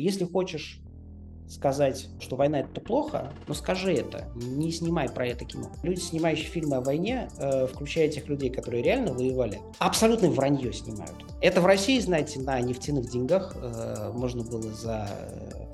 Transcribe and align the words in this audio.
Если 0.00 0.24
хочешь 0.24 0.80
сказать, 1.48 2.08
что 2.20 2.36
война 2.36 2.60
это 2.60 2.80
плохо, 2.80 3.32
но 3.46 3.54
скажи 3.54 3.92
это, 3.94 4.30
не 4.34 4.70
снимай 4.70 5.08
про 5.08 5.26
это 5.26 5.44
кино. 5.44 5.70
Люди, 5.82 6.00
снимающие 6.00 6.46
фильмы 6.46 6.76
о 6.76 6.80
войне, 6.80 7.30
э, 7.38 7.66
включая 7.66 8.08
тех 8.08 8.28
людей, 8.28 8.50
которые 8.50 8.82
реально 8.82 9.12
воевали, 9.12 9.60
абсолютно 9.78 10.28
вранье 10.30 10.72
снимают. 10.72 11.24
Это 11.40 11.60
в 11.60 11.66
России, 11.66 11.98
знаете, 12.00 12.40
на 12.40 12.60
нефтяных 12.60 13.10
деньгах 13.10 13.56
э, 13.56 14.12
можно 14.14 14.44
было 14.44 14.70
за 14.72 15.08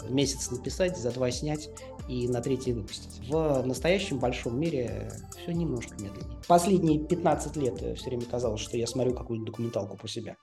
месяц 0.09 0.51
написать, 0.51 0.97
за 0.97 1.11
два 1.11 1.31
снять 1.31 1.71
и 2.09 2.29
на 2.29 2.41
третий 2.41 2.73
выпустить. 2.73 3.29
В 3.29 3.63
настоящем 3.65 4.19
большом 4.19 4.59
мире 4.61 5.11
все 5.43 5.53
немножко 5.53 5.95
медленнее. 5.95 6.39
Последние 6.47 7.01
15 7.01 7.57
лет 7.57 7.79
все 7.97 8.11
время 8.11 8.25
казалось, 8.27 8.61
что 8.61 8.77
я 8.77 8.87
смотрю 8.87 9.15
какую-нибудь 9.15 9.51
документалку 9.51 9.97
про 9.97 10.07
себя. 10.07 10.37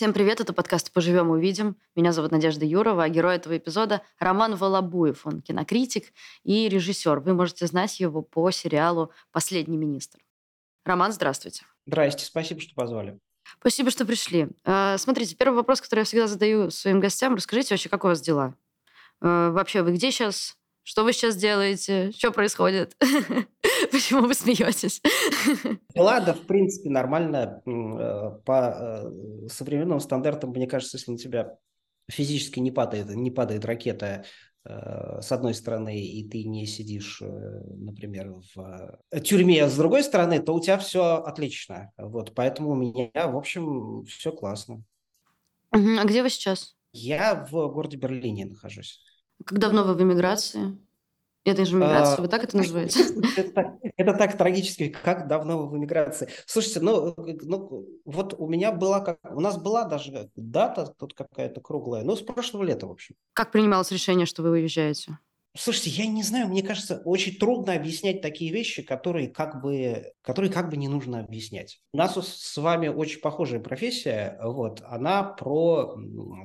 Всем 0.00 0.14
привет, 0.14 0.40
это 0.40 0.54
подкаст 0.54 0.94
«Поживем, 0.94 1.28
увидим». 1.28 1.76
Меня 1.94 2.12
зовут 2.12 2.32
Надежда 2.32 2.64
Юрова, 2.64 3.04
а 3.04 3.08
герой 3.10 3.36
этого 3.36 3.58
эпизода– 3.58 4.00
Роман 4.18 4.54
Волобуев. 4.54 5.26
Он 5.26 5.42
кинокритик 5.42 6.14
и 6.42 6.70
режиссер. 6.70 7.20
Вы 7.20 7.34
можете 7.34 7.66
знать 7.66 8.00
его 8.00 8.22
по 8.22 8.50
сериалу 8.50 9.12
«Последний 9.30 9.76
министр». 9.76 10.18
Роман, 10.86 11.12
здравствуйте. 11.12 11.66
Здрасте, 11.84 12.24
спасибо, 12.24 12.62
что 12.62 12.74
позвали. 12.74 13.18
Спасибо, 13.60 13.90
что 13.90 14.06
пришли. 14.06 14.48
А, 14.64 14.96
смотрите, 14.96 15.36
первый 15.36 15.56
вопрос, 15.56 15.82
который 15.82 16.00
я 16.00 16.04
всегда 16.06 16.28
задаю 16.28 16.70
своим 16.70 16.98
гостям. 16.98 17.34
Расскажите 17.34 17.74
вообще, 17.74 17.90
как 17.90 18.02
у 18.02 18.06
вас 18.06 18.22
дела? 18.22 18.54
А, 19.20 19.50
вообще, 19.50 19.82
вы 19.82 19.92
где 19.92 20.10
сейчас? 20.10 20.56
Что 20.82 21.04
вы 21.04 21.12
сейчас 21.12 21.36
делаете? 21.36 22.10
Что 22.12 22.32
происходит? 22.32 22.96
Почему 23.92 24.26
вы 24.26 24.34
смеетесь? 24.34 25.02
Ладно, 25.94 26.34
в 26.34 26.46
принципе, 26.46 26.90
нормально. 26.90 27.62
Э, 27.66 28.38
по 28.44 29.04
э, 29.04 29.48
современным 29.48 30.00
стандартам, 30.00 30.50
мне 30.50 30.66
кажется, 30.66 30.96
если 30.96 31.12
на 31.12 31.18
тебя 31.18 31.56
физически 32.10 32.60
не 32.60 32.70
падает, 32.70 33.08
не 33.10 33.30
падает 33.30 33.64
ракета 33.64 34.24
э, 34.64 35.20
с 35.20 35.30
одной 35.30 35.54
стороны, 35.54 36.00
и 36.00 36.28
ты 36.28 36.44
не 36.44 36.66
сидишь, 36.66 37.20
например, 37.20 38.34
в 38.54 39.20
тюрьме, 39.22 39.64
а 39.64 39.68
с 39.68 39.76
другой 39.76 40.02
стороны, 40.02 40.40
то 40.40 40.54
у 40.54 40.60
тебя 40.60 40.78
все 40.78 41.16
отлично. 41.16 41.92
Вот, 41.98 42.34
поэтому 42.34 42.70
у 42.70 42.76
меня, 42.76 43.28
в 43.28 43.36
общем, 43.36 44.04
все 44.06 44.32
классно. 44.32 44.82
А 45.72 46.04
где 46.04 46.22
вы 46.22 46.30
сейчас? 46.30 46.74
Я 46.92 47.46
в 47.48 47.68
городе 47.68 47.96
Берлине 47.96 48.46
нахожусь. 48.46 49.04
Как 49.44 49.58
давно 49.58 49.84
вы 49.84 49.94
в 49.94 50.02
эмиграции? 50.02 50.76
Это 51.44 51.64
же 51.64 51.76
эмиграция, 51.76 52.18
а, 52.18 52.20
вы 52.20 52.28
так 52.28 52.44
это 52.44 52.56
называете? 52.56 53.00
Это, 53.36 53.78
это 53.96 54.12
так 54.12 54.36
трагически, 54.36 54.88
как 54.88 55.26
давно 55.26 55.58
вы 55.58 55.70
в 55.70 55.76
эмиграции. 55.78 56.28
Слушайте, 56.44 56.80
ну, 56.80 57.14
ну 57.16 57.88
вот 58.04 58.34
у 58.38 58.46
меня 58.46 58.72
была, 58.72 59.00
как, 59.00 59.18
у 59.24 59.40
нас 59.40 59.56
была 59.56 59.84
даже 59.84 60.30
дата 60.36 60.94
тут 60.98 61.14
какая-то 61.14 61.62
круглая, 61.62 62.04
ну, 62.04 62.14
с 62.14 62.20
прошлого 62.20 62.64
лета, 62.64 62.86
в 62.86 62.90
общем. 62.90 63.14
Как 63.32 63.52
принималось 63.52 63.90
решение, 63.90 64.26
что 64.26 64.42
вы 64.42 64.50
уезжаете? 64.50 65.18
Слушайте, 65.56 65.90
я 65.90 66.06
не 66.06 66.22
знаю, 66.22 66.46
мне 66.46 66.62
кажется, 66.62 67.02
очень 67.04 67.36
трудно 67.36 67.74
объяснять 67.74 68.22
такие 68.22 68.52
вещи, 68.52 68.82
которые 68.82 69.28
как 69.28 69.60
бы, 69.60 70.12
которые 70.22 70.52
как 70.52 70.70
бы 70.70 70.76
не 70.76 70.86
нужно 70.86 71.18
объяснять. 71.18 71.80
У 71.92 71.96
нас 71.96 72.14
с 72.14 72.56
вами 72.56 72.86
очень 72.86 73.20
похожая 73.20 73.58
профессия, 73.58 74.38
вот, 74.40 74.80
она 74.86 75.24
про 75.24 75.96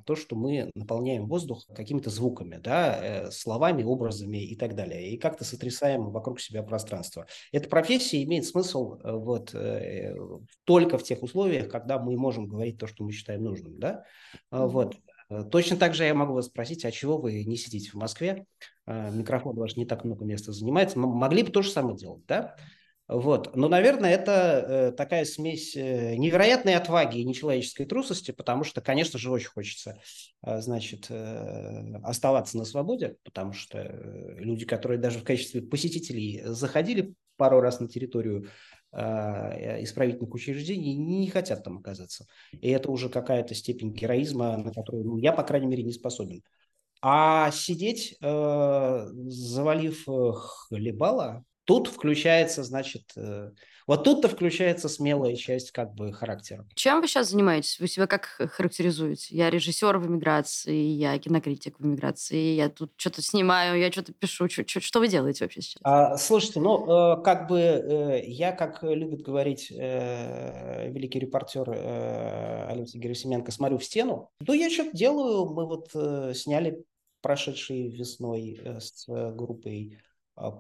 то, 0.08 0.16
что 0.16 0.36
мы 0.36 0.72
наполняем 0.74 1.28
воздух 1.28 1.68
какими-то 1.76 2.10
звуками, 2.10 2.58
да, 2.58 3.28
э, 3.28 3.32
словами, 3.32 3.84
образами 3.84 4.44
и 4.44 4.56
так 4.56 4.74
далее, 4.74 5.12
и 5.12 5.20
как-то 5.20 5.44
сотрясаем 5.44 6.10
вокруг 6.10 6.40
себя 6.40 6.64
пространство. 6.64 7.28
Эта 7.52 7.70
профессия 7.70 8.24
имеет 8.24 8.46
смысл 8.46 8.96
э, 9.04 9.12
вот 9.12 9.54
э, 9.54 10.16
только 10.64 10.98
в 10.98 11.04
тех 11.04 11.22
условиях, 11.22 11.70
когда 11.70 12.00
мы 12.00 12.18
можем 12.18 12.48
говорить 12.48 12.80
то, 12.80 12.88
что 12.88 13.04
мы 13.04 13.12
считаем 13.12 13.44
нужным, 13.44 13.78
да, 13.78 14.04
вот. 14.50 14.96
Точно 15.52 15.76
так 15.76 15.96
же 15.96 16.04
я 16.04 16.14
могу 16.14 16.34
вас 16.34 16.46
спросить, 16.46 16.86
а 16.86 16.92
чего 16.92 17.18
вы 17.18 17.44
не 17.46 17.58
сидите 17.58 17.90
в 17.90 17.96
Москве? 17.96 18.46
А, 18.86 19.10
микрофон 19.10 19.56
ваш 19.56 19.76
не 19.76 19.86
так 19.86 20.04
много 20.04 20.26
места 20.26 20.52
занимает. 20.52 20.96
Могли 20.96 21.44
бы 21.44 21.52
то 21.52 21.62
же 21.62 21.70
самое 21.70 21.98
делать, 21.98 22.26
да? 22.28 22.56
Вот. 23.08 23.56
Но, 23.56 23.68
наверное, 23.68 24.12
это 24.12 24.32
э, 24.32 24.92
такая 24.92 25.26
смесь 25.26 25.76
э, 25.76 26.16
невероятной 26.16 26.74
отваги 26.74 27.20
и 27.20 27.24
нечеловеческой 27.24 27.86
трусости, 27.86 28.32
потому 28.32 28.64
что, 28.64 28.82
конечно 28.82 29.20
же, 29.20 29.30
очень 29.30 29.50
хочется, 29.50 30.00
э, 30.44 30.60
значит, 30.62 31.06
э, 31.10 31.98
оставаться 32.04 32.58
на 32.58 32.66
свободе, 32.66 33.18
потому 33.24 33.54
что 33.54 33.78
э, 33.78 34.40
люди, 34.40 34.66
которые 34.66 34.98
даже 34.98 35.20
в 35.20 35.24
качестве 35.24 35.62
посетителей 35.62 36.42
заходили 36.46 37.14
пару 37.38 37.62
раз 37.62 37.80
на 37.80 37.88
территорию 37.88 38.48
э, 38.92 39.84
исправительных 39.84 40.34
учреждений, 40.34 40.96
не 40.96 41.30
хотят 41.30 41.64
там 41.64 41.78
оказаться. 41.78 42.26
И 42.54 42.70
это 42.72 42.90
уже 42.90 43.10
какая-то 43.10 43.54
степень 43.54 43.94
героизма, 43.94 44.58
на 44.58 44.72
которую 44.72 45.06
ну, 45.06 45.18
я, 45.18 45.32
по 45.32 45.44
крайней 45.44 45.68
мере, 45.68 45.84
не 45.84 45.94
способен. 45.94 46.42
А 47.08 47.52
сидеть, 47.52 48.18
э, 48.20 49.08
завалив 49.28 50.10
э, 50.10 50.32
хлебала, 50.34 51.46
тут 51.66 51.88
включается, 51.88 52.64
значит, 52.64 53.12
э, 53.16 53.52
вот 53.86 54.04
тут-то 54.04 54.28
включается 54.28 54.90
смелая 54.90 55.36
часть 55.36 55.70
как 55.70 55.94
бы 55.94 56.12
характера. 56.12 56.68
Чем 56.74 57.02
вы 57.02 57.08
сейчас 57.08 57.30
занимаетесь? 57.30 57.80
Вы 57.80 57.88
себя 57.90 58.08
как 58.08 58.24
характеризуете? 58.24 59.36
Я 59.36 59.52
режиссер 59.52 60.00
в 60.00 60.08
эмиграции, 60.08 60.74
я 60.74 61.20
кинокритик 61.20 61.78
в 61.78 61.86
эмиграции, 61.86 62.56
я 62.56 62.70
тут 62.70 62.94
что-то 62.96 63.22
снимаю, 63.22 63.80
я 63.80 63.92
что-то 63.92 64.12
пишу. 64.12 64.50
Что, 64.50 64.68
что, 64.68 64.80
что 64.80 65.00
вы 65.00 65.08
делаете 65.08 65.46
вообще 65.46 65.62
сейчас? 65.62 65.80
А, 65.84 66.18
слушайте, 66.18 66.60
ну, 66.60 67.22
как 67.22 67.48
бы 67.48 68.24
я, 68.26 68.52
как 68.52 68.82
любит 68.82 69.22
говорить 69.22 69.70
великий 69.70 71.20
репортер 71.20 71.70
Алексей 72.68 72.98
Герасименко, 72.98 73.52
смотрю 73.52 73.78
в 73.78 73.86
стену. 73.86 74.32
Ну, 74.40 74.54
я 74.54 74.72
что-то 74.72 74.98
делаю. 74.98 75.46
Мы 75.46 75.68
вот 75.68 76.36
сняли 76.36 76.84
прошедшей 77.26 77.90
весной 77.90 78.62
э, 78.64 78.80
с 78.80 79.08
группой 79.08 79.98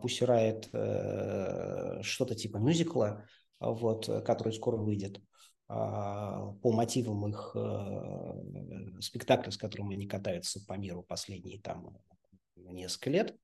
Пусирает 0.02 0.70
э, 0.72 2.00
что-то 2.02 2.34
типа 2.34 2.58
мюзикла, 2.58 3.26
вот, 3.60 4.06
который 4.24 4.54
скоро 4.54 4.78
выйдет 4.78 5.20
а, 5.68 6.54
по 6.62 6.72
мотивам 6.72 7.28
их 7.28 7.52
э, 7.56 9.02
спектакля, 9.02 9.52
с 9.52 9.58
которым 9.58 9.90
они 9.90 10.08
катаются 10.08 10.66
по 10.66 10.78
миру 10.78 11.04
последние 11.04 11.60
там 11.60 11.98
несколько 12.56 13.10
лет. 13.10 13.36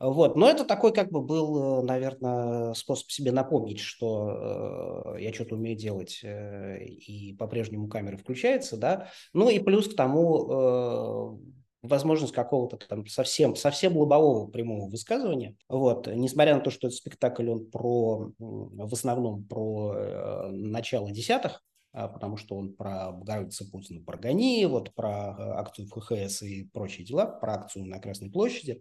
Вот. 0.00 0.36
Но 0.36 0.48
это 0.48 0.64
такой 0.64 0.92
как 0.92 1.10
бы 1.10 1.22
был, 1.22 1.82
наверное, 1.82 2.74
способ 2.74 3.10
себе 3.10 3.32
напомнить, 3.32 3.78
что 3.78 5.14
э, 5.16 5.22
я 5.22 5.32
что-то 5.32 5.54
умею 5.56 5.76
делать, 5.76 6.20
э, 6.22 6.84
и 6.84 7.34
по-прежнему 7.34 7.88
камера 7.88 8.16
включается, 8.16 8.76
да. 8.76 9.08
Ну 9.32 9.48
и 9.48 9.58
плюс 9.60 9.88
к 9.88 9.96
тому 9.96 10.50
э, 10.50 11.63
возможность 11.84 12.32
какого-то 12.32 12.76
там 12.76 13.06
совсем, 13.06 13.54
совсем 13.56 13.96
лобового 13.96 14.50
прямого 14.50 14.88
высказывания. 14.88 15.56
Вот. 15.68 16.06
Несмотря 16.06 16.54
на 16.54 16.60
то, 16.60 16.70
что 16.70 16.88
этот 16.88 16.98
спектакль, 16.98 17.48
он 17.48 17.70
про, 17.70 18.32
в 18.38 18.92
основном 18.92 19.44
про 19.44 19.94
э, 19.94 20.48
начало 20.50 21.10
десятых, 21.10 21.62
а, 21.92 22.08
потому 22.08 22.36
что 22.36 22.56
он 22.56 22.74
про 22.74 23.12
Богородица 23.12 23.70
Путина, 23.70 24.02
про 24.02 24.18
ГАНИ, 24.18 24.64
вот 24.66 24.94
про 24.94 25.36
э, 25.38 25.42
акцию 25.60 25.86
в 25.86 25.92
ХХС 25.92 26.42
и 26.42 26.64
прочие 26.72 27.06
дела, 27.06 27.26
про 27.26 27.54
акцию 27.54 27.86
на 27.86 28.00
Красной 28.00 28.30
площади 28.30 28.80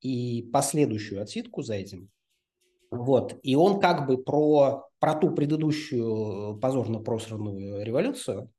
и 0.00 0.48
последующую 0.52 1.22
отсидку 1.22 1.62
за 1.62 1.74
этим. 1.74 2.08
Вот. 2.90 3.38
И 3.42 3.54
он 3.54 3.78
как 3.78 4.06
бы 4.06 4.16
про, 4.16 4.88
про 4.98 5.14
ту 5.14 5.30
предыдущую 5.32 6.56
э, 6.56 6.60
позорно 6.60 7.00
просранную 7.00 7.84
революцию, 7.84 8.50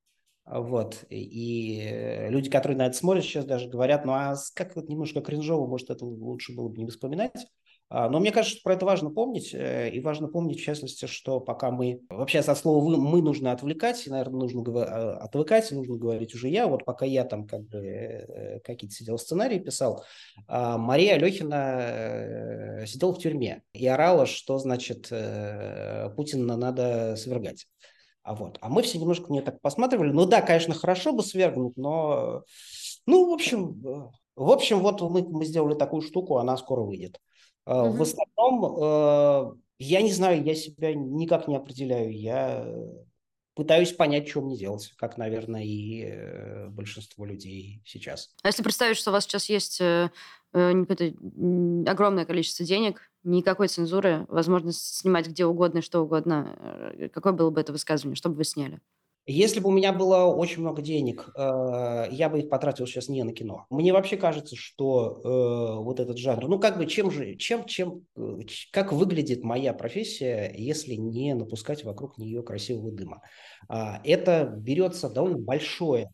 вот. 0.46 1.06
И 1.10 2.28
люди, 2.30 2.50
которые 2.50 2.78
на 2.78 2.88
это 2.88 2.98
смотрят, 2.98 3.24
сейчас 3.24 3.46
даже 3.46 3.70
говорят, 3.70 4.06
ну 4.06 4.14
а 4.14 4.36
как 4.56 4.76
вот 4.76 4.90
немножко 4.90 5.22
кринжово, 5.22 5.68
может, 5.68 5.90
это 5.90 6.06
лучше 6.06 6.56
было 6.56 6.70
бы 6.70 6.78
не 6.78 6.88
вспоминать. 6.88 7.48
А, 7.92 8.08
но 8.08 8.20
мне 8.20 8.32
кажется, 8.32 8.58
что 8.58 8.64
про 8.64 8.76
это 8.76 8.86
важно 8.86 9.10
помнить. 9.10 9.54
Э, 9.54 9.90
и 9.90 10.00
важно 10.00 10.28
помнить, 10.28 10.60
в 10.60 10.64
частности, 10.64 11.08
что 11.08 11.40
пока 11.40 11.72
мы... 11.72 12.02
Вообще, 12.10 12.40
от 12.40 12.58
слова 12.58 12.98
мы 12.98 13.22
нужно 13.22 13.52
отвлекать, 13.52 14.06
и, 14.06 14.12
наверное, 14.12 14.42
нужно 14.42 14.64
а, 14.84 15.18
отвлекать, 15.18 15.72
нужно 15.72 15.98
говорить 15.98 16.36
уже 16.36 16.50
я. 16.50 16.68
Вот 16.68 16.86
пока 16.86 17.06
я 17.06 17.26
там 17.26 17.48
как 17.48 17.64
бы 17.64 17.80
э, 17.80 18.60
какие-то 18.60 18.96
сидел 18.96 19.18
сценарии 19.18 19.58
писал, 19.58 20.04
а 20.48 20.78
Мария 20.78 21.16
Алехина 21.16 21.80
э, 22.82 22.86
сидела 22.86 23.12
в 23.12 23.18
тюрьме 23.18 23.64
и 23.74 23.88
орала, 23.88 24.28
что, 24.28 24.60
значит, 24.60 25.12
Путина 26.16 26.58
надо 26.58 27.16
свергать. 27.16 27.66
А, 28.30 28.36
вот. 28.36 28.60
а 28.62 28.70
мы 28.70 28.84
все 28.84 29.00
немножко 29.00 29.34
нее 29.34 29.42
так 29.42 29.60
посматривали. 29.60 30.12
Ну 30.12 30.28
да, 30.28 30.44
конечно, 30.44 30.76
хорошо 30.76 31.14
бы 31.14 31.24
свергнуть, 31.24 31.76
но... 31.78 32.44
Ну, 33.08 33.28
в 33.28 33.34
общем, 33.34 33.82
э, 33.84 34.12
в 34.36 34.52
общем, 34.52 34.82
вот 34.82 35.02
мы, 35.02 35.28
мы 35.28 35.46
сделали 35.46 35.74
такую 35.74 36.04
штуку, 36.04 36.38
она 36.38 36.56
скоро 36.56 36.82
выйдет. 36.82 37.20
Угу. 37.66 37.90
В 37.94 38.02
остальном, 38.04 38.76
э, 38.84 39.52
я 39.80 40.04
не 40.04 40.12
знаю, 40.12 40.44
я 40.44 40.54
себя 40.54 40.94
никак 40.94 41.48
не 41.48 41.56
определяю. 41.56 42.16
Я 42.16 42.72
пытаюсь 43.56 43.94
понять, 43.94 44.30
что 44.30 44.42
мне 44.42 44.56
делать, 44.56 44.94
как, 44.96 45.18
наверное, 45.18 45.64
и 45.64 46.68
большинство 46.70 47.26
людей 47.26 47.82
сейчас. 47.84 48.36
А 48.44 48.50
если 48.50 48.62
представить, 48.62 48.98
что 48.98 49.10
у 49.10 49.14
вас 49.14 49.24
сейчас 49.24 49.50
есть 49.50 49.82
огромное 50.52 52.26
количество 52.26 52.66
денег, 52.66 53.02
никакой 53.24 53.68
цензуры, 53.68 54.26
возможность 54.30 55.00
снимать 55.00 55.28
где 55.28 55.46
угодно 55.46 55.82
что 55.82 56.02
угодно. 56.02 56.94
Э, 56.98 57.10
какое 57.10 57.34
было 57.34 57.50
бы 57.50 57.62
это 57.62 57.72
высказывание? 57.72 58.16
Что 58.16 58.30
бы 58.30 58.36
вы 58.36 58.44
сняли? 58.44 58.80
Если 59.32 59.60
бы 59.60 59.70
у 59.70 59.72
меня 59.72 59.94
было 59.94 60.26
очень 60.26 60.62
много 60.62 60.82
денег, 60.82 61.30
э, 61.36 62.08
я 62.10 62.30
бы 62.30 62.40
их 62.40 62.50
потратил 62.50 62.88
сейчас 62.88 63.10
не 63.10 63.24
на 63.24 63.32
кино. 63.32 63.68
Мне 63.70 63.94
вообще 63.94 64.18
кажется, 64.18 64.56
что 64.56 65.22
э, 65.24 65.84
вот 65.84 66.00
этот 66.00 66.18
жанр, 66.18 66.48
ну 66.48 66.60
как 66.60 66.80
бы 66.80 66.88
чем 66.88 67.12
же, 67.12 67.36
чем, 67.36 67.66
чем, 67.66 68.06
э, 68.18 68.40
как 68.72 68.92
выглядит 68.92 69.44
моя 69.44 69.74
профессия, 69.74 70.52
если 70.58 70.96
не 70.96 71.36
напускать 71.36 71.84
вокруг 71.84 72.18
нее 72.18 72.42
красивого 72.42 72.92
дыма? 72.92 73.22
А, 73.68 74.02
это 74.04 74.52
берется 74.58 75.12
довольно 75.12 75.38
большое, 75.38 76.12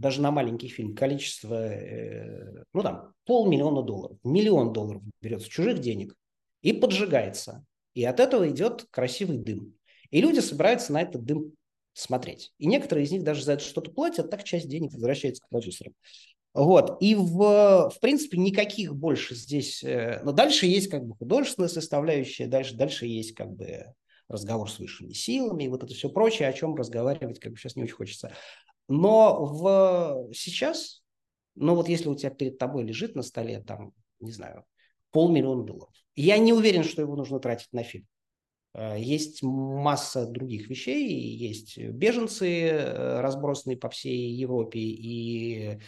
даже 0.00 0.22
на 0.22 0.30
маленький 0.30 0.68
фильм, 0.68 0.94
количество, 0.94 1.54
э, 1.54 2.64
ну 2.72 2.82
там, 2.82 3.12
полмиллиона 3.26 3.82
долларов, 3.82 4.16
миллион 4.24 4.72
долларов 4.72 5.02
берется 5.20 5.48
чужих 5.48 5.78
денег 5.80 6.14
и 6.62 6.72
поджигается. 6.72 7.64
И 7.92 8.02
от 8.04 8.18
этого 8.18 8.48
идет 8.48 8.86
красивый 8.90 9.36
дым. 9.36 9.74
И 10.10 10.22
люди 10.22 10.40
собираются 10.40 10.92
на 10.94 11.02
этот 11.02 11.24
дым 11.24 11.52
смотреть. 11.92 12.52
И 12.58 12.66
некоторые 12.66 13.04
из 13.04 13.12
них 13.12 13.24
даже 13.24 13.44
за 13.44 13.52
это 13.52 13.62
что-то 13.62 13.90
платят, 13.90 14.30
так 14.30 14.42
часть 14.42 14.68
денег 14.68 14.92
возвращается 14.94 15.42
к 15.42 15.48
продюсерам. 15.50 15.92
Вот. 16.54 16.96
И, 17.02 17.14
в, 17.14 17.90
в 17.90 18.00
принципе, 18.00 18.38
никаких 18.38 18.96
больше 18.96 19.34
здесь... 19.34 19.84
Э, 19.84 20.22
но 20.24 20.32
дальше 20.32 20.64
есть 20.64 20.88
как 20.88 21.04
бы 21.04 21.14
художественная 21.14 21.68
составляющая, 21.68 22.46
дальше, 22.46 22.74
дальше 22.74 23.04
есть 23.04 23.34
как 23.34 23.52
бы 23.52 23.92
разговор 24.28 24.70
с 24.70 24.78
высшими 24.78 25.12
силами 25.12 25.64
и 25.64 25.68
вот 25.68 25.84
это 25.84 25.92
все 25.92 26.08
прочее, 26.08 26.48
о 26.48 26.52
чем 26.54 26.74
разговаривать 26.74 27.38
как 27.38 27.52
бы 27.52 27.58
сейчас 27.58 27.76
не 27.76 27.82
очень 27.82 27.94
хочется. 27.94 28.32
Но 28.90 29.44
в, 29.44 30.34
сейчас, 30.34 31.02
ну 31.54 31.76
вот 31.76 31.88
если 31.88 32.08
у 32.08 32.16
тебя 32.16 32.30
перед 32.30 32.58
тобой 32.58 32.82
лежит 32.82 33.14
на 33.14 33.22
столе 33.22 33.60
там, 33.60 33.92
не 34.18 34.32
знаю, 34.32 34.64
полмиллиона 35.12 35.62
долларов, 35.62 35.94
я 36.16 36.38
не 36.38 36.52
уверен, 36.52 36.82
что 36.82 37.00
его 37.00 37.14
нужно 37.14 37.38
тратить 37.38 37.72
на 37.72 37.84
фильм. 37.84 38.08
Э, 38.74 38.96
есть 38.98 39.44
масса 39.44 40.26
других 40.26 40.68
вещей, 40.68 41.08
есть 41.08 41.78
беженцы, 41.78 42.68
э, 42.68 43.20
разбросанные 43.20 43.76
по 43.76 43.88
всей 43.88 44.32
Европе, 44.32 44.80
и 44.80 45.78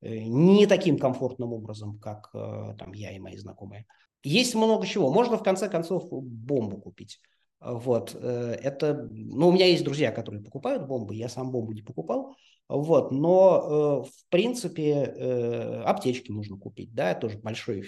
э, 0.00 0.18
не 0.18 0.66
таким 0.66 0.98
комфортным 0.98 1.52
образом, 1.52 2.00
как 2.00 2.32
там 2.32 2.92
я 2.94 3.12
и 3.12 3.20
мои 3.20 3.36
знакомые. 3.36 3.86
Есть 4.24 4.56
много 4.56 4.88
чего. 4.88 5.12
Можно, 5.12 5.38
в 5.38 5.44
конце 5.44 5.68
концов, 5.68 6.08
бомбу 6.10 6.78
купить. 6.78 7.20
Вот, 7.60 8.14
это, 8.14 9.06
ну, 9.10 9.48
у 9.48 9.52
меня 9.52 9.66
есть 9.66 9.84
друзья, 9.84 10.12
которые 10.12 10.42
покупают 10.42 10.86
бомбы, 10.86 11.14
я 11.14 11.28
сам 11.28 11.50
бомбу 11.50 11.72
не 11.72 11.82
покупал, 11.82 12.34
вот, 12.70 13.12
но, 13.12 14.02
в 14.02 14.30
принципе, 14.30 15.82
аптечки 15.84 16.30
можно 16.30 16.56
купить, 16.56 16.94
да, 16.94 17.14
тоже 17.14 17.36
большой, 17.36 17.84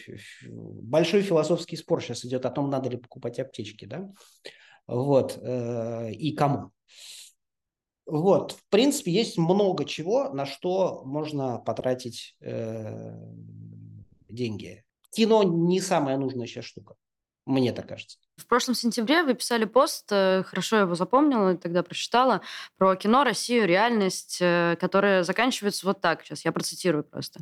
большой 0.50 1.22
философский 1.22 1.76
спор 1.76 2.02
сейчас 2.02 2.22
идет 2.26 2.44
о 2.44 2.50
том, 2.50 2.68
надо 2.68 2.90
ли 2.90 2.98
покупать 2.98 3.38
аптечки, 3.40 3.86
да, 3.86 4.12
вот, 4.86 5.38
и 5.42 6.34
кому. 6.36 6.70
Вот, 8.04 8.52
в 8.52 8.68
принципе, 8.68 9.10
есть 9.10 9.38
много 9.38 9.86
чего, 9.86 10.28
на 10.34 10.44
что 10.44 11.02
можно 11.06 11.60
потратить 11.60 12.36
деньги. 14.28 14.84
Кино 15.12 15.42
не 15.44 15.80
самая 15.80 16.18
нужная 16.18 16.46
сейчас 16.46 16.66
штука. 16.66 16.96
Мне 17.46 17.72
так 17.72 17.88
кажется. 17.88 18.18
В 18.42 18.46
прошлом 18.46 18.74
сентябре 18.74 19.22
вы 19.22 19.34
писали 19.34 19.64
пост, 19.64 20.06
э, 20.10 20.42
хорошо 20.44 20.78
его 20.78 20.94
запомнила, 20.96 21.56
тогда 21.56 21.82
прочитала, 21.84 22.40
про 22.76 22.96
кино, 22.96 23.22
Россию, 23.22 23.66
реальность, 23.66 24.38
э, 24.40 24.76
которая 24.80 25.22
заканчивается 25.22 25.86
вот 25.86 26.00
так. 26.00 26.24
Сейчас 26.24 26.44
я 26.44 26.50
процитирую 26.50 27.04
просто. 27.04 27.40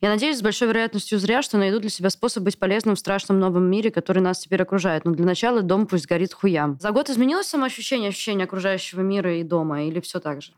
«Я 0.00 0.08
надеюсь, 0.08 0.38
с 0.38 0.42
большой 0.42 0.68
вероятностью 0.68 1.18
зря, 1.18 1.42
что 1.42 1.58
найду 1.58 1.80
для 1.80 1.90
себя 1.90 2.08
способ 2.08 2.44
быть 2.44 2.58
полезным 2.58 2.96
в 2.96 2.98
страшном 2.98 3.38
новом 3.38 3.70
мире, 3.70 3.90
который 3.90 4.22
нас 4.22 4.38
теперь 4.40 4.62
окружает. 4.62 5.04
Но 5.04 5.12
для 5.12 5.26
начала 5.26 5.60
дом 5.60 5.86
пусть 5.86 6.06
горит 6.06 6.32
хуям». 6.32 6.78
За 6.80 6.90
год 6.92 7.10
изменилось 7.10 7.46
самоощущение, 7.46 8.08
ощущение 8.08 8.44
окружающего 8.44 9.02
мира 9.02 9.36
и 9.36 9.42
дома, 9.42 9.84
или 9.84 10.00
все 10.00 10.18
так 10.18 10.40
же? 10.40 10.52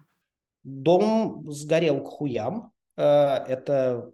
Дом 0.63 1.51
сгорел 1.51 2.01
к 2.01 2.07
хуям. 2.07 2.73
Э, 2.97 3.45
это, 3.49 4.13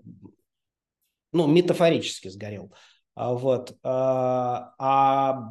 ну, 1.33 1.47
метафорически 1.47 2.29
сгорел. 2.29 2.73
А, 3.17 3.33
вот. 3.33 3.77
А, 3.83 4.75
а 4.79 5.51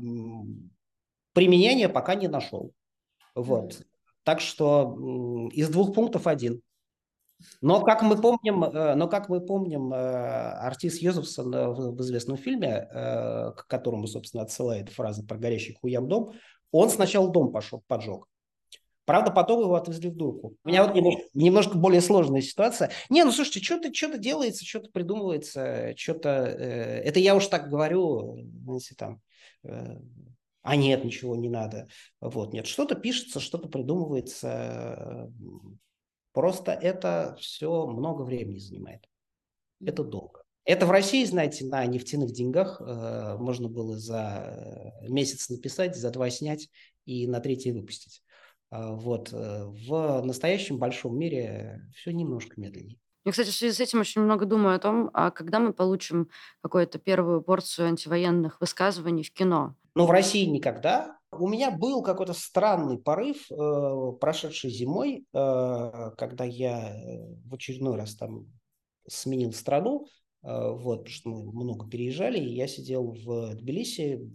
применения 1.34 1.90
пока 1.90 2.16
не 2.16 2.28
нашел. 2.28 2.72
Вот. 3.34 3.82
Так 4.24 4.40
что 4.40 5.50
из 5.52 5.70
двух 5.70 5.94
пунктов 5.94 6.28
один. 6.28 6.62
Но 7.62 7.82
как 7.82 8.02
мы 8.02 8.20
помним, 8.20 8.64
э, 8.64 8.96
но 8.96 9.08
как 9.08 9.28
мы 9.28 9.42
помним, 9.42 9.94
э, 9.94 9.98
артист 9.98 11.02
Йозефсон 11.02 11.52
в 11.52 12.02
известном 12.02 12.38
фильме, 12.38 12.88
э, 12.90 13.52
к 13.52 13.68
которому, 13.68 14.08
собственно, 14.08 14.44
отсылает 14.44 14.90
фраза 14.90 15.24
про 15.26 15.38
горящий 15.38 15.74
хуям 15.74 16.08
дом, 16.08 16.32
он 16.72 16.90
сначала 16.90 17.30
дом 17.30 17.52
пошел, 17.52 17.84
поджег. 17.88 18.26
Правда, 19.06 19.30
потом 19.30 19.62
его 19.62 19.76
отвезли 19.76 20.10
в 20.10 20.16
дурку. 20.16 20.58
У 20.64 20.68
меня 20.68 20.84
вот 20.84 20.96
немножко, 20.96 21.22
немножко 21.36 21.78
более 21.78 22.02
сложная 22.02 22.42
ситуация. 22.42 22.92
Не, 23.10 23.24
ну 23.24 23.32
слушайте, 23.32 23.64
что-то 23.64 23.94
что 23.94 24.18
делается, 24.18 24.66
что-то 24.66 24.90
придумывается, 24.90 25.94
что-то... 25.96 26.30
Э, 26.30 27.02
это 27.02 27.20
я 27.20 27.36
уж 27.36 27.46
так 27.48 27.70
говорю, 27.70 28.38
если 28.74 28.96
там... 28.96 29.22
Э, 29.64 29.98
а 30.64 30.76
нет, 30.76 31.06
ничего 31.06 31.36
не 31.36 31.50
надо. 31.50 31.88
Вот, 32.20 32.52
нет, 32.52 32.66
что-то 32.66 32.96
пишется, 32.96 33.40
что-то 33.40 33.70
придумывается. 33.70 35.32
Просто 36.34 36.72
это 36.72 37.38
все 37.40 37.86
много 37.86 38.24
времени 38.24 38.58
занимает. 38.58 39.08
Это 39.86 40.04
долго. 40.04 40.42
Это 40.64 40.88
в 40.88 40.92
России, 40.92 41.24
знаете, 41.26 41.66
на 41.66 41.86
нефтяных 41.86 42.32
деньгах 42.32 42.82
э, 42.82 43.38
можно 43.38 43.70
было 43.70 44.00
за 44.00 44.96
месяц 45.08 45.50
написать, 45.50 45.96
за 45.96 46.10
два 46.10 46.32
снять 46.32 46.70
и 47.06 47.28
на 47.28 47.40
третий 47.40 47.72
выпустить. 47.72 48.24
А, 48.76 48.92
вот. 48.92 49.32
Э, 49.32 49.66
в 49.66 50.22
настоящем 50.24 50.78
большом 50.78 51.18
мире 51.18 51.82
все 51.96 52.12
немножко 52.12 52.60
медленнее. 52.60 52.98
Я, 53.24 53.32
кстати, 53.32 53.50
в 53.50 53.56
связи 53.56 53.74
с 53.74 53.80
этим 53.80 54.02
очень 54.02 54.22
много 54.22 54.46
думаю 54.46 54.76
о 54.76 54.80
том, 54.80 55.10
а 55.14 55.32
когда 55.32 55.60
мы 55.60 55.74
получим 55.74 56.30
какую-то 56.62 57.00
первую 57.00 57.42
порцию 57.42 57.88
антивоенных 57.88 58.60
высказываний 58.60 59.24
в 59.24 59.32
кино. 59.32 59.76
Но 59.96 60.06
в 60.06 60.12
России 60.12 60.46
никогда. 60.46 61.18
У 61.32 61.48
меня 61.48 61.72
был 61.72 62.04
какой-то 62.04 62.34
странный 62.34 62.98
порыв, 62.98 63.50
э, 63.52 64.12
прошедший 64.20 64.70
зимой, 64.70 65.26
э, 65.34 66.12
когда 66.18 66.44
я 66.44 66.96
э, 66.96 67.36
в 67.46 67.54
очередной 67.56 67.98
раз 67.98 68.16
там 68.16 68.46
сменил 69.08 69.54
страну, 69.54 70.06
э, 70.44 70.48
вот, 70.48 71.06
потому 71.06 71.10
что 71.10 71.30
мы 71.30 71.64
много 71.64 71.90
переезжали, 71.90 72.40
и 72.40 72.56
я 72.56 72.68
сидел 72.68 73.16
в 73.26 73.56
Тбилиси, 73.56 74.30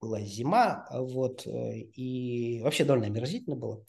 была 0.00 0.20
зима, 0.20 0.86
вот, 0.90 1.46
э, 1.46 1.78
и 1.94 2.60
вообще 2.62 2.84
довольно 2.84 3.06
омерзительно 3.06 3.56
было. 3.56 3.84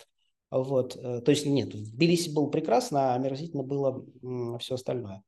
Вот, 0.50 0.96
э, 0.98 1.22
то 1.22 1.32
есть 1.32 1.46
нет, 1.46 1.74
в 1.74 1.92
Тбилиси 1.94 2.30
было 2.30 2.48
прекрасно, 2.48 3.14
а 3.14 3.16
омерзительно 3.16 3.64
было 3.64 4.06
все 4.60 4.76
остальное. 4.76 5.24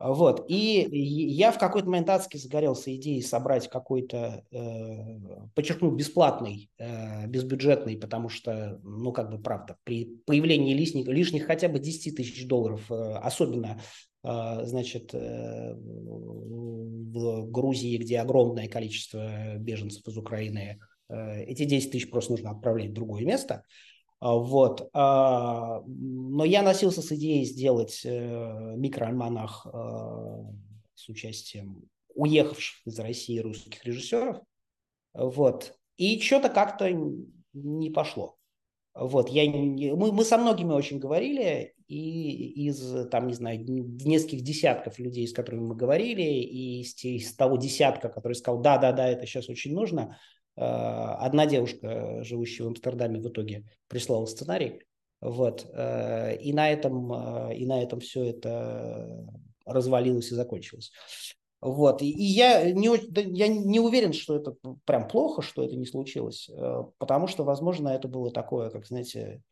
Вот, 0.00 0.46
и 0.48 0.88
я 0.90 1.52
в 1.52 1.58
какой-то 1.58 1.86
момент 1.86 2.08
адски 2.08 2.38
загорелся 2.38 2.94
идеей 2.96 3.20
собрать 3.20 3.68
какой-то, 3.68 4.46
э, 4.50 5.46
подчеркну, 5.54 5.90
бесплатный, 5.90 6.70
э, 6.78 7.26
безбюджетный, 7.26 7.98
потому 7.98 8.30
что, 8.30 8.80
ну, 8.82 9.12
как 9.12 9.30
бы, 9.30 9.38
правда, 9.38 9.76
при 9.84 10.06
появлении 10.24 10.72
лишних, 10.72 11.06
лишних 11.06 11.44
хотя 11.44 11.68
бы 11.68 11.78
10 11.78 12.16
тысяч 12.16 12.48
долларов, 12.48 12.90
э, 12.90 12.94
особенно 12.94 13.72
а, 13.72 13.80
значит, 14.22 15.14
э, 15.14 15.74
в 15.74 17.50
Грузии, 17.50 17.96
где 17.96 18.20
огромное 18.20 18.68
количество 18.68 19.56
беженцев 19.56 20.06
из 20.06 20.16
Украины, 20.16 20.78
э, 21.08 21.44
эти 21.44 21.64
10 21.64 21.92
тысяч 21.92 22.10
просто 22.10 22.32
нужно 22.32 22.50
отправлять 22.50 22.90
в 22.90 22.94
другое 22.94 23.24
место. 23.24 23.64
А, 24.20 24.34
вот. 24.34 24.90
А, 24.92 25.80
но 25.86 26.44
я 26.44 26.62
носился 26.62 27.00
с 27.00 27.10
идеей 27.12 27.44
сделать 27.44 28.02
э, 28.04 28.74
микроальманах 28.76 29.66
с 30.94 31.08
участием 31.08 31.88
уехавших 32.14 32.86
из 32.86 32.98
России 32.98 33.38
русских 33.38 33.82
режиссеров. 33.84 34.42
Вот. 35.14 35.74
И 35.96 36.20
что-то 36.20 36.50
как-то 36.50 36.90
не 37.54 37.90
пошло. 37.90 38.36
Вот, 39.00 39.30
я, 39.30 39.50
мы, 39.50 40.12
мы 40.12 40.24
со 40.24 40.36
многими 40.36 40.74
очень 40.74 40.98
говорили, 40.98 41.72
и 41.88 42.66
из, 42.66 43.08
там, 43.08 43.28
не 43.28 43.32
знаю, 43.32 43.64
нескольких 43.64 44.42
десятков 44.42 44.98
людей, 44.98 45.26
с 45.26 45.32
которыми 45.32 45.68
мы 45.68 45.74
говорили, 45.74 46.20
и 46.20 46.82
из, 46.82 47.02
из 47.02 47.34
того 47.34 47.56
десятка, 47.56 48.10
который 48.10 48.34
сказал, 48.34 48.60
да-да-да, 48.60 49.08
это 49.08 49.24
сейчас 49.24 49.48
очень 49.48 49.72
нужно, 49.72 50.18
э, 50.54 50.60
одна 50.60 51.46
девушка, 51.46 52.22
живущая 52.24 52.66
в 52.66 52.68
Амстердаме, 52.68 53.20
в 53.20 53.26
итоге 53.26 53.64
прислала 53.88 54.26
сценарий, 54.26 54.82
вот, 55.22 55.66
э, 55.72 56.36
и 56.36 56.52
на 56.52 56.70
этом, 56.70 57.10
э, 57.10 57.56
и 57.56 57.64
на 57.64 57.82
этом 57.82 58.00
все 58.00 58.24
это 58.24 59.26
развалилось 59.64 60.30
и 60.30 60.34
закончилось. 60.34 60.92
Вот. 61.60 62.00
И, 62.00 62.08
я, 62.08 62.70
не, 62.72 62.88
я 63.36 63.48
не 63.48 63.80
уверен, 63.80 64.12
что 64.12 64.36
это 64.36 64.56
прям 64.84 65.06
плохо, 65.08 65.42
что 65.42 65.62
это 65.62 65.76
не 65.76 65.86
случилось, 65.86 66.48
э, 66.48 66.84
потому 66.98 67.26
что, 67.26 67.44
возможно, 67.44 67.88
это 67.88 68.08
было 68.08 68.30
такое, 68.30 68.70
как, 68.70 68.86
знаете, 68.86 69.42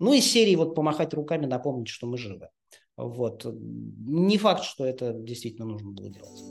ну, 0.00 0.12
из 0.12 0.24
серии 0.24 0.56
вот 0.56 0.74
помахать 0.74 1.14
руками, 1.14 1.46
напомнить, 1.46 1.88
что 1.88 2.06
мы 2.06 2.18
живы. 2.18 2.48
Вот. 2.96 3.44
Не 3.44 4.38
факт, 4.38 4.64
что 4.64 4.84
это 4.84 5.12
действительно 5.12 5.66
нужно 5.66 5.92
было 5.92 6.10
делать. 6.10 6.42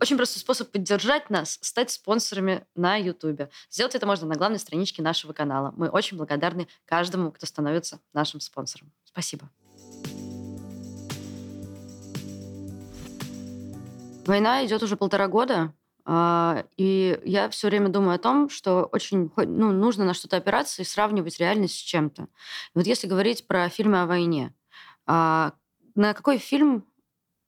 Очень 0.00 0.18
простой 0.18 0.40
способ 0.40 0.70
поддержать 0.70 1.30
нас– 1.30 1.58
стать 1.62 1.90
спонсорами 1.90 2.66
на 2.74 2.96
YouTube. 2.96 3.48
Сделать 3.70 3.94
это 3.94 4.06
можно 4.06 4.26
на 4.26 4.34
главной 4.34 4.58
страничке 4.58 5.02
нашего 5.02 5.32
канала. 5.32 5.72
Мы 5.78 5.88
очень 5.88 6.18
благодарны 6.18 6.68
каждому, 6.84 7.32
кто 7.32 7.46
становится 7.46 8.00
нашим 8.12 8.40
спонсором. 8.40 8.92
Спасибо. 9.04 9.48
Война 14.26 14.64
идет 14.64 14.82
уже 14.82 14.96
полтора 14.96 15.28
года, 15.28 15.72
а, 16.06 16.64
и 16.76 17.18
я 17.24 17.48
все 17.48 17.68
время 17.68 17.88
думаю 17.88 18.16
о 18.16 18.18
том, 18.18 18.50
что 18.50 18.88
очень 18.92 19.30
ну, 19.36 19.72
нужно 19.72 20.04
на 20.04 20.14
что-то 20.14 20.36
опираться 20.36 20.82
и 20.82 20.84
сравнивать 20.84 21.38
реальность 21.38 21.76
с 21.76 21.82
чем-то. 21.82 22.28
вот 22.74 22.86
если 22.86 23.06
говорить 23.06 23.46
про 23.46 23.68
фильмы 23.68 24.02
о 24.02 24.06
войне, 24.06 24.54
а, 25.06 25.52
на 25.94 26.12
какой 26.14 26.38
фильм 26.38 26.84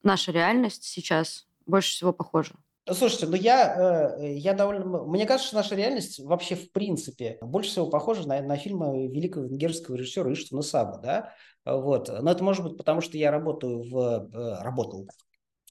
наша 0.03 0.33
реальность 0.33 0.85
сейчас 0.85 1.47
больше 1.67 1.91
всего 1.91 2.13
похожа? 2.13 2.55
Слушайте, 2.91 3.27
ну 3.27 3.35
я, 3.35 4.15
э, 4.21 4.35
я 4.37 4.55
довольно... 4.55 5.03
Мне 5.03 5.27
кажется, 5.27 5.49
что 5.49 5.57
наша 5.57 5.75
реальность 5.75 6.21
вообще 6.21 6.55
в 6.55 6.71
принципе 6.71 7.37
больше 7.43 7.71
всего 7.71 7.91
похожа 7.91 8.29
на, 8.29 8.41
на 8.43 8.57
фильмы 8.57 9.09
великого 9.09 9.47
венгерского 9.47 9.97
режиссера 9.97 10.33
Иштвана 10.33 10.63
Саба, 10.63 10.99
да? 10.99 11.33
Вот. 11.65 12.09
Но 12.09 12.31
это 12.31 12.45
может 12.45 12.63
быть 12.63 12.79
потому, 12.79 13.01
что 13.01 13.19
я 13.19 13.33
работаю 13.33 13.83
в... 13.91 14.31
Э, 14.33 14.63
работал 14.63 15.09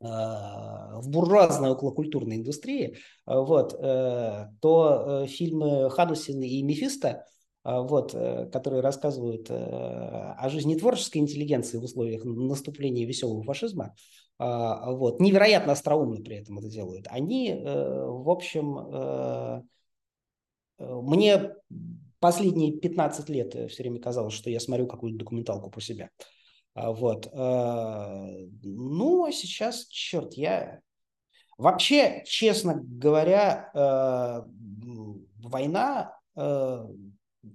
в 0.02 1.04
буржуазной 1.08 1.72
околокультурной 1.72 2.36
индустрии, 2.36 2.98
вот, 3.26 3.72
то 3.72 5.26
фильмы 5.28 5.90
Хадусин 5.90 6.42
и 6.44 6.62
Мефисто, 6.64 7.26
вот, 7.64 8.12
которые 8.12 8.82
рассказывают 8.82 9.50
о 9.50 10.50
жизни 10.50 10.76
творческой 10.76 11.20
интеллигенции 11.20 11.78
в 11.78 11.84
условиях 11.84 12.26
наступления 12.26 13.08
веселого 13.08 13.44
фашизма, 13.44 13.96
вот, 14.38 15.22
невероятно 15.22 15.72
остроумно 15.72 16.22
при 16.22 16.38
этом 16.38 16.60
это 16.60 16.68
делают, 16.68 17.08
они, 17.10 17.52
э, 17.52 18.06
в 18.06 18.30
общем, 18.30 18.78
э, 18.78 19.62
э, 20.80 20.94
мне 21.02 21.54
последние 22.20 22.74
15 22.74 23.30
лет 23.30 23.54
все 23.72 23.84
время 23.84 24.02
казалось, 24.02 24.34
что 24.34 24.50
я 24.50 24.60
смотрю 24.60 24.88
какую-то 24.88 25.20
документалку 25.20 25.70
про 25.70 25.80
себя. 25.80 26.10
А, 26.76 26.92
вот. 26.92 27.30
Ну, 27.34 29.26
а 29.26 29.32
сейчас, 29.32 29.88
черт, 29.88 30.34
я... 30.34 30.82
Вообще, 31.58 32.24
честно 32.26 32.82
говоря, 32.84 33.72
война 35.42 36.12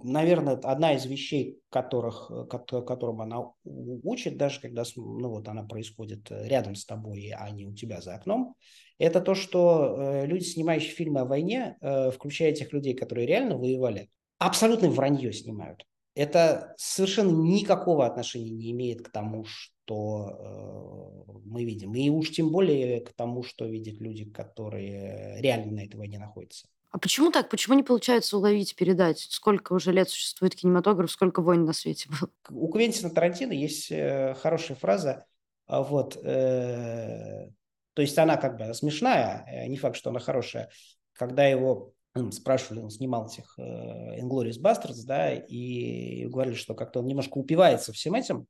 наверное, 0.02 0.54
одна 0.54 0.94
из 0.94 1.04
вещей, 1.06 1.58
которых, 1.68 2.30
э, 2.30 2.82
которым 2.82 3.20
она 3.20 3.52
учит, 3.64 4.36
даже 4.36 4.60
когда 4.60 4.82
ну, 4.96 5.28
вот 5.28 5.48
она 5.48 5.64
происходит 5.64 6.30
э, 6.30 6.48
рядом 6.48 6.74
с 6.74 6.84
тобой, 6.84 7.32
а 7.36 7.50
не 7.50 7.66
у 7.66 7.74
тебя 7.74 8.00
за 8.00 8.14
окном, 8.14 8.54
это 8.98 9.20
то, 9.20 9.34
что 9.34 9.96
э, 9.96 10.26
люди, 10.26 10.44
снимающие 10.44 10.92
фильмы 10.92 11.20
о 11.20 11.24
войне, 11.24 11.76
включая 12.14 12.52
тех 12.52 12.72
людей, 12.72 12.94
которые 12.94 13.26
реально 13.26 13.56
воевали, 13.56 14.10
абсолютно 14.38 14.88
вранье 14.90 15.32
снимают. 15.32 15.84
Это 16.14 16.74
совершенно 16.76 17.30
никакого 17.30 18.06
отношения 18.06 18.50
не 18.50 18.72
имеет 18.72 19.02
к 19.02 19.10
тому, 19.10 19.44
что 19.44 21.28
э, 21.28 21.40
мы 21.44 21.64
видим. 21.64 21.94
И 21.94 22.10
уж 22.10 22.30
тем 22.30 22.50
более 22.50 23.00
к 23.00 23.12
тому, 23.12 23.42
что 23.42 23.66
видят 23.66 24.00
люди, 24.00 24.24
которые 24.24 25.40
реально 25.40 25.72
на 25.72 25.84
этой 25.84 25.96
войне 25.96 26.18
находятся. 26.18 26.66
А 26.90 26.98
почему 26.98 27.30
так? 27.30 27.48
Почему 27.48 27.76
не 27.76 27.84
получается 27.84 28.36
уловить, 28.36 28.74
передать? 28.74 29.20
Сколько 29.30 29.74
уже 29.74 29.92
лет 29.92 30.10
существует 30.10 30.56
кинематограф, 30.56 31.10
сколько 31.10 31.40
войн 31.40 31.64
на 31.64 31.72
свете 31.72 32.08
было? 32.08 32.30
У 32.50 32.68
Квентина 32.68 33.10
Тарантино 33.10 33.52
есть 33.52 33.92
э, 33.92 34.34
хорошая 34.34 34.76
фраза, 34.76 35.26
а 35.66 35.84
вот, 35.84 36.16
э, 36.16 37.48
то 37.94 38.02
есть 38.02 38.18
она 38.18 38.36
как 38.36 38.58
бы 38.58 38.74
смешная, 38.74 39.46
э, 39.46 39.66
не 39.68 39.76
факт, 39.76 39.94
что 39.96 40.10
она 40.10 40.18
хорошая. 40.18 40.68
Когда 41.12 41.46
его 41.46 41.92
спрашивали, 42.32 42.80
он 42.80 42.90
снимал 42.90 43.26
этих 43.26 43.58
э, 43.58 44.20
Inglourious 44.20 44.60
Basterds, 44.60 45.04
да, 45.04 45.34
и 45.34 46.26
говорили, 46.26 46.54
что 46.54 46.74
как-то 46.74 47.00
он 47.00 47.06
немножко 47.06 47.38
упивается 47.38 47.92
всем 47.92 48.14
этим, 48.14 48.46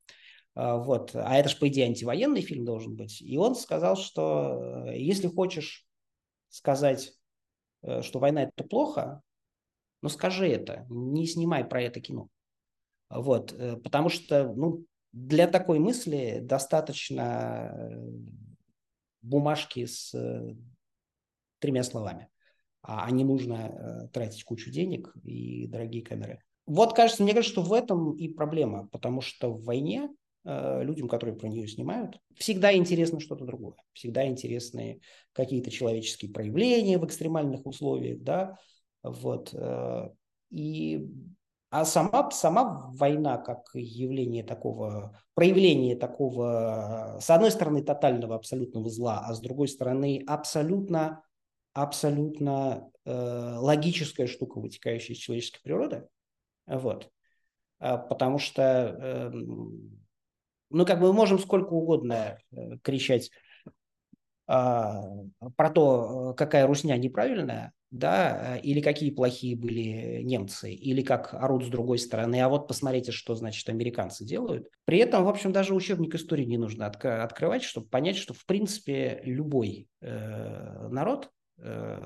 э, 0.55 0.77
вот, 0.77 1.11
а 1.13 1.35
это 1.35 1.49
же, 1.49 1.57
по 1.57 1.67
идее, 1.67 1.85
антивоенный 1.85 2.41
фильм 2.41 2.65
должен 2.65 2.95
быть. 2.95 3.21
И 3.21 3.37
он 3.37 3.55
сказал, 3.55 3.95
что 3.95 4.85
э, 4.87 4.97
если 4.97 5.27
хочешь 5.27 5.85
сказать 6.49 7.13
Э, 7.83 8.01
что 8.01 8.19
война 8.19 8.43
это 8.43 8.63
плохо, 8.63 9.21
но 10.01 10.09
скажи 10.09 10.47
это, 10.47 10.85
не 10.89 11.25
снимай 11.27 11.63
про 11.63 11.81
это 11.81 11.99
кино. 11.99 12.29
Вот, 13.09 13.53
э, 13.53 13.77
потому 13.77 14.09
что 14.09 14.53
ну, 14.53 14.85
для 15.11 15.47
такой 15.47 15.79
мысли 15.79 16.39
достаточно 16.41 17.75
бумажки 19.21 19.85
с 19.85 20.15
тремя 21.59 21.83
словами, 21.83 22.29
а 22.81 23.09
не 23.11 23.23
нужно 23.23 24.09
тратить 24.13 24.43
кучу 24.43 24.71
денег 24.71 25.13
и 25.23 25.67
дорогие 25.67 26.03
камеры. 26.03 26.41
Вот, 26.65 26.93
кажется, 26.93 27.23
мне 27.23 27.33
кажется, 27.33 27.51
что 27.51 27.61
в 27.63 27.73
этом 27.73 28.15
и 28.15 28.27
проблема, 28.29 28.87
потому 28.87 29.21
что 29.21 29.51
в 29.51 29.63
войне 29.63 30.09
Э, 30.43 30.81
людям, 30.83 31.07
которые 31.07 31.35
про 31.35 31.47
нее 31.47 31.67
снимают. 31.67 32.19
Всегда 32.35 32.73
интересно 32.75 33.19
что-то 33.19 33.45
другое. 33.45 33.75
Всегда 33.93 34.27
интересны 34.27 34.99
какие-то 35.33 35.69
человеческие 35.69 36.31
проявления 36.31 36.97
в 36.97 37.05
экстремальных 37.05 37.65
условиях, 37.67 38.21
да, 38.23 38.57
вот. 39.03 39.53
Э, 39.53 40.09
и, 40.49 41.07
а 41.69 41.85
сама, 41.85 42.31
сама 42.31 42.89
война 42.95 43.37
как 43.37 43.69
явление 43.75 44.43
такого, 44.43 45.15
проявление 45.35 45.95
такого, 45.95 47.19
с 47.21 47.29
одной 47.29 47.51
стороны, 47.51 47.83
тотального 47.83 48.35
абсолютного 48.35 48.89
зла, 48.89 49.23
а 49.23 49.35
с 49.35 49.41
другой 49.41 49.67
стороны, 49.67 50.23
абсолютно, 50.25 51.21
абсолютно 51.73 52.89
э, 53.05 53.11
логическая 53.57 54.27
штука, 54.27 54.59
вытекающая 54.59 55.15
из 55.15 55.19
человеческой 55.19 55.61
природы, 55.61 56.07
вот. 56.65 57.09
Э, 57.79 57.97
потому 57.97 58.39
что 58.39 58.61
э, 58.63 59.31
ну, 60.71 60.85
как 60.85 60.99
бы 60.99 61.07
мы 61.07 61.13
можем 61.13 61.39
сколько 61.39 61.73
угодно 61.73 62.37
э, 62.51 62.77
кричать 62.81 63.29
а, 64.47 65.03
про 65.55 65.69
то, 65.69 66.33
какая 66.35 66.67
русня 66.67 66.97
неправильная, 66.97 67.71
да, 67.89 68.57
или 68.57 68.81
какие 68.81 69.11
плохие 69.11 69.55
были 69.55 70.21
немцы, 70.23 70.73
или 70.73 71.01
как 71.01 71.33
орут 71.33 71.65
с 71.65 71.69
другой 71.69 71.99
стороны, 71.99 72.41
а 72.41 72.49
вот 72.49 72.67
посмотрите, 72.67 73.13
что, 73.13 73.35
значит, 73.35 73.69
американцы 73.69 74.25
делают. 74.25 74.67
При 74.83 74.97
этом, 74.97 75.23
в 75.23 75.29
общем, 75.29 75.53
даже 75.53 75.73
учебник 75.73 76.15
истории 76.15 76.43
не 76.43 76.57
нужно 76.57 76.87
от- 76.87 77.05
открывать, 77.05 77.63
чтобы 77.63 77.87
понять, 77.87 78.17
что, 78.17 78.33
в 78.33 78.45
принципе, 78.45 79.21
любой 79.23 79.87
э, 80.01 80.87
народ, 80.89 81.25
э, 81.25 81.40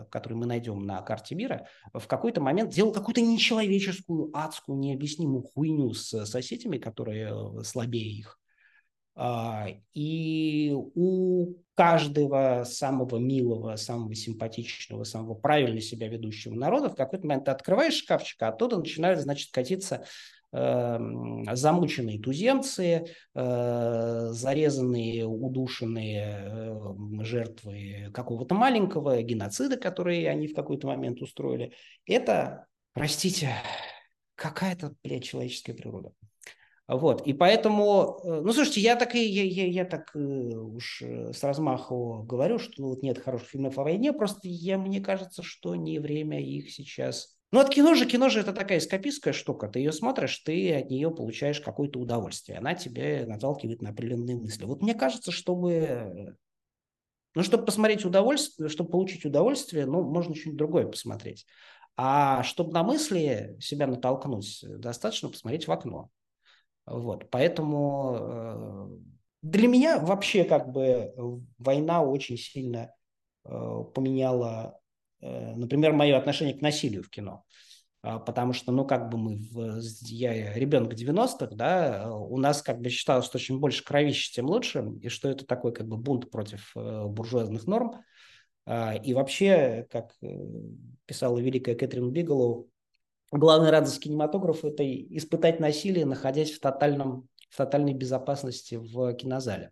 который 0.09 0.33
мы 0.33 0.45
найдем 0.45 0.85
на 0.85 1.01
карте 1.01 1.35
мира, 1.35 1.67
в 1.93 2.07
какой-то 2.07 2.41
момент 2.41 2.73
делал 2.73 2.91
какую-то 2.91 3.21
нечеловеческую, 3.21 4.31
адскую, 4.33 4.77
необъяснимую 4.77 5.43
хуйню 5.43 5.93
с 5.93 6.25
соседями, 6.25 6.77
которые 6.77 7.31
э, 7.31 7.63
слабее 7.63 8.11
их. 8.11 8.39
А, 9.17 9.67
и 9.93 10.73
у 10.73 11.55
каждого 11.73 12.65
самого 12.65 13.17
милого, 13.17 13.77
самого 13.77 14.13
симпатичного, 14.13 15.05
самого 15.05 15.35
правильно 15.35 15.79
себя 15.79 16.09
ведущего 16.09 16.53
народа 16.53 16.89
в 16.89 16.95
какой-то 16.95 17.25
момент 17.25 17.45
ты 17.45 17.51
открываешь 17.51 17.95
шкафчик, 17.95 18.41
а 18.41 18.49
оттуда 18.49 18.77
начинают, 18.77 19.21
значит, 19.21 19.51
катиться 19.53 19.95
э, 19.95 20.05
замученные 20.55 22.19
туземцы, 22.19 23.05
э, 23.33 24.27
зарезанные, 24.31 25.25
удушенные 25.25 26.23
э, 26.23 27.23
жертвы 27.23 28.09
какого-то 28.13 28.55
маленького 28.55 29.21
геноцида, 29.21 29.75
который 29.75 30.29
они 30.29 30.47
в 30.47 30.55
какой-то 30.55 30.87
момент 30.87 31.21
устроили. 31.21 31.73
Это, 32.05 32.67
простите, 32.93 33.51
какая-то, 34.35 34.93
блядь, 35.03 35.25
человеческая 35.25 35.73
природа. 35.73 36.13
Вот, 36.87 37.25
и 37.27 37.33
поэтому, 37.33 38.19
э, 38.23 38.41
ну, 38.41 38.53
слушайте, 38.53 38.79
я 38.79 38.95
так, 38.95 39.13
и, 39.15 39.25
я, 39.25 39.43
я, 39.43 39.67
я 39.67 39.85
так 39.85 40.15
уж 40.15 41.01
с 41.01 41.43
размаху 41.43 42.23
говорю, 42.23 42.59
что 42.59 42.83
вот 42.83 43.03
нет 43.03 43.19
хороших 43.19 43.49
фильмов 43.49 43.77
о 43.77 43.83
войне, 43.83 44.13
просто 44.13 44.41
я, 44.43 44.77
мне 44.77 45.01
кажется, 45.01 45.43
что 45.43 45.75
не 45.75 45.99
время 45.99 46.41
их 46.41 46.71
сейчас... 46.71 47.34
Ну, 47.55 47.61
от 47.61 47.69
кино 47.69 47.95
же, 47.95 48.05
кино 48.05 48.27
же 48.27 48.41
это 48.41 48.51
такая 48.51 48.79
эскапистская 48.79 49.31
штука, 49.31 49.69
ты 49.69 49.79
ее 49.79 49.93
смотришь, 49.93 50.39
ты 50.39 50.75
от 50.75 50.89
нее 50.89 51.09
получаешь 51.09 51.61
какое-то 51.61 52.01
удовольствие, 52.01 52.57
она 52.57 52.73
тебе 52.73 53.25
наталкивает 53.25 53.81
на 53.81 53.91
определенные 53.91 54.35
мысли. 54.35 54.65
Вот 54.65 54.81
мне 54.81 54.93
кажется, 54.93 55.31
чтобы 55.31 56.35
ну, 57.33 57.43
чтобы 57.43 57.63
посмотреть 57.63 58.03
удовольствие, 58.03 58.67
чтобы 58.67 58.89
получить 58.89 59.23
удовольствие, 59.23 59.85
ну, 59.85 60.03
можно 60.03 60.35
что-нибудь 60.35 60.57
другое 60.57 60.85
посмотреть. 60.85 61.45
А 61.95 62.43
чтобы 62.43 62.73
на 62.73 62.83
мысли 62.83 63.55
себя 63.61 63.87
натолкнуть, 63.87 64.65
достаточно 64.67 65.29
посмотреть 65.29 65.65
в 65.65 65.71
окно. 65.71 66.09
Вот, 66.85 67.29
поэтому 67.29 68.17
э, 68.19 68.87
для 69.43 69.69
меня 69.69 69.99
вообще 69.99 70.43
как 70.43 70.73
бы 70.73 71.13
война 71.57 72.03
очень 72.03 72.35
сильно 72.35 72.91
э, 73.45 73.49
поменяла, 73.93 74.77
например, 75.21 75.93
мое 75.93 76.17
отношение 76.17 76.57
к 76.57 76.61
насилию 76.61 77.03
в 77.03 77.09
кино. 77.09 77.43
А, 78.01 78.19
потому 78.19 78.53
что, 78.53 78.71
ну, 78.71 78.85
как 78.85 79.09
бы 79.09 79.17
мы, 79.17 79.37
в, 79.37 79.79
я 80.01 80.53
ребенок 80.53 80.93
90-х, 80.93 81.55
да, 81.55 82.13
у 82.13 82.37
нас 82.37 82.61
как 82.61 82.79
бы 82.79 82.89
считалось, 82.89 83.25
что 83.25 83.39
чем 83.39 83.59
больше 83.59 83.83
кровища, 83.83 84.31
тем 84.31 84.45
лучше, 84.45 84.85
и 85.01 85.09
что 85.09 85.29
это 85.29 85.45
такой 85.45 85.73
как 85.73 85.87
бы 85.87 85.97
бунт 85.97 86.29
против 86.29 86.71
буржуазных 86.75 87.65
норм. 87.65 88.03
И 89.03 89.13
вообще, 89.13 89.87
как 89.91 90.15
писала 91.05 91.39
великая 91.39 91.75
Кэтрин 91.75 92.11
Бигелоу, 92.11 92.69
главная 93.31 93.71
радость 93.71 93.99
кинематографа– 93.99 94.67
это 94.69 94.83
испытать 94.85 95.59
насилие, 95.59 96.05
находясь 96.05 96.51
в 96.51 96.59
тотальном 96.59 97.27
в 97.55 97.57
тотальной 97.57 97.93
безопасности 97.93 98.75
в 98.75 99.13
кинозале. 99.13 99.71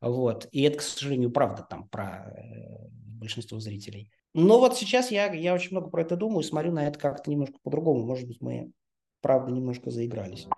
Вот. 0.00 0.46
И 0.52 0.62
это, 0.62 0.78
к 0.78 0.82
сожалению, 0.82 1.32
правда 1.32 1.66
там 1.68 1.88
про 1.88 2.32
э, 2.32 2.86
большинство 2.92 3.58
зрителей. 3.58 4.12
Но 4.36 4.58
вот 4.58 4.76
сейчас 4.76 5.12
я, 5.12 5.32
я 5.32 5.54
очень 5.54 5.70
много 5.70 5.88
про 5.90 6.02
это 6.02 6.16
думаю, 6.16 6.42
смотрю 6.42 6.72
на 6.72 6.88
это 6.88 6.98
как-то 6.98 7.30
немножко 7.30 7.56
по-другому. 7.62 8.04
Может 8.04 8.26
быть, 8.26 8.40
мы, 8.40 8.72
правда, 9.20 9.52
немножко 9.52 9.92
заигрались. 9.92 10.48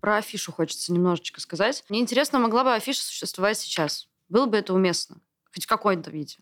Про 0.00 0.16
афишу 0.16 0.52
хочется 0.52 0.90
немножечко 0.94 1.42
сказать. 1.42 1.84
Мне 1.90 2.00
интересно, 2.00 2.38
могла 2.38 2.64
бы 2.64 2.72
афиша 2.72 3.02
существовать 3.02 3.58
сейчас? 3.58 4.08
Было 4.30 4.46
бы 4.46 4.56
это 4.56 4.72
уместно? 4.72 5.20
Хоть 5.52 5.64
в 5.64 5.68
какой-то 5.68 6.10
виде? 6.10 6.38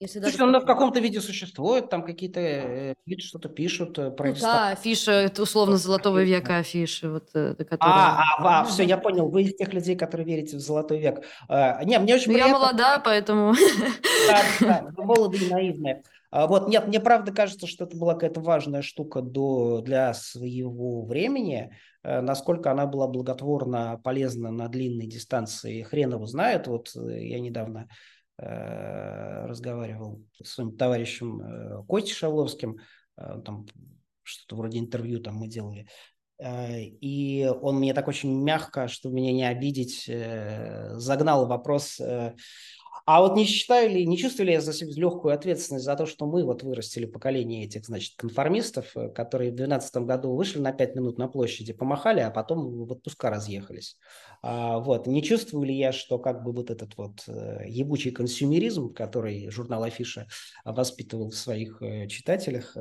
Если 0.00 0.18
даже... 0.18 0.36
Слушай, 0.36 0.48
она 0.48 0.60
в 0.60 0.66
каком-то 0.66 0.98
виде 1.00 1.20
существует, 1.20 1.88
там 1.88 2.02
какие-то 2.02 2.40
э, 2.40 2.94
люди 3.06 3.22
что-то 3.22 3.48
пишут 3.48 3.98
э, 3.98 4.10
про 4.10 4.28
ну, 4.28 4.34
Да, 4.40 4.70
афиша, 4.70 5.12
это 5.12 5.42
условно 5.42 5.76
золотого 5.76 6.22
века 6.22 6.58
афиши. 6.58 7.08
Вот, 7.08 7.28
э, 7.34 7.54
которая... 7.54 7.78
А, 7.80 8.22
а, 8.38 8.60
а, 8.60 8.64
все, 8.64 8.82
я 8.82 8.98
понял, 8.98 9.28
вы 9.28 9.44
из 9.44 9.54
тех 9.54 9.72
людей, 9.72 9.96
которые 9.96 10.26
верите 10.26 10.56
в 10.56 10.60
золотой 10.60 10.98
век. 10.98 11.24
А, 11.48 11.82
не, 11.84 11.98
мне 12.00 12.16
очень 12.16 12.32
ну, 12.32 12.34
приятно... 12.34 12.52
Я 12.52 12.58
молода, 12.58 12.98
поэтому... 12.98 13.54
Да, 14.28 14.42
да, 14.60 14.92
молоды 15.02 15.38
и 15.38 15.50
наивные. 15.50 16.02
А, 16.30 16.48
вот, 16.48 16.68
нет, 16.68 16.88
мне 16.88 16.98
правда 16.98 17.32
кажется, 17.32 17.68
что 17.68 17.84
это 17.84 17.96
была 17.96 18.14
какая-то 18.14 18.40
важная 18.40 18.82
штука 18.82 19.22
до, 19.22 19.80
для 19.80 20.12
своего 20.14 21.04
времени. 21.04 21.70
А, 22.02 22.20
насколько 22.20 22.72
она 22.72 22.86
была 22.86 23.06
благотворно 23.06 24.00
полезна 24.02 24.50
на 24.50 24.66
длинной 24.66 25.06
дистанции, 25.06 25.82
хрен 25.82 26.14
его 26.14 26.26
знает. 26.26 26.66
Вот 26.66 26.90
я 26.96 27.38
недавно 27.38 27.88
разговаривал 28.38 30.22
с 30.42 30.50
своим 30.50 30.76
товарищем 30.76 31.40
э, 31.40 31.84
Костей 31.88 32.14
Шавловским, 32.14 32.78
э, 33.16 33.40
там 33.44 33.66
что-то 34.22 34.56
вроде 34.56 34.78
интервью 34.78 35.20
там 35.20 35.36
мы 35.36 35.48
делали, 35.48 35.86
и 36.40 37.48
он 37.60 37.76
мне 37.76 37.92
так 37.92 38.08
очень 38.08 38.42
мягко, 38.42 38.88
чтобы 38.88 39.16
меня 39.16 39.32
не 39.32 39.44
обидеть, 39.44 40.10
загнал 40.98 41.46
вопрос 41.46 42.00
а 43.06 43.20
вот 43.20 43.36
не 43.36 43.44
считаю 43.44 43.90
ли, 43.90 44.06
не 44.06 44.16
чувствую 44.16 44.46
ли 44.46 44.54
я 44.54 44.62
за 44.62 44.72
себя 44.72 44.92
легкую 44.96 45.34
ответственность 45.34 45.84
за 45.84 45.94
то, 45.94 46.06
что 46.06 46.24
мы 46.24 46.42
вот 46.42 46.62
вырастили 46.62 47.04
поколение 47.04 47.66
этих, 47.66 47.84
значит, 47.84 48.14
конформистов, 48.16 48.96
э, 48.96 49.10
которые 49.10 49.50
в 49.50 49.56
2012 49.56 49.96
году 50.06 50.34
вышли 50.34 50.58
на 50.60 50.72
5 50.72 50.94
минут 50.96 51.18
на 51.18 51.28
площади, 51.28 51.74
помахали, 51.74 52.20
а 52.20 52.30
потом 52.30 52.86
в 52.86 52.92
отпуска 52.92 53.28
разъехались. 53.28 53.98
А, 54.42 54.78
вот. 54.78 55.06
Не 55.06 55.22
чувствую 55.22 55.66
ли 55.66 55.74
я, 55.74 55.92
что 55.92 56.18
как 56.18 56.42
бы 56.42 56.52
вот 56.52 56.70
этот 56.70 56.96
вот 56.96 57.24
э, 57.28 57.64
ебучий 57.68 58.10
консюмеризм, 58.10 58.94
который 58.94 59.50
журнал 59.50 59.82
Афиша 59.82 60.26
воспитывал 60.64 61.28
в 61.28 61.36
своих 61.36 61.82
э, 61.82 62.06
читателях, 62.08 62.74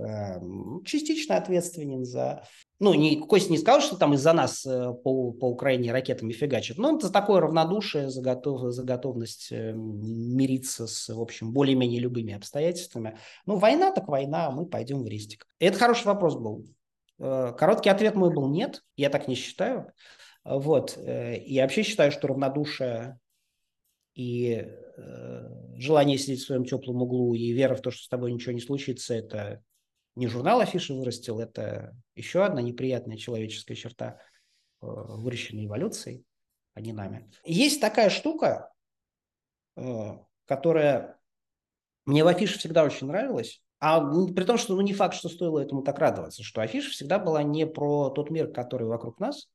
частично 0.85 1.35
ответственен 1.35 2.05
за 2.05 2.43
ну, 2.79 2.93
не, 2.93 3.17
Кость 3.17 3.49
не 3.49 3.57
сказал, 3.57 3.81
что 3.81 3.97
там 3.97 4.13
из-за 4.13 4.33
нас 4.33 4.65
э, 4.65 4.93
по, 5.03 5.31
по 5.31 5.45
Украине 5.45 5.91
ракетами 5.91 6.33
фигачат, 6.33 6.77
но 6.77 6.97
это 6.97 7.09
такое 7.09 7.39
равнодушие, 7.39 8.09
за, 8.09 8.21
готов, 8.21 8.73
за 8.73 8.83
готовность 8.83 9.51
э, 9.51 9.73
мириться 9.73 10.87
с, 10.87 11.13
в 11.13 11.21
общем, 11.21 11.53
более-менее 11.53 11.99
любыми 11.99 12.33
обстоятельствами. 12.33 13.17
Ну, 13.45 13.57
война 13.57 13.91
так 13.91 14.07
война, 14.07 14.51
мы 14.51 14.65
пойдем 14.65 15.03
в 15.03 15.07
рестик. 15.07 15.47
И 15.59 15.65
это 15.65 15.77
хороший 15.77 16.07
вопрос 16.07 16.35
был. 16.35 16.65
Э, 17.19 17.53
короткий 17.57 17.89
ответ 17.89 18.15
мой 18.15 18.33
был 18.33 18.49
нет, 18.49 18.81
я 18.97 19.09
так 19.09 19.27
не 19.27 19.35
считаю. 19.35 19.91
Вот. 20.43 20.97
И 20.97 21.57
вообще 21.61 21.83
считаю, 21.83 22.11
что 22.11 22.27
равнодушие 22.27 23.17
и 24.13 24.67
желание 25.77 26.17
сидеть 26.17 26.41
в 26.41 26.45
своем 26.45 26.65
теплом 26.65 27.01
углу 27.01 27.33
и 27.33 27.53
вера 27.53 27.75
в 27.75 27.81
то, 27.81 27.91
что 27.91 28.03
с 28.03 28.09
тобой 28.09 28.33
ничего 28.33 28.51
не 28.51 28.59
случится, 28.59 29.13
это 29.13 29.63
не 30.15 30.27
журнал 30.27 30.59
афиши 30.59 30.93
вырастил, 30.93 31.39
это 31.39 31.95
еще 32.15 32.43
одна 32.43 32.61
неприятная 32.61 33.17
человеческая 33.17 33.75
черта, 33.75 34.19
э, 34.81 34.85
выращенной 34.85 35.65
эволюцией, 35.65 36.25
а 36.73 36.81
не 36.81 36.93
нами. 36.93 37.31
Есть 37.43 37.81
такая 37.81 38.09
штука, 38.09 38.71
э, 39.75 40.11
которая 40.45 41.19
мне 42.05 42.23
в 42.23 42.27
афише 42.27 42.59
всегда 42.59 42.83
очень 42.83 43.07
нравилась, 43.07 43.61
а 43.79 44.01
при 44.01 44.43
том, 44.43 44.57
что 44.57 44.75
ну, 44.75 44.81
не 44.81 44.93
факт, 44.93 45.15
что 45.15 45.29
стоило 45.29 45.59
этому 45.59 45.81
так 45.81 45.97
радоваться, 45.99 46.43
что 46.43 46.61
афиша 46.61 46.91
всегда 46.91 47.19
была 47.19 47.43
не 47.43 47.65
про 47.65 48.09
тот 48.09 48.29
мир, 48.29 48.51
который 48.51 48.87
вокруг 48.87 49.19
нас, 49.19 49.49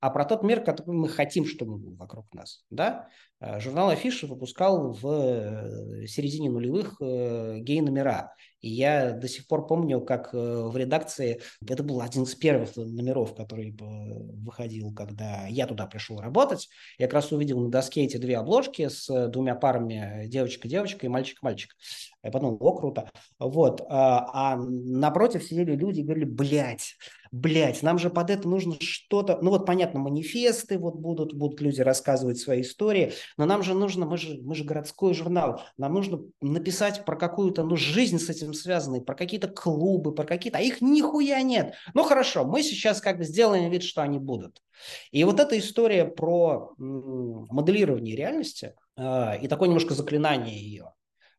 а 0.00 0.08
про 0.08 0.24
тот 0.24 0.42
мир, 0.42 0.64
который 0.64 0.94
мы 0.94 1.08
хотим, 1.10 1.44
чтобы 1.44 1.76
был 1.76 1.94
вокруг 1.96 2.32
нас. 2.32 2.64
Да? 2.70 3.08
Э, 3.38 3.60
журнал 3.60 3.90
Афиша 3.90 4.26
выпускал 4.26 4.92
в 4.92 6.06
середине 6.06 6.48
нулевых 6.48 6.98
гей-номера. 7.00 8.34
И 8.60 8.68
я 8.68 9.12
до 9.12 9.28
сих 9.28 9.46
пор 9.46 9.66
помню, 9.66 10.00
как 10.00 10.34
э, 10.34 10.36
в 10.36 10.76
редакции, 10.76 11.40
это 11.66 11.82
был 11.82 12.00
один 12.00 12.24
из 12.24 12.34
первых 12.34 12.76
номеров, 12.76 13.34
который 13.34 13.76
выходил, 13.78 14.92
когда 14.92 15.46
я 15.46 15.66
туда 15.66 15.86
пришел 15.86 16.20
работать. 16.20 16.68
Я 16.98 17.06
как 17.06 17.14
раз 17.14 17.32
увидел 17.32 17.60
на 17.60 17.70
доске 17.70 18.04
эти 18.04 18.16
две 18.16 18.38
обложки 18.38 18.88
с 18.88 19.28
двумя 19.28 19.54
парами 19.54 20.26
девочка-девочка 20.26 21.06
и 21.06 21.08
мальчик-мальчик. 21.08 21.74
Я 22.22 22.30
подумал, 22.30 22.58
о, 22.60 22.72
круто. 22.72 23.10
Вот. 23.38 23.82
А 23.88 24.56
напротив 24.56 25.42
сидели 25.44 25.74
люди 25.74 26.00
и 26.00 26.02
говорили, 26.02 26.26
блядь, 26.26 26.96
блядь, 27.32 27.82
нам 27.82 27.98
же 27.98 28.10
под 28.10 28.30
это 28.30 28.48
нужно 28.48 28.76
что-то, 28.80 29.38
ну 29.40 29.50
вот 29.50 29.64
понятно, 29.64 30.00
манифесты 30.00 30.78
вот 30.78 30.96
будут, 30.96 31.32
будут 31.32 31.60
люди 31.60 31.80
рассказывать 31.80 32.38
свои 32.38 32.62
истории, 32.62 33.12
но 33.36 33.46
нам 33.46 33.62
же 33.62 33.74
нужно, 33.74 34.06
мы 34.06 34.16
же, 34.16 34.40
мы 34.42 34.54
же 34.54 34.64
городской 34.64 35.14
журнал, 35.14 35.62
нам 35.76 35.94
нужно 35.94 36.20
написать 36.40 37.04
про 37.04 37.16
какую-то, 37.16 37.62
ну, 37.62 37.76
жизнь 37.76 38.18
с 38.18 38.28
этим 38.28 38.49
связанную, 38.54 39.02
про 39.02 39.14
какие-то 39.14 39.48
клубы, 39.48 40.14
про 40.14 40.24
какие-то, 40.24 40.58
а 40.58 40.60
их 40.60 40.80
нихуя 40.80 41.42
нет. 41.42 41.74
Ну 41.94 42.04
хорошо, 42.04 42.44
мы 42.44 42.62
сейчас 42.62 43.00
как 43.00 43.18
бы 43.18 43.24
сделаем 43.24 43.70
вид, 43.70 43.82
что 43.82 44.02
они 44.02 44.18
будут. 44.18 44.62
И 45.10 45.24
вот 45.24 45.40
эта 45.40 45.58
история 45.58 46.04
про 46.04 46.72
моделирование 46.78 48.16
реальности 48.16 48.74
э, 48.96 49.40
и 49.40 49.48
такое 49.48 49.68
немножко 49.68 49.94
заклинание 49.94 50.56
ее, 50.56 50.92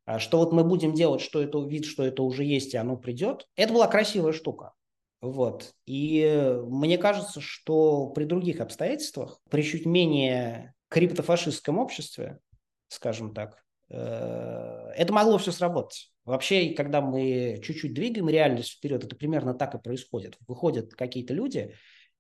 а, 0.06 0.19
что 0.19 0.38
вот 0.38 0.52
мы 0.52 0.63
будем 0.63 0.93
делать, 0.93 1.21
что 1.21 1.41
это 1.41 1.60
вид, 1.60 1.86
что 1.86 2.04
это 2.04 2.24
уже 2.24 2.43
есть, 2.43 2.74
и 2.74 2.78
оно 2.78 2.97
придет, 2.97 3.47
это 3.56 3.74
была 3.74 3.88
красивая 3.88 4.34
штука. 4.34 4.74
Вот. 5.21 5.74
И 5.86 6.58
мне 6.63 6.97
кажется, 6.97 7.41
что 7.41 8.08
при 8.08 8.26
других 8.26 8.60
обстоятельствах, 8.60 9.39
при 9.50 9.62
чуть 9.62 9.86
менее 9.86 10.74
криптофашистском 10.89 11.78
обществе, 11.78 12.39
скажем 12.88 13.34
так, 13.34 13.63
э, 13.89 14.91
это 14.95 15.13
могло 15.13 15.38
все 15.38 15.52
сработать. 15.52 16.11
Вообще, 16.26 16.74
когда 16.74 17.02
мы 17.02 17.60
чуть-чуть 17.64 17.94
двигаем 17.94 18.30
реальность 18.30 18.74
вперед, 18.74 19.04
это 19.04 19.16
примерно 19.16 19.54
так 19.54 19.76
и 19.76 19.80
происходит. 19.80 20.38
Выходят 20.48 20.94
какие-то 20.94 21.34
люди 21.34 21.76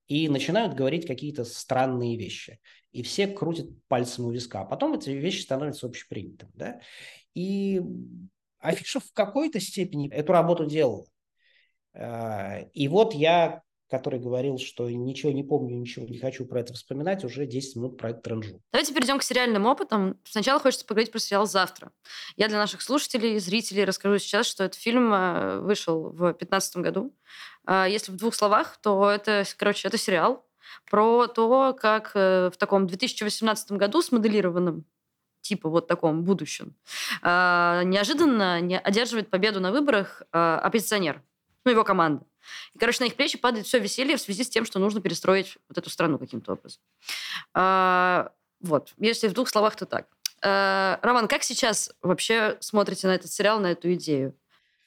и 0.07 0.27
начинают 0.27 0.73
говорить 0.73 1.05
какие-то 1.05 1.45
странные 1.45 2.17
вещи. 2.17 2.59
И 2.91 3.03
все 3.03 3.27
крутят 3.27 3.67
пальцем 3.87 4.25
у 4.25 4.31
виска. 4.31 4.61
А 4.61 4.65
потом 4.65 4.93
эти 4.93 5.11
вещи 5.11 5.41
становятся 5.41 5.85
общепринятыми. 5.85 6.51
Да? 6.55 6.81
И 7.33 7.81
Афиша 8.59 8.99
в 8.99 9.13
какой-то 9.13 9.59
степени 9.59 10.09
эту 10.09 10.33
работу 10.33 10.65
делала. 10.65 11.05
А, 11.93 12.59
и 12.73 12.87
вот 12.87 13.13
я, 13.13 13.61
который 13.91 14.19
говорил, 14.19 14.57
что 14.57 14.89
ничего 14.89 15.33
не 15.33 15.43
помню, 15.43 15.75
ничего 15.75 16.05
не 16.07 16.17
хочу 16.17 16.45
про 16.45 16.61
это 16.61 16.73
вспоминать, 16.73 17.25
уже 17.25 17.45
10 17.45 17.75
минут 17.75 17.97
про 17.97 18.11
это 18.11 18.21
транжу. 18.21 18.61
Давайте 18.71 18.93
перейдем 18.93 19.19
к 19.19 19.23
сериальным 19.23 19.65
опытам. 19.65 20.17
Сначала 20.23 20.61
хочется 20.61 20.85
поговорить 20.85 21.11
про 21.11 21.19
сериал 21.19 21.45
«Завтра». 21.45 21.91
Я 22.37 22.47
для 22.47 22.57
наших 22.57 22.81
слушателей 22.81 23.35
и 23.35 23.39
зрителей 23.39 23.83
расскажу 23.83 24.17
сейчас, 24.17 24.47
что 24.47 24.63
этот 24.63 24.79
фильм 24.79 25.13
э, 25.13 25.59
вышел 25.59 26.09
в 26.09 26.19
2015 26.19 26.77
году. 26.77 27.13
А, 27.65 27.85
если 27.85 28.13
в 28.13 28.15
двух 28.15 28.33
словах, 28.33 28.77
то 28.81 29.09
это, 29.09 29.43
короче, 29.57 29.89
это 29.89 29.97
сериал 29.97 30.47
про 30.89 31.27
то, 31.27 31.75
как 31.77 32.11
э, 32.15 32.49
в 32.49 32.55
таком 32.55 32.87
2018 32.87 33.73
году 33.73 34.01
смоделированном 34.01 34.85
типа 35.41 35.69
вот 35.69 35.87
таком 35.87 36.23
будущем, 36.23 36.75
неожиданно 37.23 38.61
не 38.61 38.77
одерживает 38.77 39.31
победу 39.31 39.59
на 39.59 39.71
выборах 39.71 40.21
оппозиционер 40.31 41.23
ну, 41.65 41.71
его 41.71 41.83
команда. 41.83 42.25
И, 42.73 42.79
короче, 42.79 43.03
на 43.03 43.07
их 43.07 43.15
плечи 43.15 43.37
падает 43.37 43.65
все 43.65 43.79
веселье 43.79 44.17
в 44.17 44.21
связи 44.21 44.43
с 44.43 44.49
тем, 44.49 44.65
что 44.65 44.79
нужно 44.79 45.01
перестроить 45.01 45.57
вот 45.69 45.77
эту 45.77 45.89
страну 45.89 46.17
каким-то 46.17 46.53
образом. 46.53 46.81
А, 47.53 48.31
вот, 48.59 48.93
если 48.97 49.27
в 49.27 49.33
двух 49.33 49.49
словах, 49.49 49.75
то 49.75 49.85
так. 49.85 50.07
А, 50.43 50.99
Роман, 51.01 51.27
как 51.27 51.43
сейчас 51.43 51.91
вообще 52.01 52.57
смотрите 52.59 53.07
на 53.07 53.15
этот 53.15 53.31
сериал, 53.31 53.59
на 53.59 53.71
эту 53.71 53.93
идею? 53.93 54.35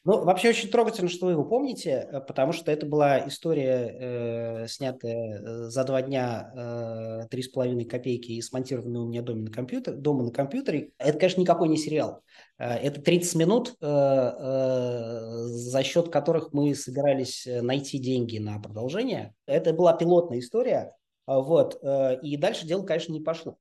Ну, 0.07 0.23
вообще 0.23 0.51
очень 0.51 0.69
трогательно, 0.69 1.09
что 1.09 1.25
вы 1.27 1.33
его 1.33 1.45
помните, 1.45 2.07
э, 2.11 2.21
потому 2.21 2.53
что 2.53 2.71
это 2.71 2.85
была 2.85 3.27
история, 3.27 4.65
э, 4.65 4.69
снятая 4.69 5.41
э, 5.41 5.69
за 5.71 5.83
два 5.85 6.03
дня 6.03 7.27
три 7.31 7.43
с 7.43 7.49
половиной 7.49 7.87
копейки 7.87 8.33
и 8.33 8.43
смонтированная 8.43 9.01
у 9.01 9.07
меня 9.07 9.23
дома 9.23 9.45
на, 9.45 9.51
компьютер, 9.51 9.95
дома 9.95 10.25
на 10.25 10.31
компьютере. 10.31 10.91
Это, 10.99 11.19
конечно, 11.19 11.41
никакой 11.41 11.71
не 11.71 11.79
сериал. 11.79 12.23
Э, 12.59 12.75
это 12.75 13.01
30 13.01 13.35
минут, 13.37 13.77
за 13.81 15.83
счет 15.83 16.11
которых 16.11 16.53
мы 16.53 16.75
собирались 16.75 17.47
найти 17.47 17.99
деньги 17.99 18.37
на 18.39 18.59
продолжение. 18.59 19.35
Это 19.47 19.73
была 19.73 19.97
пилотная 19.97 20.41
история, 20.41 20.93
вот, 21.27 21.83
и 22.23 22.37
дальше 22.37 22.67
дело, 22.67 22.83
конечно, 22.83 23.13
не 23.13 23.21
пошло. 23.21 23.57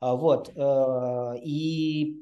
Вот. 0.00 0.50
И 1.42 2.16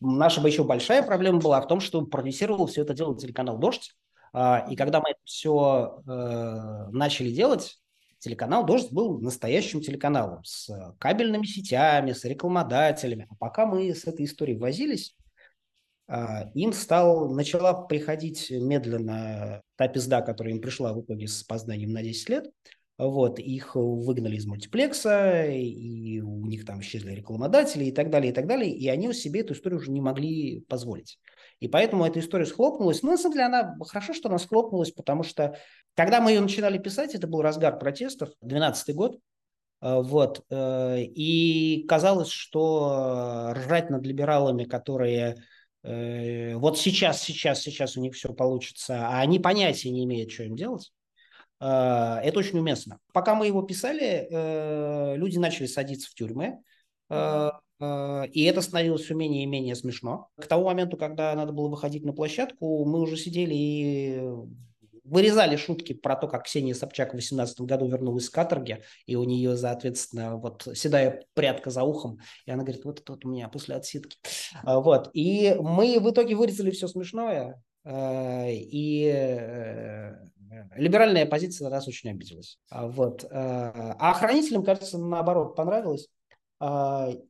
наша 0.00 0.40
бы 0.40 0.48
еще 0.48 0.64
большая 0.64 1.02
проблема 1.02 1.40
была 1.40 1.60
в 1.60 1.68
том, 1.68 1.80
что 1.80 2.04
продюсировал 2.06 2.66
все 2.66 2.82
это 2.82 2.94
дело 2.94 3.16
телеканал 3.16 3.58
«Дождь». 3.58 3.94
И 4.70 4.76
когда 4.76 5.00
мы 5.00 5.10
это 5.10 5.20
все 5.24 6.02
начали 6.92 7.30
делать, 7.30 7.78
телеканал 8.18 8.64
«Дождь» 8.64 8.90
был 8.90 9.20
настоящим 9.20 9.80
телеканалом 9.80 10.42
с 10.44 10.70
кабельными 10.98 11.44
сетями, 11.44 12.12
с 12.12 12.24
рекламодателями. 12.24 13.28
А 13.30 13.34
пока 13.36 13.66
мы 13.66 13.94
с 13.94 14.04
этой 14.06 14.24
историей 14.24 14.58
возились, 14.58 15.14
а, 16.06 16.50
им 16.54 16.72
стал, 16.72 17.32
начала 17.32 17.72
приходить 17.72 18.50
медленно 18.50 19.62
та 19.76 19.88
пизда, 19.88 20.20
которая 20.22 20.54
им 20.54 20.60
пришла 20.60 20.92
в 20.92 21.00
итоге 21.00 21.28
с 21.28 21.42
познанием 21.42 21.92
на 21.92 22.02
10 22.02 22.28
лет. 22.28 22.50
Вот, 22.96 23.40
их 23.40 23.74
выгнали 23.74 24.36
из 24.36 24.46
мультиплекса, 24.46 25.46
и 25.46 26.20
у 26.20 26.46
них 26.46 26.64
там 26.64 26.80
исчезли 26.80 27.12
рекламодатели 27.12 27.86
и 27.86 27.92
так 27.92 28.08
далее, 28.08 28.30
и 28.30 28.34
так 28.34 28.46
далее, 28.46 28.70
и 28.70 28.88
они 28.88 29.12
себе 29.12 29.40
эту 29.40 29.54
историю 29.54 29.80
уже 29.80 29.90
не 29.90 30.00
могли 30.00 30.60
позволить. 30.68 31.18
И 31.58 31.66
поэтому 31.66 32.04
эта 32.04 32.20
история 32.20 32.46
схлопнулась. 32.46 33.02
Но, 33.02 33.12
на 33.12 33.16
самом 33.16 33.32
деле, 33.32 33.46
она 33.46 33.76
хорошо, 33.88 34.12
что 34.12 34.28
она 34.28 34.38
схлопнулась, 34.38 34.92
потому 34.92 35.24
что, 35.24 35.56
когда 35.96 36.20
мы 36.20 36.30
ее 36.30 36.40
начинали 36.40 36.78
писать, 36.78 37.14
это 37.14 37.26
был 37.26 37.42
разгар 37.42 37.78
протестов, 37.78 38.30
12 38.42 38.94
год, 38.94 39.18
а, 39.80 40.00
вот, 40.00 40.44
э, 40.50 41.02
и 41.02 41.84
казалось, 41.88 42.28
что 42.28 43.52
ржать 43.54 43.90
над 43.90 44.06
либералами, 44.06 44.64
которые 44.64 45.42
Э, 45.84 46.56
вот 46.56 46.78
сейчас, 46.78 47.22
сейчас, 47.22 47.60
сейчас 47.60 47.96
у 47.96 48.00
них 48.00 48.14
все 48.14 48.32
получится, 48.32 49.06
а 49.06 49.20
они 49.20 49.38
понятия 49.38 49.90
не 49.90 50.04
имеют, 50.04 50.32
что 50.32 50.44
им 50.44 50.56
делать. 50.56 50.90
Э, 51.64 52.20
это 52.22 52.38
очень 52.38 52.58
уместно. 52.58 52.98
Пока 53.12 53.34
мы 53.34 53.46
его 53.46 53.62
писали, 53.62 54.28
э, 54.30 55.16
люди 55.16 55.38
начали 55.38 55.66
садиться 55.66 56.10
в 56.10 56.14
тюрьмы, 56.14 56.60
и 57.10 58.44
это 58.44 58.62
становилось 58.62 59.02
все 59.02 59.14
менее 59.14 59.42
и 59.42 59.46
менее 59.46 59.74
смешно. 59.74 60.28
К 60.40 60.46
тому 60.46 60.64
моменту, 60.64 60.96
когда 60.96 61.34
надо 61.34 61.52
было 61.52 61.68
выходить 61.68 62.04
на 62.04 62.14
площадку, 62.14 62.84
мы 62.86 63.00
уже 63.00 63.16
сидели 63.16 63.54
и 63.54 64.22
вырезали 65.04 65.56
шутки 65.56 65.92
про 65.92 66.16
то, 66.16 66.26
как 66.26 66.44
Ксения 66.44 66.74
Собчак 66.74 67.08
в 67.08 67.12
2018 67.12 67.60
году 67.60 67.86
вернулась 67.86 68.24
с 68.24 68.30
каторги, 68.30 68.82
и 69.06 69.16
у 69.16 69.24
нее, 69.24 69.56
соответственно, 69.56 70.36
вот 70.36 70.66
седая 70.74 71.24
прядка 71.34 71.70
за 71.70 71.82
ухом, 71.82 72.18
и 72.46 72.50
она 72.50 72.62
говорит, 72.62 72.84
вот 72.84 73.00
это 73.00 73.12
вот 73.12 73.24
у 73.24 73.28
меня 73.28 73.48
после 73.48 73.76
отсидки. 73.76 74.16
Вот. 74.62 75.10
И 75.12 75.54
мы 75.60 76.00
в 76.00 76.10
итоге 76.10 76.34
вырезали 76.34 76.70
все 76.70 76.88
смешное, 76.88 77.62
и 77.86 79.12
э, 79.14 80.14
либеральная 80.74 81.24
оппозиция 81.24 81.64
на 81.64 81.76
нас 81.76 81.88
очень 81.88 82.10
обиделась. 82.10 82.58
А, 82.70 82.86
вот. 82.86 83.24
А 83.30 84.10
охранителям, 84.10 84.64
кажется, 84.64 84.98
наоборот, 84.98 85.56
понравилось, 85.56 86.08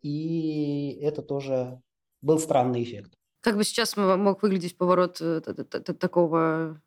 и 0.02 0.98
это 1.02 1.22
тоже 1.22 1.80
был 2.22 2.38
странный 2.38 2.82
эффект. 2.82 3.12
Как 3.40 3.56
бы 3.56 3.64
сейчас 3.64 3.96
мог 3.96 4.42
выглядеть 4.42 4.78
поворот 4.78 5.20
э, 5.20 5.40
такого 5.40 6.80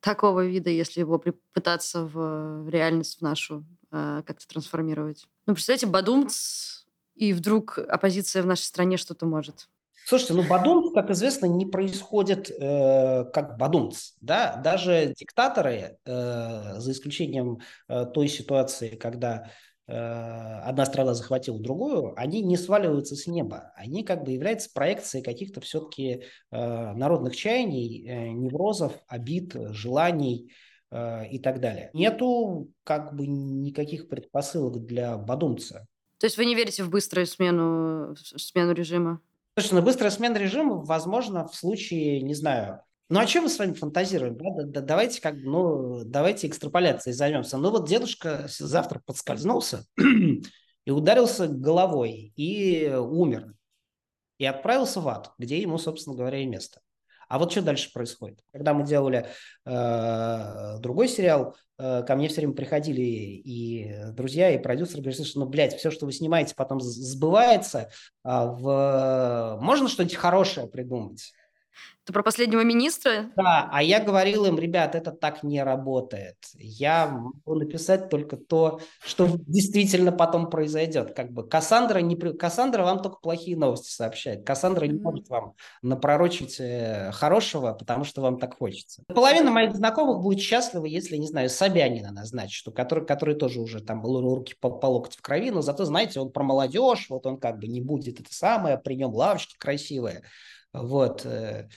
такого 0.00 0.46
вида, 0.46 0.70
если 0.70 1.00
его 1.00 1.22
пытаться 1.52 2.04
в 2.04 2.68
реальность 2.68 3.18
в 3.18 3.22
нашу 3.22 3.66
э, 3.90 4.22
как-то 4.26 4.48
трансформировать. 4.48 5.26
Ну, 5.46 5.54
представьте, 5.54 5.86
Бадумц, 5.86 6.84
и 7.14 7.32
вдруг 7.32 7.78
оппозиция 7.78 8.42
в 8.42 8.46
нашей 8.46 8.62
стране 8.62 8.96
что-то 8.96 9.26
может. 9.26 9.68
Слушайте, 10.06 10.34
ну 10.34 10.42
Бадумц, 10.42 10.92
как 10.92 11.10
известно, 11.10 11.46
не 11.46 11.66
происходит 11.66 12.50
э, 12.50 13.24
как 13.32 13.56
Бадумц. 13.56 14.12
Да? 14.20 14.56
Даже 14.56 15.14
диктаторы, 15.16 15.98
э, 16.04 16.74
за 16.76 16.92
исключением 16.92 17.60
э, 17.88 18.06
той 18.12 18.28
ситуации, 18.28 18.96
когда 18.96 19.50
Э, 19.90 20.60
одна 20.62 20.86
страна 20.86 21.14
захватила 21.14 21.58
другую, 21.58 22.14
они 22.16 22.42
не 22.42 22.56
сваливаются 22.56 23.16
с 23.16 23.26
неба. 23.26 23.72
Они 23.74 24.04
как 24.04 24.22
бы 24.22 24.30
являются 24.30 24.70
проекцией 24.72 25.24
каких-то 25.24 25.60
все-таки 25.60 26.22
э, 26.52 26.92
народных 26.92 27.34
чаяний, 27.34 28.06
э, 28.06 28.28
неврозов, 28.28 28.92
обид, 29.08 29.54
желаний 29.70 30.52
и 31.30 31.38
так 31.38 31.60
далее. 31.60 31.90
Нету 31.92 32.72
как 32.82 33.14
бы 33.14 33.24
никаких 33.24 34.08
предпосылок 34.08 34.84
для 34.84 35.16
бадумца. 35.16 35.86
То 36.18 36.26
есть 36.26 36.36
вы 36.36 36.46
не 36.46 36.56
верите 36.56 36.82
в 36.82 36.90
быструю 36.90 37.28
смену, 37.28 38.16
смену 38.16 38.72
режима? 38.72 39.20
Слушай, 39.58 39.74
ну 39.74 39.82
быстрая 39.82 40.10
смена 40.10 40.36
режима 40.36 40.76
возможно 40.76 41.46
в 41.46 41.54
случае, 41.54 42.22
не 42.22 42.34
знаю, 42.34 42.82
ну, 43.10 43.18
а 43.18 43.26
чем 43.26 43.42
мы 43.42 43.48
с 43.48 43.58
вами 43.58 43.72
фантазируем? 43.72 44.36
Да? 44.36 44.44
Да, 44.56 44.62
да, 44.64 44.80
давайте 44.80 45.20
как 45.20 45.34
ну, 45.34 46.04
давайте 46.04 46.46
экстраполяцией 46.46 47.12
займемся. 47.12 47.58
Ну, 47.58 47.70
вот 47.72 47.88
дедушка 47.88 48.46
завтра 48.48 49.02
подскользнулся 49.04 49.84
и 50.84 50.90
ударился 50.92 51.48
головой, 51.48 52.32
и 52.36 52.88
умер. 52.88 53.52
И 54.38 54.46
отправился 54.46 55.00
в 55.00 55.08
ад, 55.08 55.32
где 55.38 55.60
ему, 55.60 55.76
собственно 55.76 56.14
говоря, 56.14 56.38
и 56.38 56.46
место. 56.46 56.80
А 57.30 57.38
вот 57.38 57.52
что 57.52 57.62
дальше 57.62 57.92
происходит? 57.92 58.40
Когда 58.52 58.74
мы 58.74 58.84
делали 58.84 59.28
э, 59.64 60.78
другой 60.80 61.06
сериал, 61.06 61.54
э, 61.78 62.02
ко 62.04 62.16
мне 62.16 62.26
все 62.26 62.40
время 62.40 62.54
приходили 62.54 63.02
и 63.02 63.94
друзья, 64.14 64.50
и 64.50 64.58
продюсеры 64.58 65.00
говорили, 65.00 65.22
что, 65.22 65.38
ну, 65.38 65.46
блядь, 65.46 65.76
все, 65.76 65.92
что 65.92 66.06
вы 66.06 66.12
снимаете, 66.12 66.56
потом 66.56 66.80
сбывается. 66.80 67.88
А 68.24 68.46
в... 68.46 69.58
Можно 69.62 69.88
что-нибудь 69.88 70.16
хорошее 70.16 70.66
придумать? 70.66 71.32
Ты 72.04 72.12
про 72.14 72.22
последнего 72.22 72.62
министра? 72.62 73.30
Да, 73.36 73.68
а 73.70 73.82
я 73.82 74.02
говорил 74.02 74.46
им, 74.46 74.58
ребят, 74.58 74.94
это 74.94 75.12
так 75.12 75.42
не 75.42 75.62
работает. 75.62 76.36
Я 76.54 77.06
могу 77.06 77.54
написать 77.54 78.08
только 78.08 78.36
то, 78.36 78.80
что 79.04 79.28
действительно 79.46 80.10
потом 80.10 80.50
произойдет. 80.50 81.14
Как 81.14 81.30
бы 81.30 81.46
Кассандра, 81.46 81.98
не, 81.98 82.16
Кассандра 82.16 82.82
вам 82.82 83.00
только 83.02 83.18
плохие 83.18 83.56
новости 83.56 83.90
сообщает. 83.92 84.44
Кассандра 84.44 84.86
не 84.86 84.98
может 84.98 85.28
вам 85.28 85.54
напророчить 85.82 86.56
э, 86.58 87.12
хорошего, 87.12 87.74
потому 87.74 88.04
что 88.04 88.22
вам 88.22 88.38
так 88.38 88.56
хочется. 88.56 89.04
Половина 89.06 89.50
моих 89.50 89.76
знакомых 89.76 90.22
будет 90.22 90.40
счастлива, 90.40 90.86
если, 90.86 91.16
не 91.16 91.28
знаю, 91.28 91.50
Собянина 91.50 92.12
назначить, 92.12 92.54
что, 92.54 92.72
который, 92.72 93.06
который 93.06 93.34
тоже 93.34 93.60
уже 93.60 93.80
там 93.80 94.00
был 94.00 94.20
руки 94.20 94.54
по, 94.58 94.70
по 94.70 94.86
локоть 94.86 95.16
в 95.16 95.22
крови, 95.22 95.50
но 95.50 95.60
зато, 95.60 95.84
знаете, 95.84 96.18
он 96.18 96.32
про 96.32 96.42
молодежь, 96.42 97.06
вот 97.10 97.26
он 97.26 97.38
как 97.38 97.58
бы 97.58 97.68
не 97.68 97.80
будет 97.80 98.20
это 98.20 98.32
самое, 98.34 98.78
при 98.78 98.94
нем 98.94 99.14
лавочки 99.14 99.56
красивые. 99.58 100.22
Вот. 100.72 101.24
Э, 101.26 101.68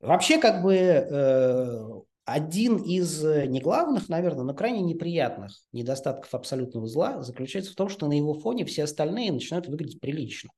вообще, 0.00 0.38
как 0.38 0.62
бы, 0.62 0.74
э, 0.74 1.88
один 2.24 2.76
из 2.76 3.24
э, 3.24 3.46
не 3.46 3.60
главных, 3.60 4.08
наверное, 4.08 4.44
но 4.44 4.54
крайне 4.54 4.80
неприятных 4.80 5.52
недостатков 5.72 6.34
абсолютного 6.34 6.86
зла 6.86 7.22
заключается 7.22 7.72
в 7.72 7.76
том, 7.76 7.88
что 7.88 8.06
на 8.06 8.12
его 8.12 8.34
фоне 8.34 8.64
все 8.64 8.84
остальные 8.84 9.32
начинают 9.32 9.66
выглядеть 9.68 10.00
прилично. 10.00 10.50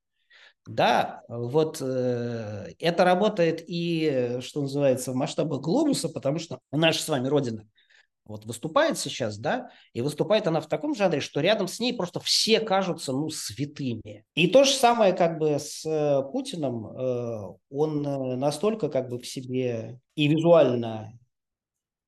Да, 0.66 1.22
вот 1.28 1.78
э, 1.80 2.72
это 2.78 3.04
работает 3.04 3.62
и, 3.66 4.38
что 4.40 4.62
называется, 4.62 5.12
в 5.12 5.14
масштабах 5.14 5.60
глобуса, 5.60 6.08
потому 6.08 6.38
что 6.38 6.58
наша 6.72 7.02
с 7.02 7.08
вами 7.08 7.28
Родина– 7.28 7.68
вот 8.26 8.46
выступает 8.46 8.98
сейчас, 8.98 9.38
да, 9.38 9.70
и 9.92 10.00
выступает 10.00 10.46
она 10.46 10.60
в 10.60 10.66
таком 10.66 10.94
жанре, 10.94 11.20
что 11.20 11.40
рядом 11.40 11.68
с 11.68 11.78
ней 11.78 11.92
просто 11.92 12.20
все 12.20 12.60
кажутся, 12.60 13.12
ну, 13.12 13.28
святыми. 13.28 14.24
И 14.34 14.48
то 14.48 14.64
же 14.64 14.72
самое 14.72 15.12
как 15.12 15.38
бы 15.38 15.58
с 15.58 15.84
э, 15.84 16.22
Путиным, 16.30 16.86
э, 16.86 17.54
он 17.70 18.06
э, 18.06 18.36
настолько 18.36 18.88
как 18.88 19.08
бы 19.08 19.18
в 19.18 19.26
себе 19.26 20.00
и 20.14 20.28
визуально, 20.28 21.18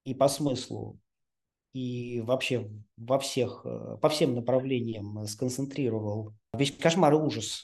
и 0.05 0.15
по 0.15 0.29
смыслу, 0.29 0.99
и 1.75 2.23
вообще 2.23 2.71
во 2.97 3.19
всех, 3.19 3.67
по 4.01 4.09
всем 4.09 4.35
направлениям 4.35 5.27
сконцентрировал 5.27 6.33
весь 6.55 6.73
кошмар 6.73 7.13
и 7.13 7.17
ужас, 7.17 7.63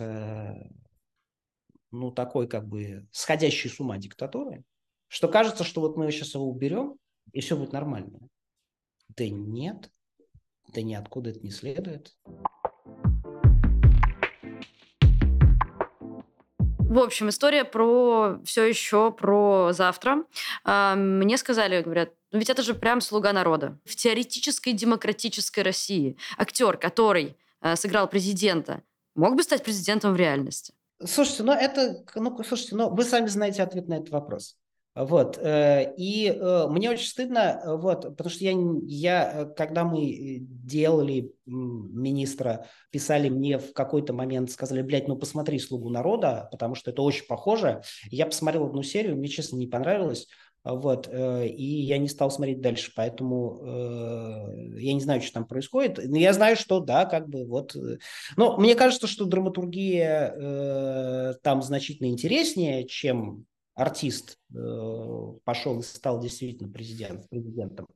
ну, 1.91 2.11
такой 2.11 2.49
как 2.49 2.69
бы 2.69 3.07
сходящий 3.13 3.71
с 3.71 3.81
ума 3.81 3.97
диктатуры, 3.97 4.65
что 5.09 5.29
кажется, 5.29 5.65
что 5.65 5.81
вот 5.81 5.97
мы 5.97 6.11
сейчас 6.11 6.35
его 6.35 6.47
уберем, 6.47 6.99
и 7.33 7.41
все 7.41 7.57
будет 7.57 7.73
нормально. 7.73 8.29
Да 9.09 9.29
нет, 9.29 9.91
да 10.69 10.83
ниоткуда 10.83 11.31
это 11.31 11.41
не 11.41 11.51
следует. 11.51 12.17
В 16.93 16.99
общем, 16.99 17.31
история 17.31 17.65
про 17.65 18.39
все 18.45 18.65
еще 18.65 19.13
про 19.13 19.73
завтра. 19.73 20.25
А, 20.63 20.95
мне 20.95 21.39
сказали, 21.39 21.81
говорят, 21.81 22.11
ну 22.33 22.39
ведь 22.39 22.51
это 22.51 22.63
же 22.63 22.75
прям 22.75 23.01
слуга 23.01 23.33
народа. 23.33 23.79
В 23.87 23.97
теоретической 23.97 24.75
демократической 24.75 25.61
России 25.61 26.19
актер, 26.37 26.77
который 26.77 27.39
а, 27.63 27.77
сыграл 27.77 28.09
президента, 28.09 28.83
мог 29.15 29.37
бы 29.37 29.43
стать 29.43 29.65
президентом 29.65 30.13
в 30.13 30.17
реальности? 30.17 30.75
Слушайте, 31.03 31.45
ну 31.45 31.53
это, 31.53 32.05
ну 32.15 32.43
слушайте, 32.45 32.77
ну 32.77 32.91
вы 32.91 33.05
сами 33.05 33.27
знаете 33.27 33.63
ответ 33.63 33.89
на 33.89 33.95
этот 33.95 34.11
вопрос. 34.11 34.59
Вот. 34.95 35.39
Э, 35.39 35.95
и 35.97 36.29
э, 36.29 36.67
мне 36.69 36.91
очень 36.91 37.07
стыдно, 37.07 37.63
э, 37.65 37.77
вот, 37.77 38.03
потому 38.03 38.29
что 38.29 38.45
я, 38.45 38.53
я, 38.85 39.47
когда 39.57 39.85
мы 39.85 40.39
делали 40.41 41.33
министра, 41.47 42.67
писали 42.91 43.31
мне 43.31 43.59
в 43.59 43.73
какой-то 43.73 44.13
момент, 44.13 44.51
сказали, 44.51 44.83
блядь, 44.83 45.09
ну 45.09 45.17
посмотри 45.17 45.59
«Слугу 45.59 45.89
народа», 45.89 46.47
потому 46.51 46.75
что 46.75 46.91
это 46.91 47.01
очень 47.01 47.27
похоже. 47.27 47.81
Я 48.11 48.27
посмотрел 48.27 48.67
одну 48.67 48.83
серию, 48.83 49.17
мне, 49.17 49.29
честно, 49.29 49.57
не 49.57 49.67
понравилось. 49.67 50.29
Вот, 50.65 51.13
и 51.13 51.83
я 51.83 51.99
не 51.99 52.07
стал 52.07 52.31
смотреть 52.31 52.61
дальше, 52.61 52.93
поэтому 52.95 53.65
я 54.77 54.95
не 54.95 55.01
знаю, 55.01 55.21
что 55.21 55.33
там 55.33 55.45
происходит. 55.45 55.99
Но 56.07 56.17
я 56.17 56.33
знаю, 56.33 56.55
что 56.55 56.79
да, 56.79 57.05
как 57.05 57.29
бы 57.29 57.45
вот. 57.45 57.75
Но 58.37 58.57
мне 58.59 58.77
кажется, 58.77 59.09
что 59.09 59.25
драматургия 59.25 61.35
там 61.43 61.63
значительно 61.63 62.07
интереснее, 62.07 62.87
чем 62.87 63.45
артист 63.75 64.39
э, 64.55 65.33
пошел 65.45 65.81
и 65.81 65.83
стал 65.83 66.21
действительно 66.21 66.71
президент, 66.71 67.29
президентом. 67.29 67.87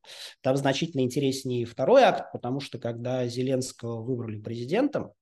Там 0.40 0.56
значительно 0.56 1.02
интереснее 1.02 1.66
второй 1.66 2.02
акт, 2.02 2.32
потому 2.32 2.60
что 2.60 2.78
когда 2.78 3.26
Зеленского 3.26 4.02
выбрали 4.02 4.40
президентом, 4.40 5.12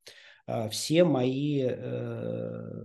э, 0.46 0.68
все 0.70 1.04
мои 1.04 1.66
э, 1.68 2.84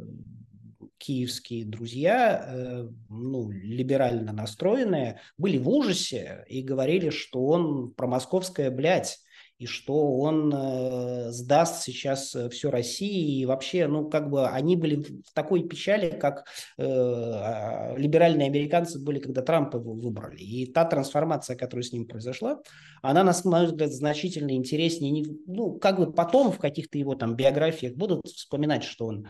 киевские 0.97 1.65
друзья, 1.65 2.85
ну, 3.07 3.49
либерально 3.49 4.33
настроенные, 4.33 5.21
были 5.37 5.57
в 5.57 5.69
ужасе 5.69 6.43
и 6.49 6.61
говорили, 6.61 7.09
что 7.09 7.45
он 7.45 7.93
промосковская 7.93 8.69
блядь, 8.69 9.17
и 9.59 9.65
что 9.65 10.17
он 10.17 10.51
э, 10.53 11.31
сдаст 11.31 11.83
сейчас 11.83 12.33
э, 12.33 12.49
всю 12.49 12.71
Россию, 12.71 13.41
и 13.41 13.45
вообще, 13.45 13.87
ну, 13.87 14.09
как 14.09 14.29
бы 14.29 14.47
они 14.47 14.75
были 14.75 14.95
в 14.95 15.33
такой 15.33 15.67
печали, 15.67 16.17
как 16.17 16.45
э, 16.77 16.83
а, 16.85 17.93
либеральные 17.95 18.47
американцы 18.47 18.99
были, 18.99 19.19
когда 19.19 19.41
Трампа 19.41 19.77
выбрали. 19.77 20.39
И 20.39 20.71
та 20.71 20.85
трансформация, 20.85 21.55
которая 21.55 21.83
с 21.83 21.91
ним 21.91 22.07
произошла, 22.07 22.59
она, 23.01 23.23
на 23.23 23.33
мой 23.43 23.67
взгляд, 23.67 23.91
значительно 23.91 24.51
интереснее. 24.51 25.25
Ну, 25.45 25.77
как 25.77 25.97
бы 25.97 26.11
потом 26.11 26.51
в 26.51 26.57
каких-то 26.57 26.97
его 26.97 27.15
там 27.15 27.35
биографиях 27.35 27.95
будут 27.95 28.25
вспоминать, 28.25 28.83
что 28.83 29.07
он 29.07 29.27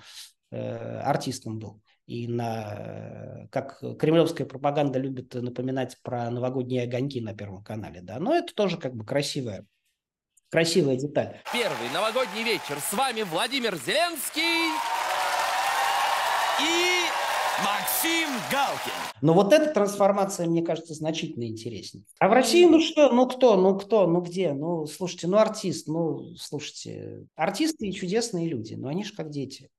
Э, 0.52 1.02
артистом 1.02 1.60
был. 1.60 1.80
И 2.08 2.28
на, 2.28 3.48
как 3.52 3.80
кремлевская 4.00 4.48
пропаганда 4.48 4.98
любит 4.98 5.36
напоминать 5.36 5.96
про 6.02 6.32
новогодние 6.32 6.84
огоньки 6.84 7.22
на 7.22 7.36
Первом 7.36 7.64
канале, 7.64 8.02
да, 8.02 8.18
но 8.20 8.34
это 8.34 8.56
тоже 8.56 8.78
как 8.78 8.96
бы 8.96 9.06
красивая, 9.06 9.68
красивая 10.50 10.96
деталь. 10.96 11.42
Первый 11.54 11.90
новогодний 11.94 12.44
вечер. 12.44 12.78
С 12.80 12.94
вами 12.94 13.22
Владимир 13.22 13.76
Зеленский 13.76 14.74
и 16.60 17.10
Максим 17.64 18.30
Галкин. 18.52 18.92
Но 19.22 19.34
вот 19.34 19.54
эта 19.54 19.74
трансформация, 19.74 20.48
мне 20.48 20.62
кажется, 20.62 20.94
значительно 20.94 21.44
интереснее. 21.46 22.04
А 22.20 22.30
в 22.30 22.34
России, 22.34 22.66
ну 22.66 22.80
что, 22.80 23.12
ну 23.12 23.28
кто, 23.28 23.58
ну 23.58 23.78
кто, 23.78 24.08
ну 24.08 24.22
где? 24.22 24.54
Ну, 24.54 24.86
слушайте, 24.88 25.28
ну 25.28 25.38
артист, 25.38 25.88
ну, 25.88 26.36
слушайте, 26.36 27.26
артисты 27.36 27.88
и 27.88 27.94
чудесные 27.94 28.48
люди, 28.48 28.76
но 28.76 28.88
они 28.88 29.04
же 29.04 29.14
как 29.14 29.30
дети. 29.30 29.70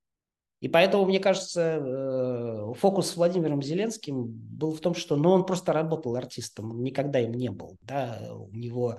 И 0.61 0.69
поэтому, 0.69 1.07
мне 1.07 1.21
кажется, 1.21 1.81
э, 1.81 2.75
фокус 2.75 3.09
с 3.09 3.17
Владимиром 3.17 3.63
Зеленским 3.63 4.27
был 4.27 4.73
в 4.73 4.81
том, 4.81 4.95
что 4.95 5.17
ну, 5.17 5.31
он 5.31 5.47
просто 5.47 5.73
работал 5.73 6.17
артистом, 6.17 6.73
он 6.73 6.83
никогда 6.83 7.19
им 7.19 7.33
не 7.33 7.51
был. 7.51 7.79
Да? 7.81 8.29
У 8.31 8.55
него, 8.55 8.99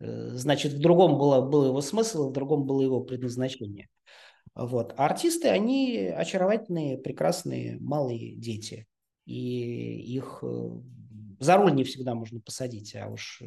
э, 0.00 0.30
значит, 0.32 0.72
в 0.72 0.80
другом 0.80 1.18
было, 1.18 1.42
был 1.42 1.66
его 1.66 1.82
смысл, 1.82 2.30
в 2.30 2.32
другом 2.32 2.64
было 2.64 2.80
его 2.80 3.00
предназначение. 3.00 3.88
Вот. 4.54 4.94
А 4.96 5.04
артисты, 5.04 5.48
они 5.48 5.98
очаровательные, 5.98 6.96
прекрасные, 6.96 7.78
малые 7.78 8.34
дети. 8.34 8.86
И 9.26 10.14
их 10.14 10.38
э, 10.42 10.70
за 11.40 11.56
руль 11.58 11.74
не 11.74 11.84
всегда 11.84 12.14
можно 12.14 12.40
посадить, 12.40 12.96
а 12.96 13.08
уж 13.08 13.42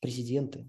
президенты. 0.00 0.68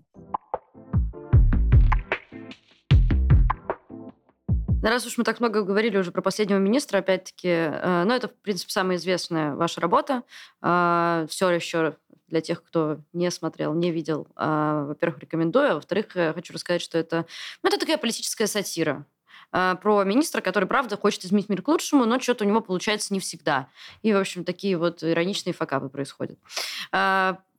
Раз 4.81 5.05
уж 5.05 5.17
мы 5.17 5.23
так 5.23 5.39
много 5.39 5.61
говорили 5.61 5.97
уже 5.97 6.11
про 6.11 6.21
последнего 6.21 6.57
министра, 6.57 6.99
опять-таки, 6.99 7.47
э, 7.47 8.03
ну, 8.03 8.13
это, 8.13 8.29
в 8.29 8.33
принципе, 8.33 8.71
самая 8.71 8.97
известная 8.97 9.53
ваша 9.53 9.79
работа. 9.79 10.23
Э, 10.61 11.27
все 11.29 11.49
еще 11.51 11.97
для 12.27 12.41
тех, 12.41 12.63
кто 12.63 12.97
не 13.13 13.29
смотрел, 13.29 13.73
не 13.75 13.91
видел, 13.91 14.27
э, 14.35 14.85
во-первых, 14.87 15.19
рекомендую. 15.19 15.71
А 15.71 15.75
во-вторых, 15.75 16.07
хочу 16.33 16.53
рассказать, 16.53 16.81
что 16.81 16.97
это, 16.97 17.27
ну, 17.61 17.69
это 17.69 17.77
такая 17.77 17.97
политическая 17.99 18.47
сатира 18.47 19.05
э, 19.51 19.75
про 19.79 20.03
министра, 20.03 20.41
который, 20.41 20.65
правда, 20.65 20.97
хочет 20.97 21.25
изменить 21.25 21.49
мир 21.49 21.61
к 21.61 21.67
лучшему, 21.67 22.05
но 22.05 22.19
что-то 22.19 22.43
у 22.43 22.47
него 22.47 22.61
получается 22.61 23.13
не 23.13 23.19
всегда. 23.19 23.67
И, 24.01 24.11
в 24.13 24.17
общем, 24.17 24.43
такие 24.43 24.77
вот 24.77 25.03
ироничные 25.03 25.53
факапы 25.53 25.89
происходят. 25.89 26.39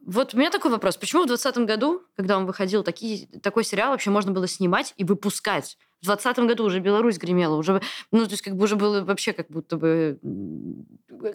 Вот 0.04 0.34
у 0.34 0.36
меня 0.36 0.50
такой 0.50 0.72
вопрос. 0.72 0.96
Почему 0.96 1.22
в 1.22 1.26
2020 1.28 1.64
году, 1.64 2.02
когда 2.16 2.36
он 2.36 2.46
выходил, 2.46 2.82
такие, 2.82 3.28
такой 3.40 3.62
сериал 3.62 3.92
вообще 3.92 4.10
можно 4.10 4.32
было 4.32 4.48
снимать 4.48 4.94
и 4.96 5.04
выпускать? 5.04 5.78
В 6.02 6.06
2020 6.06 6.48
году 6.48 6.64
уже 6.64 6.80
Беларусь 6.80 7.16
гремела, 7.16 7.54
уже, 7.54 7.80
ну, 8.10 8.24
то 8.24 8.32
есть 8.32 8.42
как 8.42 8.56
бы 8.56 8.64
уже 8.64 8.74
было 8.74 9.04
вообще 9.04 9.32
как 9.32 9.48
будто 9.48 9.76
бы... 9.76 10.18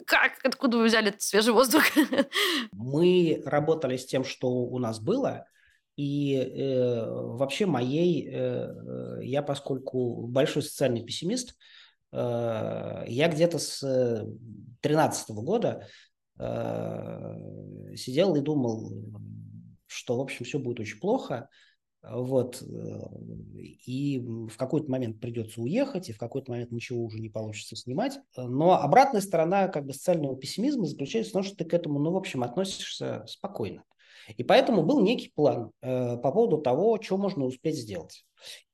Как? 0.05 0.33
Откуда 0.43 0.77
вы 0.77 0.85
взяли 0.85 1.07
этот 1.07 1.21
свежий 1.21 1.53
воздух? 1.53 1.83
Мы 2.73 3.41
работали 3.45 3.95
с 3.95 4.05
тем, 4.05 4.25
что 4.25 4.49
у 4.49 4.77
нас 4.77 4.99
было, 4.99 5.45
и 5.95 6.35
э, 6.35 7.09
вообще 7.09 7.65
моей, 7.65 8.29
э, 8.29 9.19
я 9.21 9.41
поскольку 9.41 10.27
большой 10.27 10.63
социальный 10.63 11.01
пессимист, 11.01 11.55
э, 12.11 13.05
я 13.07 13.29
где-то 13.29 13.59
с 13.59 13.79
2013 14.81 15.29
года 15.29 15.87
э, 16.37 17.95
сидел 17.95 18.35
и 18.35 18.41
думал, 18.41 18.91
что, 19.85 20.17
в 20.17 20.21
общем, 20.21 20.43
все 20.43 20.59
будет 20.59 20.81
очень 20.81 20.99
плохо, 20.99 21.47
вот. 22.03 22.61
Э, 22.61 23.09
и 23.85 24.19
в 24.19 24.55
какой-то 24.57 24.89
момент 24.89 25.19
придется 25.19 25.61
уехать, 25.61 26.09
и 26.09 26.13
в 26.13 26.17
какой-то 26.17 26.51
момент 26.51 26.71
ничего 26.71 27.03
уже 27.03 27.19
не 27.19 27.29
получится 27.29 27.75
снимать. 27.75 28.19
Но 28.35 28.73
обратная 28.81 29.21
сторона 29.21 29.67
как 29.67 29.85
бы 29.85 29.93
социального 29.93 30.35
пессимизма 30.35 30.85
заключается 30.85 31.31
в 31.31 31.33
том, 31.33 31.43
что 31.43 31.55
ты 31.55 31.65
к 31.65 31.73
этому, 31.73 31.99
ну, 31.99 32.11
в 32.11 32.17
общем, 32.17 32.43
относишься 32.43 33.23
спокойно. 33.27 33.83
И 34.35 34.43
поэтому 34.43 34.83
был 34.83 35.01
некий 35.01 35.31
план 35.33 35.71
э, 35.81 36.17
по 36.17 36.31
поводу 36.31 36.57
того, 36.57 37.01
что 37.01 37.17
можно 37.17 37.45
успеть 37.45 37.77
сделать. 37.77 38.25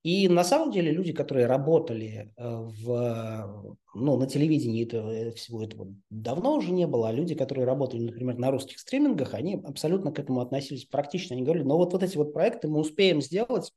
И 0.03 0.27
на 0.27 0.43
самом 0.43 0.71
деле 0.71 0.91
люди, 0.91 1.13
которые 1.13 1.45
работали 1.45 2.33
э, 2.35 2.43
в, 2.43 3.73
ну, 3.95 4.17
на 4.17 4.27
телевидении, 4.27 4.83
это, 4.85 4.97
э, 4.97 5.31
всего 5.31 5.63
этого 5.63 5.87
давно 6.09 6.55
уже 6.55 6.71
не 6.71 6.85
было, 6.87 7.09
а 7.09 7.13
люди, 7.13 7.35
которые 7.35 7.65
работали, 7.65 8.03
например, 8.03 8.37
на 8.37 8.51
русских 8.51 8.79
стримингах, 8.79 9.33
они 9.33 9.61
абсолютно 9.63 10.11
к 10.11 10.19
этому 10.19 10.41
относились 10.41 10.85
практично. 10.85 11.35
Они 11.35 11.43
говорили, 11.43 11.63
ну 11.63 11.77
вот, 11.77 11.93
вот 11.93 12.03
эти 12.03 12.17
вот 12.17 12.33
проекты 12.33 12.67
мы 12.67 12.79
успеем 12.79 13.21
сделать 13.21 13.71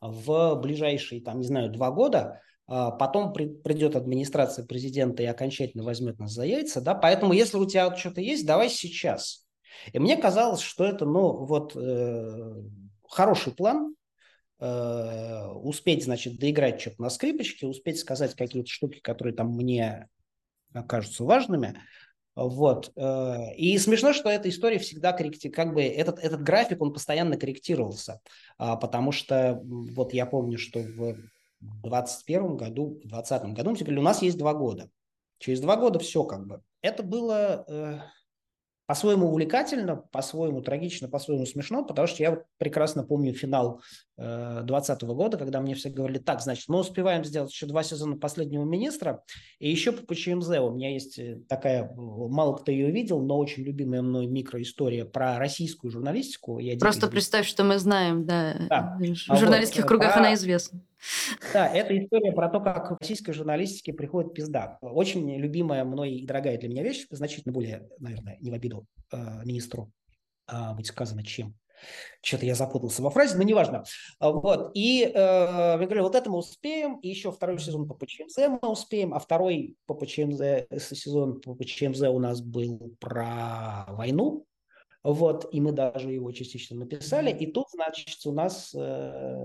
в 0.00 0.56
ближайшие, 0.56 1.22
там, 1.22 1.38
не 1.38 1.46
знаю, 1.46 1.70
два 1.70 1.92
года, 1.92 2.40
а 2.66 2.90
потом 2.90 3.32
при, 3.32 3.46
придет 3.46 3.94
администрация 3.94 4.66
президента 4.66 5.22
и 5.22 5.26
окончательно 5.26 5.84
возьмет 5.84 6.18
нас 6.18 6.32
за 6.32 6.44
яйца, 6.44 6.80
да, 6.80 6.94
поэтому 6.94 7.32
если 7.32 7.56
у 7.56 7.66
тебя 7.66 7.94
что-то 7.94 8.20
есть, 8.20 8.46
давай 8.46 8.68
сейчас. 8.68 9.46
И 9.92 9.98
мне 9.98 10.16
казалось, 10.16 10.60
что 10.60 10.84
это, 10.84 11.04
ну, 11.04 11.44
вот 11.44 11.76
э, 11.76 12.62
хороший 13.08 13.52
план, 13.52 13.94
э, 14.64 15.46
успеть, 15.62 16.04
значит, 16.04 16.38
доиграть 16.38 16.80
что-то 16.80 17.02
на 17.02 17.10
скрипочке, 17.10 17.66
успеть 17.66 17.98
сказать 17.98 18.34
какие-то 18.34 18.68
штуки, 18.68 19.00
которые 19.00 19.34
там 19.34 19.54
мне 19.54 20.08
кажутся 20.88 21.24
важными. 21.24 21.78
Вот. 22.34 22.92
Э, 22.96 23.54
и 23.56 23.78
смешно, 23.78 24.12
что 24.12 24.28
эта 24.28 24.48
история 24.48 24.78
всегда 24.78 25.12
корректировалась, 25.12 25.56
как 25.56 25.74
бы 25.74 25.82
этот, 25.82 26.18
этот 26.18 26.42
график, 26.42 26.80
он 26.82 26.92
постоянно 26.92 27.36
корректировался, 27.36 28.20
а, 28.58 28.76
потому 28.76 29.12
что 29.12 29.60
вот 29.62 30.12
я 30.12 30.26
помню, 30.26 30.58
что 30.58 30.80
в 30.80 31.16
2021 31.60 32.56
году, 32.56 32.86
в 32.86 33.08
2020 33.08 33.42
году 33.54 33.70
мы 33.70 33.76
говорили, 33.76 33.98
у 33.98 34.02
нас 34.02 34.22
есть 34.22 34.38
два 34.38 34.54
года. 34.54 34.90
Через 35.38 35.60
два 35.60 35.76
года 35.76 35.98
все 35.98 36.24
как 36.24 36.46
бы. 36.46 36.62
Это 36.82 37.02
было 37.02 37.64
э, 37.68 37.98
по-своему 38.86 39.28
увлекательно, 39.28 39.96
по-своему 39.96 40.60
трагично, 40.60 41.08
по-своему 41.08 41.46
смешно, 41.46 41.84
потому 41.84 42.06
что 42.06 42.22
я 42.22 42.42
прекрасно 42.58 43.04
помню 43.04 43.32
финал 43.32 43.80
2020 44.16 45.02
э, 45.02 45.06
года, 45.06 45.36
когда 45.38 45.60
мне 45.60 45.74
все 45.74 45.90
говорили, 45.90 46.18
так, 46.18 46.40
значит, 46.40 46.68
мы 46.68 46.78
успеваем 46.78 47.24
сделать 47.24 47.50
еще 47.52 47.66
два 47.66 47.82
сезона 47.82 48.16
«Последнего 48.16 48.64
министра», 48.64 49.22
и 49.58 49.70
еще 49.70 49.92
по 49.92 50.02
ПЧМЗ 50.06 50.50
у 50.60 50.70
меня 50.70 50.92
есть 50.92 51.18
э, 51.18 51.40
такая, 51.48 51.92
мало 51.96 52.56
кто 52.56 52.70
ее 52.70 52.90
видел, 52.90 53.20
но 53.20 53.38
очень 53.38 53.64
любимая 53.64 54.02
мной 54.02 54.26
микроистория 54.26 55.04
про 55.04 55.38
российскую 55.38 55.90
журналистику. 55.90 56.58
Я 56.58 56.78
Просто 56.78 57.08
представь, 57.08 57.46
что 57.46 57.64
мы 57.64 57.78
знаем, 57.78 58.24
да, 58.24 58.54
да. 58.68 58.98
в 59.00 59.36
журналистских 59.36 59.82
вот, 59.82 59.88
кругах 59.88 60.12
про... 60.12 60.20
она 60.20 60.34
известна. 60.34 60.80
Да, 61.52 61.66
это 61.66 61.98
история 61.98 62.32
про 62.32 62.48
то, 62.48 62.60
как 62.60 62.92
в 62.92 62.96
российской 63.00 63.32
журналистике 63.32 63.92
приходит 63.92 64.32
пизда. 64.32 64.78
Очень 64.80 65.38
любимая 65.38 65.84
мной 65.84 66.12
и 66.12 66.26
дорогая 66.26 66.56
для 66.58 66.68
меня 66.68 66.82
вещь, 66.82 67.06
значительно 67.10 67.52
более, 67.52 67.88
наверное, 67.98 68.38
не 68.40 68.50
в 68.50 68.54
обиду 68.54 68.86
э, 69.12 69.44
министру 69.44 69.90
э, 70.50 70.74
быть 70.74 70.86
сказано, 70.86 71.24
чем 71.24 71.54
что-то 72.22 72.46
я 72.46 72.54
запутался 72.54 73.02
во 73.02 73.10
фразе, 73.10 73.36
но 73.36 73.42
неважно. 73.42 73.84
А, 74.18 74.30
вот. 74.30 74.70
И 74.74 75.02
э, 75.02 75.14
я 75.14 75.78
говорю, 75.78 76.02
вот 76.02 76.14
это 76.14 76.30
мы 76.30 76.38
успеем, 76.38 76.98
и 77.00 77.08
еще 77.08 77.30
второй 77.30 77.58
сезон 77.58 77.86
по 77.86 77.94
ПЧМЗ 77.94 78.38
мы 78.62 78.68
успеем, 78.70 79.14
а 79.14 79.18
второй 79.18 79.76
по 79.86 79.94
ПЧМЗ, 79.94 80.66
сезон 80.78 81.40
по 81.40 81.54
ПЧМЗ 81.54 82.02
у 82.02 82.18
нас 82.18 82.40
был 82.40 82.94
про 82.98 83.86
войну, 83.90 84.46
вот, 85.02 85.46
и 85.52 85.60
мы 85.60 85.72
даже 85.72 86.10
его 86.10 86.32
частично 86.32 86.78
написали. 86.78 87.30
И 87.30 87.46
тут, 87.46 87.66
значит, 87.70 88.24
у 88.24 88.32
нас 88.32 88.74
э, 88.74 89.36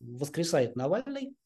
воскресает 0.00 0.74
Навальный, 0.74 1.36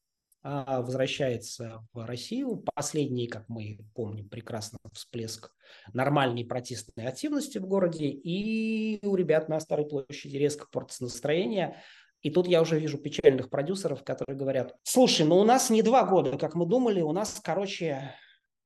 возвращается 0.45 1.85
в 1.91 2.05
Россию. 2.05 2.63
Последний, 2.75 3.27
как 3.27 3.49
мы 3.49 3.79
помним, 3.95 4.29
прекрасно 4.29 4.77
всплеск 4.93 5.51
нормальной 5.91 6.45
протестной 6.45 7.07
активности 7.07 7.57
в 7.57 7.65
городе. 7.65 8.07
И 8.07 8.99
у 9.03 9.15
ребят 9.15 9.49
на 9.49 9.59
Старой 9.59 9.87
площади 9.87 10.37
резко 10.37 10.67
портится 10.71 11.03
настроение. 11.03 11.81
И 12.21 12.29
тут 12.29 12.47
я 12.47 12.61
уже 12.61 12.79
вижу 12.79 12.97
печальных 12.97 13.49
продюсеров, 13.49 14.03
которые 14.03 14.37
говорят, 14.37 14.75
слушай, 14.83 15.25
ну 15.25 15.37
у 15.37 15.43
нас 15.43 15.69
не 15.69 15.81
два 15.81 16.05
года, 16.05 16.37
как 16.37 16.55
мы 16.55 16.65
думали, 16.65 17.01
у 17.01 17.11
нас, 17.11 17.41
короче, 17.43 18.13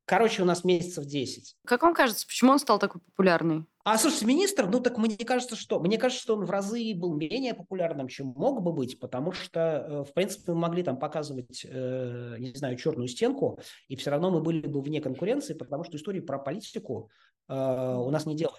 короче, 0.09 0.41
у 0.41 0.45
нас 0.45 0.63
месяцев 0.63 1.05
10. 1.05 1.55
Как 1.65 1.83
вам 1.83 1.93
кажется, 1.93 2.25
почему 2.25 2.51
он 2.51 2.57
стал 2.57 2.79
такой 2.79 2.99
популярный? 2.99 3.65
А, 3.83 3.95
слушайте, 3.95 4.25
министр, 4.25 4.67
ну 4.67 4.79
так 4.79 4.97
мне 4.97 5.15
кажется, 5.17 5.55
что? 5.55 5.79
Мне 5.79 5.99
кажется, 5.99 6.23
что 6.23 6.35
он 6.35 6.45
в 6.45 6.49
разы 6.49 6.95
был 6.95 7.13
менее 7.13 7.53
популярным, 7.53 8.07
чем 8.07 8.33
мог 8.35 8.63
бы 8.63 8.73
быть, 8.73 8.99
потому 8.99 9.31
что, 9.31 9.59
э, 9.59 10.03
в 10.09 10.13
принципе, 10.13 10.51
мы 10.53 10.61
могли 10.61 10.81
там 10.81 10.97
показывать, 10.97 11.63
э, 11.63 12.37
не 12.39 12.51
знаю, 12.55 12.75
черную 12.77 13.07
стенку, 13.07 13.59
и 13.87 13.95
все 13.95 14.09
равно 14.09 14.31
мы 14.31 14.41
были 14.41 14.65
бы 14.65 14.81
вне 14.81 14.99
конкуренции, 14.99 15.53
потому 15.53 15.83
что 15.83 15.95
истории 15.95 16.21
про 16.21 16.39
политику 16.39 17.11
э, 17.47 17.53
у 17.53 18.09
нас 18.09 18.25
не 18.25 18.35
делали. 18.35 18.57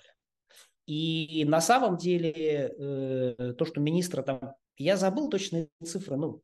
И 0.87 1.45
на 1.49 1.61
самом 1.61 1.97
деле 1.97 3.55
то, 3.59 3.65
что 3.65 3.81
министра 3.81 4.23
там, 4.23 4.55
я 4.77 4.97
забыл 4.97 5.29
точные 5.29 5.69
цифры, 5.85 6.17
ну, 6.17 6.43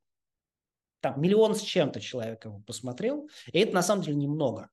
там 1.00 1.20
миллион 1.20 1.54
с 1.54 1.60
чем-то 1.60 2.00
человек 2.00 2.44
его 2.44 2.60
посмотрел, 2.60 3.28
и 3.52 3.58
это 3.60 3.74
на 3.74 3.82
самом 3.82 4.02
деле 4.02 4.16
немного. 4.16 4.70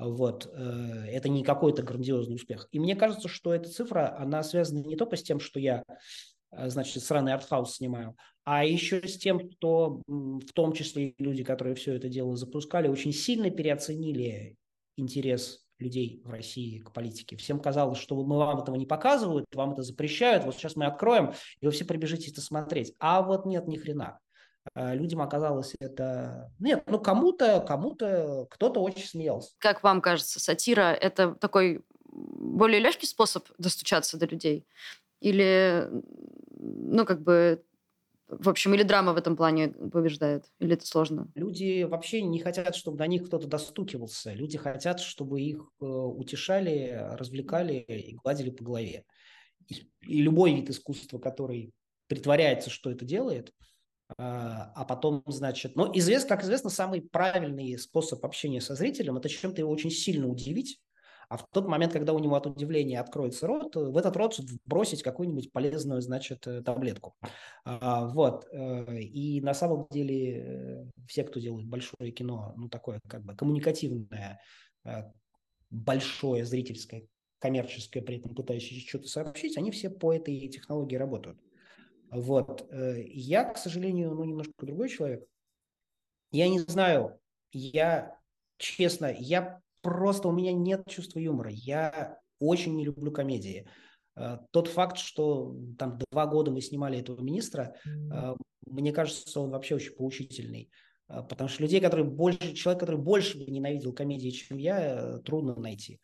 Вот. 0.00 0.50
Э, 0.52 1.04
это 1.08 1.28
не 1.28 1.44
какой-то 1.44 1.82
грандиозный 1.82 2.36
успех. 2.36 2.68
И 2.72 2.80
мне 2.80 2.96
кажется, 2.96 3.28
что 3.28 3.52
эта 3.52 3.68
цифра, 3.68 4.16
она 4.18 4.42
связана 4.42 4.78
не 4.78 4.96
только 4.96 5.16
с 5.16 5.22
тем, 5.22 5.40
что 5.40 5.60
я 5.60 5.84
э, 6.52 6.70
значит, 6.70 7.02
сраный 7.02 7.34
артхаус 7.34 7.76
снимаю, 7.76 8.16
а 8.44 8.64
еще 8.64 9.06
с 9.06 9.18
тем, 9.18 9.50
что 9.52 10.02
в 10.06 10.52
том 10.54 10.72
числе 10.72 11.14
люди, 11.18 11.44
которые 11.44 11.74
все 11.74 11.94
это 11.94 12.08
дело 12.08 12.36
запускали, 12.36 12.88
очень 12.88 13.12
сильно 13.12 13.50
переоценили 13.50 14.56
интерес 14.96 15.60
людей 15.78 16.20
в 16.24 16.30
России 16.30 16.78
к 16.78 16.92
политике. 16.92 17.36
Всем 17.36 17.60
казалось, 17.60 17.98
что 17.98 18.22
мы 18.22 18.38
вам 18.38 18.58
этого 18.58 18.76
не 18.76 18.86
показывают, 18.86 19.46
вам 19.54 19.72
это 19.72 19.82
запрещают, 19.82 20.44
вот 20.44 20.54
сейчас 20.54 20.76
мы 20.76 20.86
откроем, 20.86 21.32
и 21.60 21.66
вы 21.66 21.72
все 21.72 21.84
прибежите 21.84 22.30
это 22.30 22.40
смотреть. 22.40 22.94
А 22.98 23.22
вот 23.22 23.46
нет, 23.46 23.66
ни 23.66 23.76
хрена. 23.76 24.18
А, 24.74 24.94
людям 24.94 25.22
оказалось 25.22 25.74
это... 25.80 26.52
Нет, 26.58 26.84
ну 26.86 26.98
кому-то, 26.98 27.64
кому-то, 27.66 28.46
кто-то 28.50 28.80
очень 28.80 29.06
смеялся. 29.06 29.54
Как 29.58 29.82
вам 29.82 30.00
кажется, 30.00 30.40
сатира– 30.40 30.92
это 31.00 31.34
такой 31.34 31.82
более 32.04 32.80
легкий 32.80 33.06
способ 33.06 33.48
достучаться 33.58 34.18
до 34.18 34.26
людей? 34.26 34.66
Или, 35.20 35.88
ну, 36.56 37.04
как 37.04 37.22
бы, 37.22 37.62
в 38.28 38.48
общем, 38.48 38.74
или 38.74 38.82
драма 38.82 39.12
в 39.12 39.16
этом 39.16 39.36
плане 39.36 39.68
побеждает? 39.68 40.46
Или 40.58 40.74
это 40.74 40.86
сложно? 40.86 41.30
Люди 41.34 41.82
вообще 41.82 42.22
не 42.22 42.38
хотят, 42.38 42.74
чтобы 42.74 42.98
до 42.98 43.06
них 43.06 43.26
кто-то 43.26 43.46
достукивался. 43.46 44.32
Люди 44.32 44.58
хотят, 44.58 45.00
чтобы 45.00 45.40
их 45.40 45.70
э, 45.80 45.84
утешали, 45.84 47.08
развлекали 47.12 47.74
и 47.74 48.14
гладили 48.14 48.50
по 48.50 48.64
голове. 48.64 49.04
И 49.68 50.22
любой 50.22 50.54
вид 50.54 50.70
искусства, 50.70 51.18
который 51.18 51.72
притворяется, 52.08 52.70
что 52.70 52.90
это 52.90 53.04
делает– 53.04 53.52
а, 54.18 54.72
а 54.74 54.84
потом, 54.84 55.22
значит, 55.26 55.76
ну, 55.76 55.90
известно, 55.94 56.28
как 56.28 56.44
известно, 56.44 56.70
самый 56.70 57.02
правильный 57.02 57.78
способ 57.78 58.24
общения 58.24 58.60
со 58.60 58.74
зрителем– 58.74 59.16
это 59.18 59.28
чем-то 59.28 59.60
его 59.60 59.70
очень 59.70 59.90
сильно 59.90 60.26
удивить, 60.28 60.80
а 61.30 61.36
в 61.36 61.48
тот 61.48 61.68
момент, 61.68 61.92
когда 61.92 62.12
у 62.12 62.18
него 62.18 62.34
от 62.34 62.46
удивления 62.46 62.98
откроется 62.98 63.46
рот, 63.46 63.76
в 63.76 63.96
этот 63.96 64.16
рот 64.16 64.36
бросить 64.66 65.04
какую-нибудь 65.04 65.52
полезную, 65.52 66.00
значит, 66.00 66.44
э, 66.48 66.60
таблетку. 66.60 67.14
А, 67.64 68.08
вот. 68.08 68.46
Э, 68.50 68.98
и 68.98 69.40
на 69.40 69.54
самом 69.54 69.86
деле 69.92 70.38
э, 70.38 70.86
все, 71.06 71.22
кто 71.22 71.38
делает 71.38 71.68
большое 71.68 72.10
кино, 72.10 72.52
ну, 72.56 72.68
такое 72.68 73.00
как 73.08 73.22
бы 73.22 73.36
коммуникативное, 73.36 74.40
большое 75.70 76.44
зрительское, 76.44 77.06
коммерческое, 77.38 78.02
при 78.02 78.18
этом 78.18 78.34
пытающееся 78.34 78.88
что-то 78.88 79.06
сообщить, 79.06 79.56
они 79.56 79.70
все 79.70 79.88
по 79.88 80.12
этой 80.12 80.48
технологии 80.48 80.96
работают. 80.96 81.38
Вот. 82.10 82.66
Э, 82.70 83.00
я, 83.06 83.44
к 83.44 83.58
сожалению, 83.58 84.14
ну, 84.14 84.24
немножко 84.24 84.52
другой 84.58 84.88
человек. 84.88 85.24
Я 86.32 86.48
не 86.48 86.60
знаю, 86.60 87.18
я, 87.52 88.16
честно, 88.58 89.14
я 89.16 89.60
просто, 89.80 90.28
у 90.28 90.32
меня 90.32 90.52
нет 90.52 90.84
чувства 90.88 91.18
юмора. 91.18 91.50
Я 91.50 92.18
очень 92.38 92.76
не 92.76 92.84
люблю 92.84 93.12
комедии. 93.12 93.68
Э, 94.16 94.38
тот 94.50 94.68
факт, 94.68 94.98
что 94.98 95.56
там 95.78 95.98
два 96.10 96.26
года 96.26 96.50
мы 96.50 96.60
снимали 96.60 96.98
этого 96.98 97.20
министра, 97.20 97.76
э, 97.86 98.34
мне 98.66 98.92
кажется, 98.92 99.40
он 99.40 99.50
вообще 99.50 99.76
очень 99.76 99.94
поучительный. 99.94 100.70
Потому 101.06 101.48
что 101.48 101.64
людей, 101.64 101.80
которые 101.80 102.06
больше, 102.06 102.54
человек, 102.54 102.78
который 102.78 103.00
больше 103.00 103.36
ненавидел 103.38 103.92
комедии, 103.92 104.30
чем 104.30 104.58
я, 104.58 105.18
трудно 105.24 105.56
найти. 105.56 105.98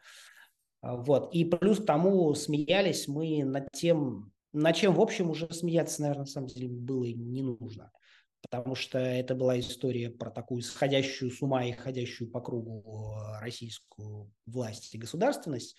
Вот. 0.83 1.33
И 1.33 1.45
плюс 1.45 1.79
к 1.79 1.87
тому 1.87 2.35
смеялись 2.35 3.07
мы 3.07 3.45
над 3.45 3.71
тем, 3.71 4.33
на 4.57 4.73
чем, 4.73 4.95
в 4.95 5.01
общем, 5.01 5.31
уже 5.31 5.53
смеяться, 5.53 6.01
наверное, 6.01 6.23
на 6.23 6.27
самом 6.27 6.49
деле 6.49 6.69
было 6.69 7.05
не 7.05 7.43
нужно. 7.43 7.93
Потому 8.41 8.75
что 8.75 8.99
это 8.99 9.35
была 9.35 9.59
история 9.59 10.09
про 10.09 10.31
такую 10.31 10.63
сходящую 10.63 11.31
с 11.31 11.43
ума 11.43 11.65
и 11.65 11.73
ходящую 11.73 12.31
по 12.31 12.41
кругу 12.41 12.83
э, 12.83 13.41
российскую 13.41 14.33
власть 14.47 14.95
и 14.95 14.99
государственность. 14.99 15.77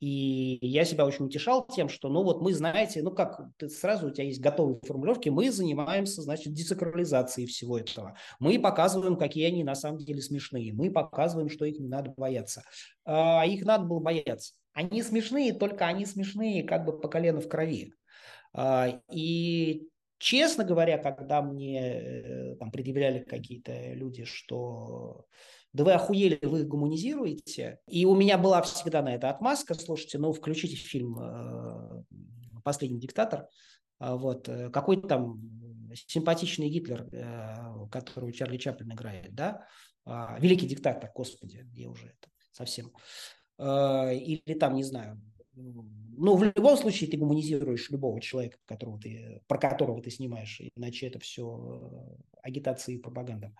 И 0.00 0.58
я 0.62 0.84
себя 0.84 1.04
очень 1.04 1.26
утешал 1.26 1.66
тем, 1.66 1.88
что, 1.88 2.08
ну 2.08 2.22
вот 2.22 2.40
мы, 2.40 2.54
знаете, 2.54 3.02
ну 3.02 3.10
как, 3.10 3.40
сразу 3.68 4.08
у 4.08 4.10
тебя 4.10 4.24
есть 4.24 4.40
готовые 4.40 4.78
формулировки, 4.86 5.28
мы 5.28 5.50
занимаемся, 5.50 6.22
значит, 6.22 6.54
десакрализацией 6.54 7.46
всего 7.46 7.78
этого. 7.78 8.16
Мы 8.38 8.58
показываем, 8.58 9.16
какие 9.16 9.46
они 9.46 9.62
на 9.64 9.74
самом 9.74 9.98
деле 9.98 10.22
смешные. 10.22 10.72
Мы 10.72 10.90
показываем, 10.90 11.50
что 11.50 11.66
их 11.66 11.78
не 11.78 11.88
надо 11.88 12.14
бояться. 12.16 12.62
А 13.04 13.44
их 13.46 13.64
надо 13.64 13.84
было 13.84 14.00
бояться. 14.00 14.54
Они 14.72 15.02
смешные, 15.02 15.54
только 15.54 15.86
они 15.86 16.04
смешные 16.04 16.62
как 16.62 16.84
бы 16.84 16.98
по 16.98 17.08
колено 17.08 17.40
в 17.40 17.48
крови. 17.48 17.92
А, 18.56 19.02
и 19.12 19.86
честно 20.16 20.64
говоря, 20.64 20.96
когда 20.96 21.42
мне 21.42 22.00
э, 22.00 22.56
там 22.56 22.70
предъявляли 22.70 23.22
какие-то 23.22 23.92
люди, 23.92 24.24
что 24.24 25.26
да 25.74 25.84
вы 25.84 25.92
охуели, 25.92 26.38
вы 26.40 26.64
гуманизируете. 26.64 27.80
И 27.86 28.06
у 28.06 28.16
меня 28.16 28.38
была 28.38 28.62
всегда 28.62 29.02
на 29.02 29.14
это 29.14 29.28
отмазка. 29.28 29.74
Слушайте, 29.74 30.18
ну 30.18 30.32
включите 30.32 30.74
фильм 30.74 31.18
э, 31.20 32.02
«Последний 32.64 32.98
диктатор». 32.98 33.46
А 33.98 34.16
вот, 34.16 34.48
э, 34.48 34.70
какой-то 34.70 35.06
там 35.06 35.38
симпатичный 35.94 36.70
Гитлер, 36.70 37.08
которого 37.90 38.32
Чарли 38.32 38.56
Чаплин 38.56 38.92
играет, 38.92 39.34
да, 39.34 39.66
а, 40.04 40.38
великий 40.38 40.66
диктатор, 40.66 41.10
господи, 41.14 41.66
я 41.72 41.88
уже 41.88 42.08
это 42.08 42.28
совсем. 42.52 42.92
Или 43.58 44.58
там, 44.58 44.74
не 44.74 44.82
знаю, 44.82 45.18
ну, 45.56 46.36
в 46.36 46.44
любом 46.44 46.76
случае 46.76 47.10
ты 47.10 47.16
гуманизируешь 47.16 47.90
любого 47.90 48.20
человека, 48.20 48.58
которого 48.66 49.00
ты, 49.00 49.42
про 49.46 49.58
которого 49.58 50.02
ты 50.02 50.10
снимаешь, 50.10 50.60
иначе 50.74 51.06
это 51.06 51.18
все 51.18 51.42
э, 51.42 52.38
агитация 52.42 52.94
и 52.94 52.98
пропаганда. 52.98 53.52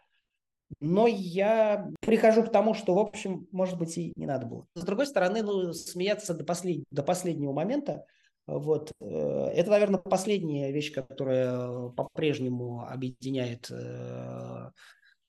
Но 0.80 1.06
я 1.06 1.88
прихожу 2.00 2.42
к 2.42 2.50
тому, 2.50 2.74
что, 2.74 2.94
в 2.94 2.98
общем, 2.98 3.46
может 3.52 3.78
быть, 3.78 3.96
и 3.96 4.12
не 4.16 4.26
надо 4.26 4.46
было. 4.46 4.66
С 4.74 4.82
другой 4.82 5.06
стороны, 5.06 5.42
ну, 5.42 5.72
смеяться 5.72 6.34
до, 6.34 6.44
послед... 6.44 6.84
до 6.90 7.02
последнего 7.02 7.52
момента, 7.52 8.04
вот, 8.46 8.92
э, 9.00 9.50
это, 9.54 9.70
наверное, 9.70 10.00
последняя 10.00 10.72
вещь, 10.72 10.92
которая 10.92 11.88
по-прежнему 11.90 12.86
объединяет 12.86 13.70
э, 13.70 14.70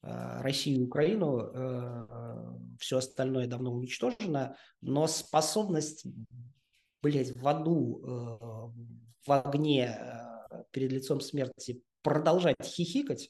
Россию 0.02 0.82
и 0.82 0.84
Украину, 0.84 2.78
все 2.80 3.00
остальное 3.00 3.48
давно 3.48 3.74
уничтожено, 3.74 4.56
но 4.80 5.08
способность 5.08 6.06
блядь, 7.02 7.36
в 7.36 7.48
аду, 7.48 8.02
э, 8.04 9.28
в 9.28 9.32
огне 9.32 9.98
э, 10.00 10.64
перед 10.72 10.92
лицом 10.92 11.22
смерти 11.22 11.82
продолжать 12.02 12.56
хихикать, 12.64 13.30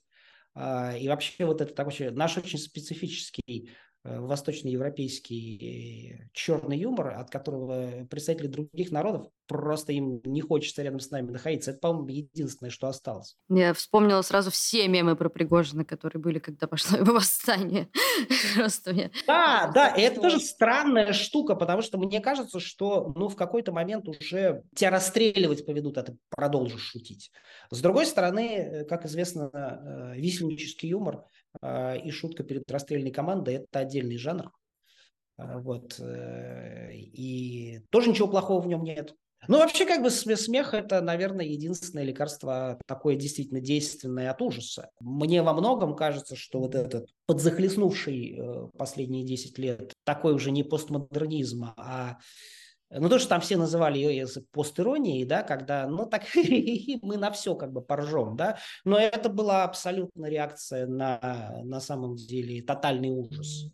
э, 0.56 1.00
и 1.00 1.08
вообще 1.08 1.46
вот 1.46 1.62
это 1.62 1.74
такой 1.74 2.12
наш 2.12 2.38
очень 2.38 2.60
специфический 2.60 3.72
восточноевропейский 4.20 6.20
э, 6.22 6.30
черный 6.34 6.78
юмор, 6.78 7.10
от 7.10 7.30
которого 7.30 8.06
представители 8.10 8.48
других 8.48 8.92
народов 8.92 9.28
просто 9.48 9.94
им 9.94 10.22
не 10.26 10.42
хочется 10.42 10.84
рядом 10.84 11.00
с 11.00 11.10
нами 11.10 11.32
находиться. 11.32 11.72
Это, 11.72 11.80
по-моему, 11.80 12.10
единственное, 12.10 12.70
что 12.70 12.88
осталось. 12.88 13.38
Я 13.50 13.74
вспомнила 13.74 14.22
сразу 14.22 14.52
все 14.52 14.88
мемы 14.88 15.16
про 15.16 15.30
Пригожина, 15.30 15.86
которые 15.86 16.22
были, 16.22 16.40
когда 16.40 16.68
пошло 16.68 16.98
его 16.98 17.14
восстание. 17.14 17.90
Просто 18.56 18.94
мне... 18.94 19.12
Да, 19.26 19.72
да, 19.74 19.90
и 19.90 20.02
это 20.02 20.22
тоже 20.22 20.40
странная 20.40 21.14
штука, 21.14 21.56
потому 21.56 21.82
что 21.82 21.98
мне 21.98 22.20
кажется, 22.20 22.60
что 22.60 23.14
ну, 23.16 23.30
в 23.30 23.36
какой-то 23.36 23.72
момент 23.72 24.08
уже 24.08 24.64
тебя 24.76 24.92
расстреливать 24.92 25.66
поведут, 25.66 25.98
а 25.98 26.04
ты 26.04 26.18
продолжишь 26.30 26.82
шутить. 26.82 27.32
С 27.72 27.82
другой 27.82 28.06
стороны, 28.06 28.50
э, 28.50 28.86
как 28.86 29.06
известно, 29.06 30.14
висельнический 30.16 30.90
юмор– 30.90 31.24
и 31.64 32.12
шутка 32.12 32.44
перед 32.44 32.70
расстрельной 32.72 33.12
командой– 33.12 33.56
это 33.72 33.80
отдельный 33.80 34.18
жанр. 34.18 34.52
А, 35.38 35.60
вот. 35.60 36.00
Э, 36.00 36.92
и 36.94 37.82
тоже 37.90 38.10
ничего 38.10 38.28
плохого 38.28 38.62
в 38.62 38.68
нем 38.68 38.84
нет. 38.84 39.14
Ну, 39.48 39.60
вообще, 39.60 39.86
как 39.86 40.02
бы 40.02 40.10
смех– 40.10 40.74
это, 40.74 41.00
наверное, 41.00 41.46
единственное 41.46 42.04
лекарство 42.04 42.80
такое 42.88 43.16
действительно 43.16 43.62
действенное 43.62 44.32
от 44.32 44.42
ужаса. 44.42 44.90
Мне 45.00 45.44
во 45.44 45.54
многом 45.54 45.96
кажется, 45.96 46.36
что 46.36 46.60
вот 46.60 46.74
этот 46.74 47.10
подзахлестнувший 47.28 48.36
э, 48.36 48.68
последние 48.78 49.26
10 49.26 49.58
лет 49.60 49.94
такой 50.04 50.34
уже 50.34 50.50
не 50.50 50.64
постмодернизм, 50.64 51.66
а 51.78 52.18
ну, 52.90 53.10
то, 53.10 53.20
что 53.20 53.30
там 53.30 53.42
все 53.42 53.58
называли 53.58 53.98
ее 53.98 54.28
постиронией, 54.52 55.26
да, 55.26 55.44
когда, 55.44 55.88
ну, 55.88 56.06
так 56.06 56.24
мы 57.02 57.18
на 57.18 57.32
все 57.32 57.56
как 57.56 57.72
бы 57.72 57.82
поржем, 57.82 58.36
да, 58.36 58.58
но 58.86 58.98
это 58.98 59.30
была 59.30 59.64
абсолютно 59.64 60.28
реакция 60.28 60.88
на, 60.88 61.60
на 61.64 61.80
самом 61.80 62.16
деле, 62.16 62.62
тотальный 62.62 63.10
ужас. 63.10 63.72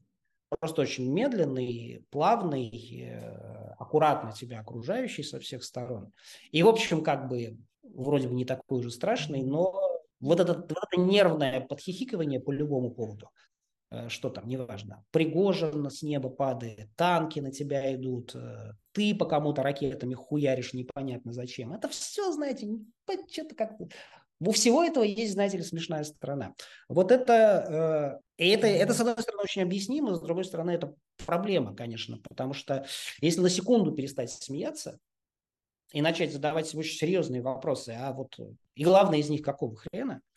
Просто 0.60 0.82
очень 0.82 1.12
медленный, 1.12 2.06
плавный, 2.12 2.70
э, 2.70 3.74
аккуратно 3.80 4.32
тебя 4.34 4.60
окружающий 4.60 5.24
со 5.24 5.40
всех 5.40 5.64
сторон. 5.64 6.12
И, 6.52 6.62
в 6.62 6.68
общем, 6.68 7.04
как 7.04 7.28
бы 7.28 7.58
вроде 7.82 8.28
бы 8.28 8.36
не 8.36 8.46
такой 8.46 8.80
уже 8.80 8.92
страшный, 8.92 9.44
но 9.44 9.74
вот 10.20 10.40
это, 10.40 10.54
вот 10.54 10.72
это 10.72 11.02
нервное 11.02 11.62
подхихикивание 11.62 12.40
по 12.40 12.52
любому 12.52 12.92
поводу, 12.92 13.30
что 14.10 14.30
там, 14.30 14.48
неважно, 14.48 15.04
Пригожин 15.12 15.90
с 15.90 16.02
неба 16.02 16.30
падает, 16.30 16.90
танки 16.96 17.40
на 17.40 17.52
тебя 17.52 17.94
идут, 17.96 18.36
э, 18.36 18.74
ты 18.92 19.16
по 19.16 19.26
кому-то 19.26 19.64
ракетами 19.64 20.14
хуяришь 20.14 20.74
непонятно 20.74 21.34
зачем. 21.34 21.74
Это 21.74 21.90
все, 21.90 22.32
знаете, 22.32 22.68
что-то 23.32 23.56
как-то 23.56 23.88
у 24.40 24.52
всего 24.52 24.84
этого 24.84 25.04
есть, 25.04 25.34
знаете 25.34 25.58
ли, 25.58 25.64
смешная 25.64 26.04
сторона. 26.04 26.54
Вот 26.90 27.12
это, 27.12 28.20
э, 28.38 28.54
это, 28.54 28.68
это, 28.68 28.94
с 28.94 29.00
одной 29.00 29.22
стороны, 29.22 29.44
очень 29.44 29.62
объяснимо, 29.62 30.16
с 30.16 30.22
другой 30.22 30.46
стороны, 30.46 30.72
это 30.72 30.94
проблема, 31.26 31.76
конечно, 31.76 32.18
потому 32.28 32.54
что 32.54 32.86
если 33.22 33.42
на 33.42 33.50
секунду 33.50 33.92
перестать 33.94 34.32
смеяться 34.32 35.00
и 35.92 36.02
начать 36.02 36.34
задавать 36.34 36.68
себе 36.68 36.80
очень 36.80 36.98
серьезные 36.98 37.42
вопросы, 37.42 37.96
а 37.98 38.12
вот 38.12 38.38
и 38.76 38.84
главное 38.84 39.20
из 39.20 39.30
них 39.30 39.44
какого 39.44 39.76
хрена, 39.76 40.16
э, 40.16 40.33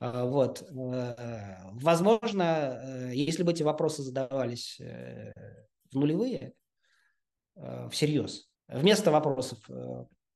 вот, 0.00 0.62
э, 0.62 1.56
возможно, 1.72 2.80
э, 2.82 3.10
если 3.14 3.42
бы 3.42 3.52
эти 3.52 3.62
вопросы 3.62 4.02
задавались 4.02 4.78
э, 4.80 5.32
в 5.90 5.96
нулевые, 5.96 6.52
всерьез, 7.90 8.50
вместо 8.68 9.10
вопросов 9.10 9.58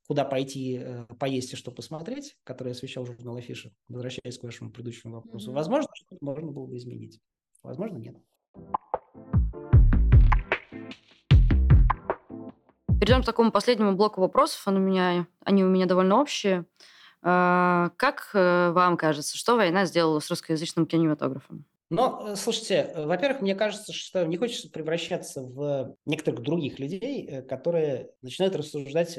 куда 0.07 0.25
пойти 0.25 0.83
поесть 1.19 1.53
и 1.53 1.57
что 1.57 1.71
посмотреть, 1.71 2.35
который 2.45 2.73
освещал 2.73 3.05
журнал 3.05 3.37
Афиша, 3.37 3.71
возвращаясь 3.89 4.39
к 4.39 4.43
вашему 4.43 4.71
предыдущему 4.71 5.17
вопросу, 5.17 5.51
mm-hmm. 5.51 5.55
возможно, 5.55 5.91
что 5.93 6.17
можно 6.23 6.51
было 6.51 6.67
бы 6.67 6.79
изменить. 6.79 7.21
Возможно, 7.63 7.99
нет. 7.99 8.17
Перейдем 13.01 13.23
к 13.23 13.27
такому 13.27 13.53
последнему 13.53 13.95
блоку 13.95 14.23
вопросов. 14.23 14.67
Он 14.67 14.77
у 14.77 14.81
меня, 14.81 15.27
они 15.45 15.63
у 15.63 15.69
меня 15.69 15.85
довольно 15.85 16.19
общие. 16.19 16.65
А, 17.23 17.91
как 17.97 18.31
э, 18.35 18.71
вам 18.71 18.97
кажется, 18.97 19.37
что 19.37 19.57
война 19.57 19.85
сделала 19.85 20.21
с 20.21 20.31
русскоязычным 20.31 20.87
кинематографом? 20.87 21.67
Но, 21.91 22.29
э, 22.29 22.37
слушайте, 22.37 22.93
э, 22.95 23.05
во-первых, 23.05 23.43
мне 23.43 23.55
кажется, 23.55 23.93
что 23.93 24.25
не 24.25 24.39
хочется 24.39 24.71
превращаться 24.71 25.43
в 25.43 25.97
некоторых 26.07 26.41
других 26.41 26.79
людей, 26.79 27.43
которые 27.43 28.11
начинают 28.23 28.57
рассуждать, 28.57 29.19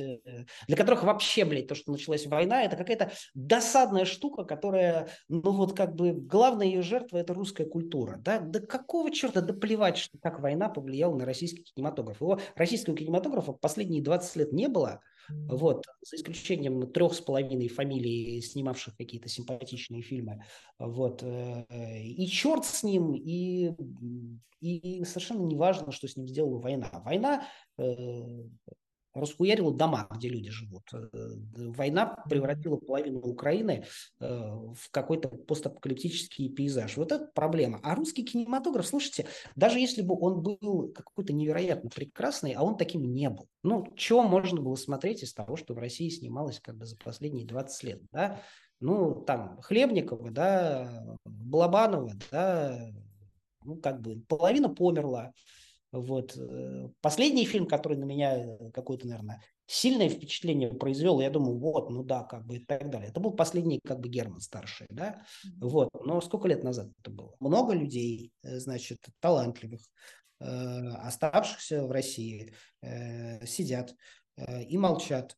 для 0.67 0.77
которых 0.77 1.03
вообще, 1.03 1.45
блядь, 1.45 1.67
то, 1.67 1.75
что 1.75 1.91
началась 1.91 2.25
война, 2.25 2.63
это 2.63 2.75
какая-то 2.75 3.11
досадная 3.35 4.05
штука, 4.05 4.45
которая, 4.45 5.09
ну 5.27 5.51
вот 5.51 5.77
как 5.77 5.93
бы 5.93 6.13
главная 6.13 6.65
ее 6.65 6.81
жертва– 6.81 7.17
это 7.19 7.35
русская 7.35 7.65
культура. 7.65 8.17
Да, 8.17 8.39
да 8.39 8.61
какого 8.61 9.11
черта, 9.11 9.41
да 9.41 9.53
плевать, 9.53 9.97
что 9.97 10.17
как 10.17 10.39
война 10.39 10.69
повлияла 10.69 11.15
на 11.15 11.25
российский 11.25 11.63
кинематограф. 11.63 12.19
Его 12.19 12.39
российского 12.55 12.97
кинематографа 12.97 13.51
последние 13.51 14.01
20 14.01 14.35
лет 14.37 14.53
не 14.53 14.69
было, 14.69 15.01
вот, 15.29 15.85
за 16.01 16.15
исключением 16.15 16.91
трех 16.91 17.13
с 17.13 17.21
половиной 17.21 17.67
фамилий, 17.67 18.41
снимавших 18.41 18.95
какие-то 18.97 19.29
симпатичные 19.29 20.01
фильмы. 20.01 20.43
Вот. 20.79 21.23
И 21.23 22.27
черт 22.27 22.65
с 22.65 22.83
ним, 22.83 23.15
и, 23.15 23.71
и 24.59 25.03
совершенно 25.03 25.45
не 25.45 25.55
важно, 25.55 25.91
что 25.91 26.07
с 26.07 26.15
ним 26.15 26.27
сделала 26.27 26.59
война. 26.59 26.89
Война 27.05 27.47
расхуярила 29.13 29.73
дома, 29.73 30.07
где 30.11 30.29
люди 30.29 30.49
живут. 30.49 30.83
Э, 30.93 31.07
война 31.53 32.15
превратила 32.29 32.77
половину 32.77 33.19
Украины 33.19 33.85
э, 34.19 34.25
в 34.27 34.89
какой-то 34.91 35.29
постапокалиптический 35.29 36.49
пейзаж. 36.49 36.97
Вот 36.97 37.11
это 37.11 37.29
проблема. 37.33 37.79
А 37.83 37.95
русский 37.95 38.23
кинематограф, 38.23 38.87
слушайте, 38.87 39.27
даже 39.55 39.79
если 39.79 40.01
бы 40.01 40.17
он 40.19 40.41
был 40.41 40.91
какой-то 40.93 41.33
невероятно 41.33 41.89
прекрасный, 41.89 42.53
а 42.53 42.63
он 42.63 42.77
таким 42.77 43.13
не 43.13 43.29
был. 43.29 43.47
Ну, 43.63 43.85
чего 43.95 44.23
можно 44.23 44.61
было 44.61 44.75
смотреть 44.75 45.23
из 45.23 45.33
того, 45.33 45.55
что 45.55 45.73
в 45.73 45.77
России 45.77 46.09
снималось 46.09 46.59
как 46.59 46.77
бы 46.77 46.85
за 46.85 46.97
последние 46.97 47.45
20 47.45 47.83
лет, 47.83 48.01
да? 48.11 48.41
Ну, 48.79 49.13
там, 49.13 49.61
Хлебникова, 49.61 50.31
да, 50.31 51.15
Балабанова, 51.23 52.13
да, 52.31 52.91
ну, 53.63 53.75
как 53.75 54.01
бы 54.01 54.21
половина 54.27 54.69
померла, 54.69 55.33
вот. 55.91 56.37
Э, 56.37 56.89
последний 57.01 57.45
фильм, 57.45 57.65
который 57.65 57.97
на 57.97 58.05
меня 58.05 58.37
э, 58.37 58.71
какое-то, 58.71 59.07
наверное, 59.07 59.41
сильное 59.65 60.09
впечатление 60.09 60.73
произвел, 60.73 61.19
я 61.19 61.29
думаю, 61.29 61.57
вот, 61.57 61.89
ну 61.89 62.03
да, 62.03 62.23
как 62.23 62.45
бы 62.45 62.57
и 62.57 62.65
так 62.65 62.89
далее. 62.89 63.09
Это 63.09 63.19
был 63.19 63.31
последний, 63.31 63.79
как 63.85 63.99
бы, 63.99 64.09
Герман 64.09 64.39
старший, 64.39 64.87
да, 64.89 65.23
вот. 65.59 65.89
Но 65.93 66.21
сколько 66.21 66.47
лет 66.47 66.63
назад 66.63 66.89
это 66.99 67.11
было? 67.11 67.35
Много 67.39 67.73
людей, 67.73 68.31
э, 68.43 68.59
значит, 68.59 68.99
талантливых, 69.19 69.81
оставшихся 70.39 71.85
в 71.85 71.91
России, 71.91 72.51
сидят 73.45 73.93
и 74.67 74.75
молчат, 74.75 75.37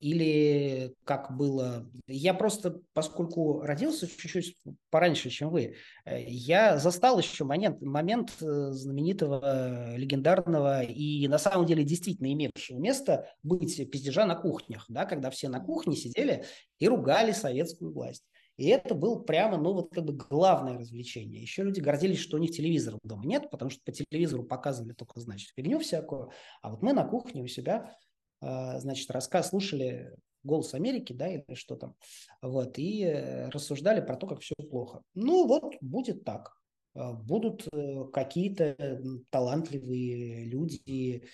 или 0.00 0.94
как 1.04 1.36
было... 1.36 1.88
Я 2.08 2.34
просто, 2.34 2.80
поскольку 2.92 3.60
родился 3.60 4.08
чуть-чуть 4.08 4.56
пораньше, 4.90 5.30
чем 5.30 5.50
вы, 5.50 5.76
э, 6.04 6.24
я 6.24 6.76
застал 6.78 7.20
еще 7.20 7.44
момент, 7.44 7.80
момент 7.82 8.32
э, 8.40 8.70
знаменитого, 8.72 9.96
легендарного 9.96 10.82
и 10.82 11.28
на 11.28 11.38
самом 11.38 11.66
деле 11.66 11.84
действительно 11.84 12.32
имевшего 12.32 12.78
место 12.78 13.28
быть 13.44 13.76
пиздежа 13.92 14.26
на 14.26 14.34
кухнях, 14.34 14.86
да, 14.88 15.04
когда 15.04 15.30
все 15.30 15.48
на 15.48 15.60
кухне 15.60 15.94
сидели 15.94 16.44
и 16.80 16.88
ругали 16.88 17.30
советскую 17.30 17.92
власть. 17.92 18.24
И 18.56 18.68
это 18.68 18.94
было 18.94 19.18
прямо, 19.18 19.56
ну, 19.56 19.72
вот 19.72 19.94
как 19.94 20.04
бы 20.04 20.12
главное 20.12 20.78
развлечение. 20.78 21.40
Еще 21.40 21.62
люди 21.62 21.80
гордились, 21.80 22.18
что 22.18 22.36
у 22.36 22.40
них 22.40 22.50
телевизора 22.50 22.98
дома 23.02 23.24
нет, 23.24 23.50
потому 23.50 23.70
что 23.70 23.80
по 23.84 23.92
телевизору 23.92 24.44
показывали 24.44 24.92
только, 24.92 25.20
значит, 25.20 25.50
фигню 25.56 25.78
всякую. 25.78 26.30
А 26.60 26.70
вот 26.70 26.82
мы 26.82 26.92
на 26.92 27.04
кухне 27.04 27.42
у 27.42 27.46
себя 27.46 27.96
а, 28.11 28.11
значит, 28.42 29.10
рассказ 29.10 29.50
слушали 29.50 30.14
«Голос 30.44 30.74
Америки», 30.74 31.12
да, 31.12 31.28
или 31.28 31.54
что 31.54 31.76
там, 31.76 31.94
вот, 32.40 32.78
и 32.78 33.04
э, 33.04 33.48
рассуждали 33.50 34.00
про 34.00 34.16
то, 34.16 34.26
как 34.26 34.40
все 34.40 34.54
плохо. 34.56 35.02
Ну, 35.14 35.46
вот 35.46 35.76
будет 35.80 36.24
так. 36.24 36.56
А, 36.94 37.12
будут 37.12 37.68
э, 37.72 38.04
какие-то 38.12 39.00
талантливые 39.30 40.44
люди 40.44 41.24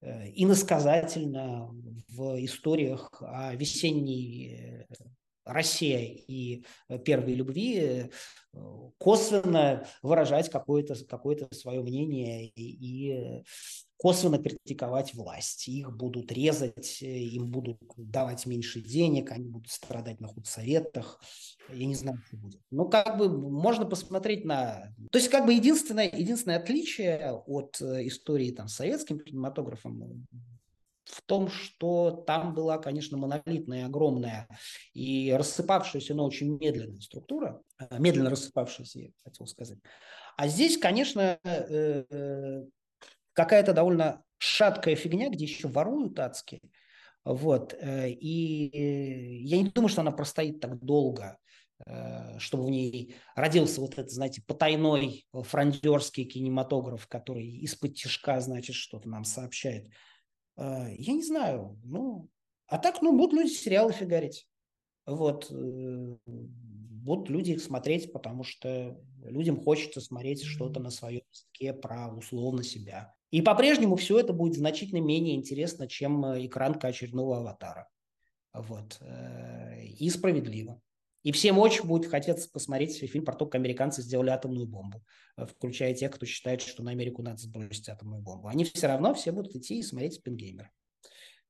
э, 0.00 0.30
иносказательно 0.34 1.70
в 2.08 2.42
историях 2.44 3.10
о 3.20 3.54
весенней 3.54 4.86
России 5.44 6.24
и 6.28 6.64
первой 7.06 7.34
любви 7.34 8.10
косвенно 8.98 9.86
выражать 10.02 10.50
какое-то 10.50 10.94
какое 11.06 11.48
свое 11.52 11.80
мнение 11.82 12.48
и, 12.48 12.62
и 12.62 13.44
косвенно 13.98 14.38
критиковать 14.38 15.12
власть. 15.12 15.68
Их 15.68 15.94
будут 15.94 16.32
резать, 16.32 17.02
э, 17.02 17.06
им 17.06 17.50
будут 17.50 17.78
давать 17.96 18.46
меньше 18.46 18.80
денег, 18.80 19.32
они 19.32 19.48
будут 19.48 19.70
страдать 19.70 20.20
на 20.20 20.28
худсоветах. 20.28 21.20
Я 21.68 21.84
не 21.84 21.96
знаю, 21.96 22.22
что 22.26 22.36
будет. 22.36 22.60
Но 22.70 22.86
как 22.86 23.18
бы 23.18 23.28
можно 23.28 23.84
посмотреть 23.84 24.44
на... 24.44 24.94
То 25.10 25.18
есть 25.18 25.28
как 25.28 25.44
бы 25.44 25.52
единственное, 25.52 26.08
единственное 26.08 26.58
отличие 26.58 27.32
от 27.32 27.80
э, 27.82 28.06
истории 28.06 28.52
там, 28.52 28.68
с 28.68 28.76
советским 28.76 29.18
кинематографом 29.18 30.26
в 31.04 31.22
том, 31.22 31.48
что 31.48 32.22
там 32.26 32.54
была, 32.54 32.78
конечно, 32.78 33.16
монолитная, 33.16 33.86
огромная 33.86 34.46
и 34.92 35.34
рассыпавшаяся, 35.36 36.14
но 36.14 36.24
очень 36.24 36.56
медленная 36.56 37.00
структура, 37.00 37.60
э, 37.80 37.98
медленно 37.98 38.30
рассыпавшаяся, 38.30 39.00
я 39.00 39.10
хотел 39.24 39.46
сказать. 39.48 39.78
А 40.36 40.46
здесь, 40.46 40.78
конечно, 40.78 41.40
какая-то 43.38 43.72
довольно 43.72 44.24
шаткая 44.38 44.96
фигня, 44.96 45.28
где 45.30 45.44
еще 45.44 45.68
воруют 45.68 46.18
адски. 46.18 46.60
Вот. 47.24 47.72
Э, 47.78 48.10
и 48.10 49.44
я 49.44 49.58
не 49.58 49.70
думаю, 49.70 49.88
что 49.88 50.00
она 50.00 50.10
простоит 50.10 50.58
так 50.58 50.80
долго, 50.80 51.38
э, 51.86 52.36
чтобы 52.40 52.64
в 52.64 52.70
ней 52.70 53.14
родился 53.36 53.80
вот 53.80 53.92
этот, 53.92 54.10
знаете, 54.10 54.42
потайной 54.44 55.24
франдерский 55.32 56.24
кинематограф, 56.24 57.06
который 57.06 57.46
из-под 57.58 57.94
тяжка, 57.94 58.40
значит, 58.40 58.74
что-то 58.74 59.08
нам 59.08 59.22
сообщает. 59.22 59.86
Э, 60.56 60.92
я 60.98 61.12
не 61.12 61.22
знаю. 61.22 61.78
Ну, 61.84 62.28
а 62.66 62.78
так, 62.78 63.02
ну, 63.02 63.16
будут 63.16 63.34
люди 63.34 63.52
сериалы 63.52 63.92
фигарить. 63.92 64.48
Вот. 65.06 65.48
будут 66.26 67.30
люди 67.30 67.52
их 67.52 67.62
смотреть, 67.62 68.12
потому 68.12 68.42
что 68.42 69.00
людям 69.22 69.62
хочется 69.62 70.00
смотреть 70.00 70.42
что-то 70.42 70.80
на 70.80 70.90
своем 70.90 71.22
языке 71.32 71.72
про 71.72 72.08
условно 72.08 72.64
себя. 72.64 73.14
И 73.30 73.42
по-прежнему 73.42 73.96
все 73.96 74.18
это 74.18 74.32
будет 74.32 74.54
значительно 74.54 75.00
менее 75.00 75.36
интересно, 75.36 75.86
чем 75.86 76.24
э, 76.24 76.46
экранка 76.46 76.88
очередного 76.88 77.38
аватара. 77.38 77.88
Вот. 78.54 78.96
Э, 79.00 79.82
и 79.84 80.08
справедливо. 80.08 80.80
И 81.24 81.32
всем 81.32 81.58
очень 81.58 81.84
будет 81.84 82.10
хотеться 82.10 82.48
посмотреть 82.50 82.96
фильм 82.96 83.24
про 83.24 83.34
то, 83.34 83.44
как 83.44 83.56
американцы 83.56 84.00
сделали 84.02 84.30
атомную 84.30 84.66
бомбу, 84.66 85.04
э, 85.36 85.44
включая 85.44 85.94
тех, 85.94 86.10
кто 86.10 86.24
считает, 86.24 86.62
что 86.62 86.82
на 86.82 86.92
Америку 86.92 87.22
надо 87.22 87.36
сбросить 87.38 87.88
атомную 87.90 88.22
бомбу. 88.22 88.48
Они 88.48 88.64
все 88.64 88.86
равно 88.86 89.12
все 89.12 89.30
будут 89.30 89.54
идти 89.54 89.78
и 89.78 89.82
смотреть 89.82 90.14
Спингеймер. 90.14 90.70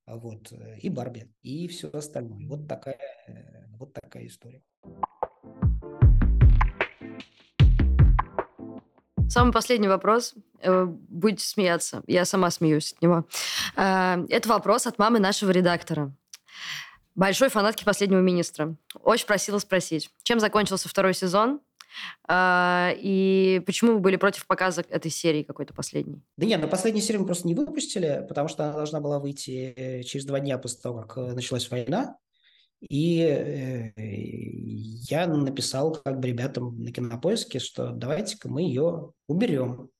Вот. 0.07 0.53
И 0.83 0.89
Барби, 0.89 1.31
и 1.43 1.69
все 1.69 1.91
остальное. 1.91 2.49
Вот 2.49 2.67
такая, 2.67 2.99
вот 3.79 3.93
такая 3.93 4.27
история. 4.27 4.63
Самый 9.29 9.53
последний 9.53 9.89
вопрос. 9.89 10.35
Э, 10.61 10.85
будете 10.87 11.45
смеяться. 11.45 12.03
Я 12.07 12.25
сама 12.25 12.51
смеюсь 12.51 12.93
от 12.93 13.03
него. 13.03 13.25
Э, 13.77 14.25
это 14.29 14.49
вопрос 14.49 14.87
от 14.87 14.99
мамы 14.99 15.19
нашего 15.19 15.51
редактора. 15.51 16.13
Большой 17.15 17.49
фанатки 17.49 17.85
«Последнего 17.85 18.21
министра». 18.21 18.77
Очень 19.03 19.27
просила 19.27 19.59
спросить, 19.59 20.11
чем 20.23 20.41
закончился 20.41 20.89
второй 20.89 21.15
сезон, 21.15 21.61
э, 22.29 22.93
и 22.97 23.63
почему 23.67 23.95
вы 23.95 23.99
были 23.99 24.17
против 24.17 24.47
показа 24.47 24.85
этой 24.89 25.11
серии 25.11 25.43
какой-то 25.43 25.75
последней? 25.75 26.23
Да 26.37 26.47
нет, 26.47 26.61
на 26.61 26.69
последней 26.69 27.01
серии 27.01 27.19
мы 27.19 27.27
просто 27.27 27.47
не 27.47 27.55
выпустили, 27.55 28.25
потому 28.29 28.49
что 28.49 28.65
она 28.65 28.73
должна 28.75 29.01
была 29.01 29.19
выйти 29.19 30.03
через 30.05 30.25
два 30.25 30.41
дня 30.41 30.59
после 30.59 30.81
того, 30.81 31.03
как 31.03 31.35
началась 31.35 31.71
война. 31.71 32.17
И 32.81 33.21
э, 33.21 33.93
я 33.97 35.27
написал 35.27 36.01
как 36.05 36.21
бы 36.21 36.29
ребятам 36.29 36.81
на 36.83 36.93
кинопоиске, 36.93 37.59
что 37.59 37.91
давайте-ка 37.91 38.49
мы 38.49 38.63
ее 38.63 39.13
уберем. 39.27 39.91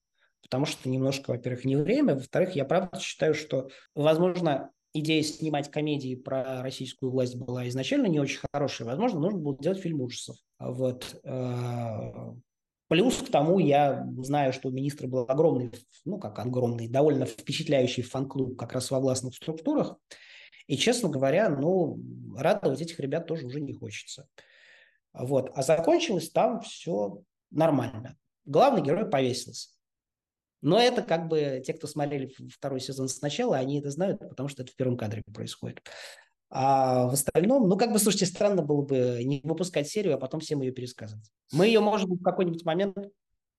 Потому 0.43 0.65
что 0.65 0.89
немножко, 0.89 1.31
во-первых, 1.31 1.65
не 1.65 1.77
время, 1.77 2.15
во-вторых, 2.15 2.55
я 2.55 2.65
правда 2.65 3.01
считаю, 3.01 3.35
что, 3.35 3.69
возможно, 3.95 4.71
идея 4.95 5.23
снимать 5.23 5.71
комедии 5.71 6.15
про 6.15 6.63
российскую 6.63 7.11
власть 7.11 7.37
была 7.37 7.69
изначально 7.69 8.07
не 8.07 8.21
очень 8.21 8.41
хорошая. 8.53 8.87
Возможно, 8.89 9.21
нужно 9.21 9.41
было 9.41 9.59
делать 9.59 9.81
фильм 9.81 10.01
ужасов. 10.01 10.37
Вот. 10.59 11.21
Э, 11.25 12.33
плюс 12.89 13.17
к 13.17 13.29
тому 13.31 13.59
я 13.59 14.07
знаю, 14.19 14.53
что 14.53 14.69
у 14.69 14.73
министра 14.73 15.09
был 15.09 15.27
огромный, 15.29 15.73
ну 16.05 16.19
как 16.19 16.39
огромный, 16.39 16.89
довольно 16.89 17.27
впечатляющий 17.27 18.03
фан-клуб 18.03 18.57
как 18.57 18.73
раз 18.73 18.91
во 18.91 19.01
властных 19.01 19.35
структурах. 19.35 19.97
И, 20.69 20.77
честно 20.77 21.09
говоря, 21.09 21.49
ну, 21.49 21.99
радовать 22.37 22.81
этих 22.81 23.01
ребят 23.01 23.27
тоже 23.27 23.47
уже 23.47 23.61
не 23.61 23.73
хочется. 23.73 24.29
Вот. 25.13 25.51
А 25.55 25.63
закончилось 25.63 26.31
там 26.31 26.61
все 26.61 27.23
нормально. 27.51 28.17
Главный 28.45 28.83
герой 28.83 29.11
повесился. 29.11 29.71
Но 30.61 30.79
это 30.79 31.03
как 31.03 31.29
бы 31.29 31.63
те, 31.65 31.73
кто 31.73 31.87
смотрели 31.87 32.33
второй 32.51 32.81
сезон 32.81 33.09
сначала, 33.09 33.57
они 33.57 33.81
это 33.81 33.91
знают, 33.91 34.21
потому 34.21 34.49
что 34.49 34.63
это 34.63 34.73
в 34.73 34.77
первом 34.77 34.97
кадре 34.97 35.23
происходит. 35.33 35.83
А 36.51 37.07
в 37.07 37.13
остальном, 37.13 37.69
ну, 37.69 37.77
как 37.77 37.93
бы, 37.93 37.99
слушайте, 37.99 38.27
странно 38.27 38.63
было 38.63 38.83
бы 38.83 39.23
не 39.23 39.41
выпускать 39.45 39.89
серию, 39.89 40.15
а 40.15 40.19
потом 40.19 40.41
всем 40.41 40.63
ее 40.63 40.73
пересказывать. 40.73 41.31
Мы 41.53 41.67
ее, 41.67 41.81
может 41.81 42.09
быть, 42.09 42.21
в 42.21 42.25
какой-нибудь 42.25 42.65
момент, 42.65 42.97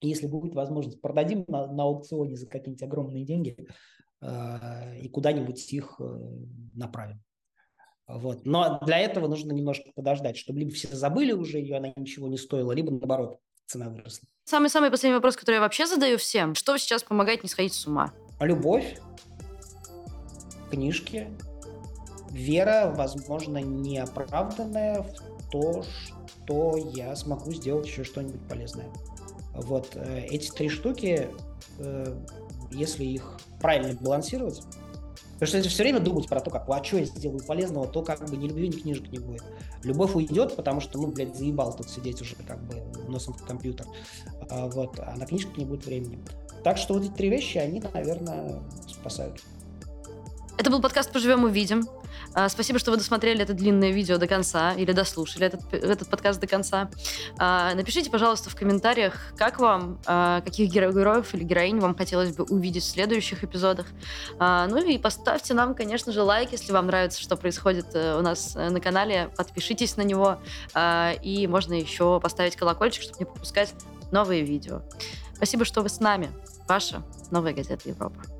если 0.01 0.27
будет 0.27 0.55
возможность, 0.55 0.99
продадим 0.99 1.45
на, 1.47 1.67
на 1.67 1.83
аукционе 1.83 2.35
за 2.35 2.47
какие-нибудь 2.47 2.83
огромные 2.83 3.25
деньги. 3.25 3.55
Э, 4.21 4.97
и 4.99 5.07
куда-нибудь 5.07 5.71
их 5.71 5.95
э, 5.99 6.19
направим. 6.73 7.23
Вот. 8.07 8.45
Но 8.45 8.79
для 8.85 8.97
этого 8.99 9.27
нужно 9.27 9.51
немножко 9.53 9.91
подождать, 9.95 10.35
чтобы 10.35 10.59
либо 10.59 10.71
все 10.71 10.87
забыли 10.89 11.31
уже 11.31 11.59
ее, 11.59 11.77
она 11.77 11.93
ничего 11.95 12.27
не 12.27 12.37
стоила, 12.37 12.71
либо 12.73 12.91
наоборот, 12.91 13.39
цена 13.65 13.89
выросла. 13.89 14.27
Самый-самый 14.43 14.89
последний 14.91 15.15
вопрос, 15.15 15.37
который 15.37 15.55
я 15.55 15.61
вообще 15.61 15.85
задаю 15.85 16.17
всем. 16.17 16.55
Что 16.55 16.77
сейчас 16.77 17.03
помогает 17.03 17.43
не 17.43 17.49
сходить 17.49 17.73
с 17.73 17.85
ума? 17.87 18.11
Любовь, 18.41 18.99
книжки, 20.71 21.29
вера, 22.31 22.91
возможно, 22.93 23.59
неоправданная 23.59 25.03
в 25.03 25.49
то, 25.51 25.83
что 25.83 26.77
я 26.93 27.15
смогу 27.15 27.53
сделать 27.53 27.87
еще 27.87 28.03
что-нибудь 28.03 28.45
полезное. 28.49 28.91
Вот 29.53 29.91
э, 29.95 30.25
эти 30.25 30.49
три 30.51 30.67
штуки, 30.67 31.29
если 32.71 33.05
их 33.05 33.37
правильно 33.59 33.97
балансировать. 33.99 34.61
Потому 35.33 35.47
что 35.47 35.57
если 35.57 35.69
все 35.69 35.83
время 35.83 36.01
думать 36.01 36.27
про 36.27 36.41
то, 36.41 36.51
как, 36.51 36.67
а 36.67 36.83
что 36.83 36.97
я 36.97 37.05
сделаю 37.05 37.41
полезного, 37.45 37.87
то 37.87 38.01
как 38.01 38.29
бы 38.29 38.35
ни 38.35 38.47
любви, 38.47 38.67
ни 38.67 38.73
книжек 38.73 39.09
не 39.09 39.19
будет. 39.19 39.43
Любовь 39.83 40.13
уйдет, 40.13 40.55
потому 40.57 40.81
что, 40.81 40.99
ну, 40.99 41.07
блядь, 41.07 41.37
заебал 41.37 41.73
тут 41.73 41.89
сидеть 41.89 42.21
уже 42.21 42.35
как 42.45 42.61
бы 42.67 42.83
носом 43.07 43.33
в 43.33 43.45
компьютер. 43.45 43.87
А, 44.49 44.67
вот, 44.67 44.99
а 44.99 45.15
на 45.15 45.25
книжках 45.25 45.55
не 45.55 45.63
будет 45.63 45.85
времени. 45.85 46.19
Так 46.65 46.77
что 46.77 46.93
вот 46.93 47.05
эти 47.05 47.11
три 47.11 47.29
вещи, 47.29 47.57
они, 47.57 47.81
наверное, 47.93 48.61
спасают. 48.85 49.41
Это 50.59 50.69
был 50.69 50.81
подкаст 50.81 51.13
«Поживем, 51.13 51.45
увидим». 51.45 51.87
А, 52.33 52.49
спасибо, 52.49 52.79
что 52.79 52.91
вы 52.91 52.97
досмотрели 52.97 53.41
это 53.41 53.53
длинное 53.53 53.91
видео 53.91 54.17
до 54.17 54.27
конца 54.27 54.73
или 54.73 54.91
дослушали 54.91 55.45
этот, 55.45 55.73
этот 55.73 56.09
подкаст 56.09 56.37
до 56.41 56.47
конца. 56.47 56.91
А, 57.37 57.73
напишите, 57.75 58.09
пожалуйста, 58.09 58.49
в 58.49 58.57
комментариях, 58.57 59.13
как 59.37 59.59
вам, 59.59 60.01
а, 60.05 60.41
каких 60.41 60.69
героев 60.69 61.33
или 61.33 61.45
героинь 61.45 61.79
вам 61.79 61.95
хотелось 61.95 62.35
бы 62.35 62.43
увидеть 62.43 62.83
в 62.83 62.89
следующих 62.89 63.45
эпизодах. 63.45 63.85
Ну 64.37 64.85
и 64.85 64.97
поставьте 64.97 65.53
нам, 65.53 65.75
конечно 65.75 66.11
же, 66.11 66.23
лайк, 66.23 66.51
если 66.51 66.73
вам 66.73 66.87
нравится, 66.87 67.21
что 67.21 67.37
происходит 67.37 67.85
э, 67.93 68.17
у 68.19 68.21
нас 68.21 68.57
э, 68.57 68.69
на 68.69 68.81
канале. 68.81 69.29
Подпишитесь 69.37 69.95
на 69.95 70.01
него. 70.01 70.39
И 71.23 71.47
можно 71.49 71.73
еще 71.73 72.19
поставить 72.19 72.57
колокольчик, 72.57 73.03
чтобы 73.03 73.19
не 73.19 73.25
пропускать 73.25 73.73
новые 74.11 74.43
видео. 74.43 74.81
Спасибо, 75.35 75.63
что 75.63 75.81
вы 75.81 75.87
с 75.87 76.01
нами. 76.01 76.29
Ваша 76.67 77.01
новая 77.31 77.53
газета 77.53 77.87
Европа. 77.87 78.38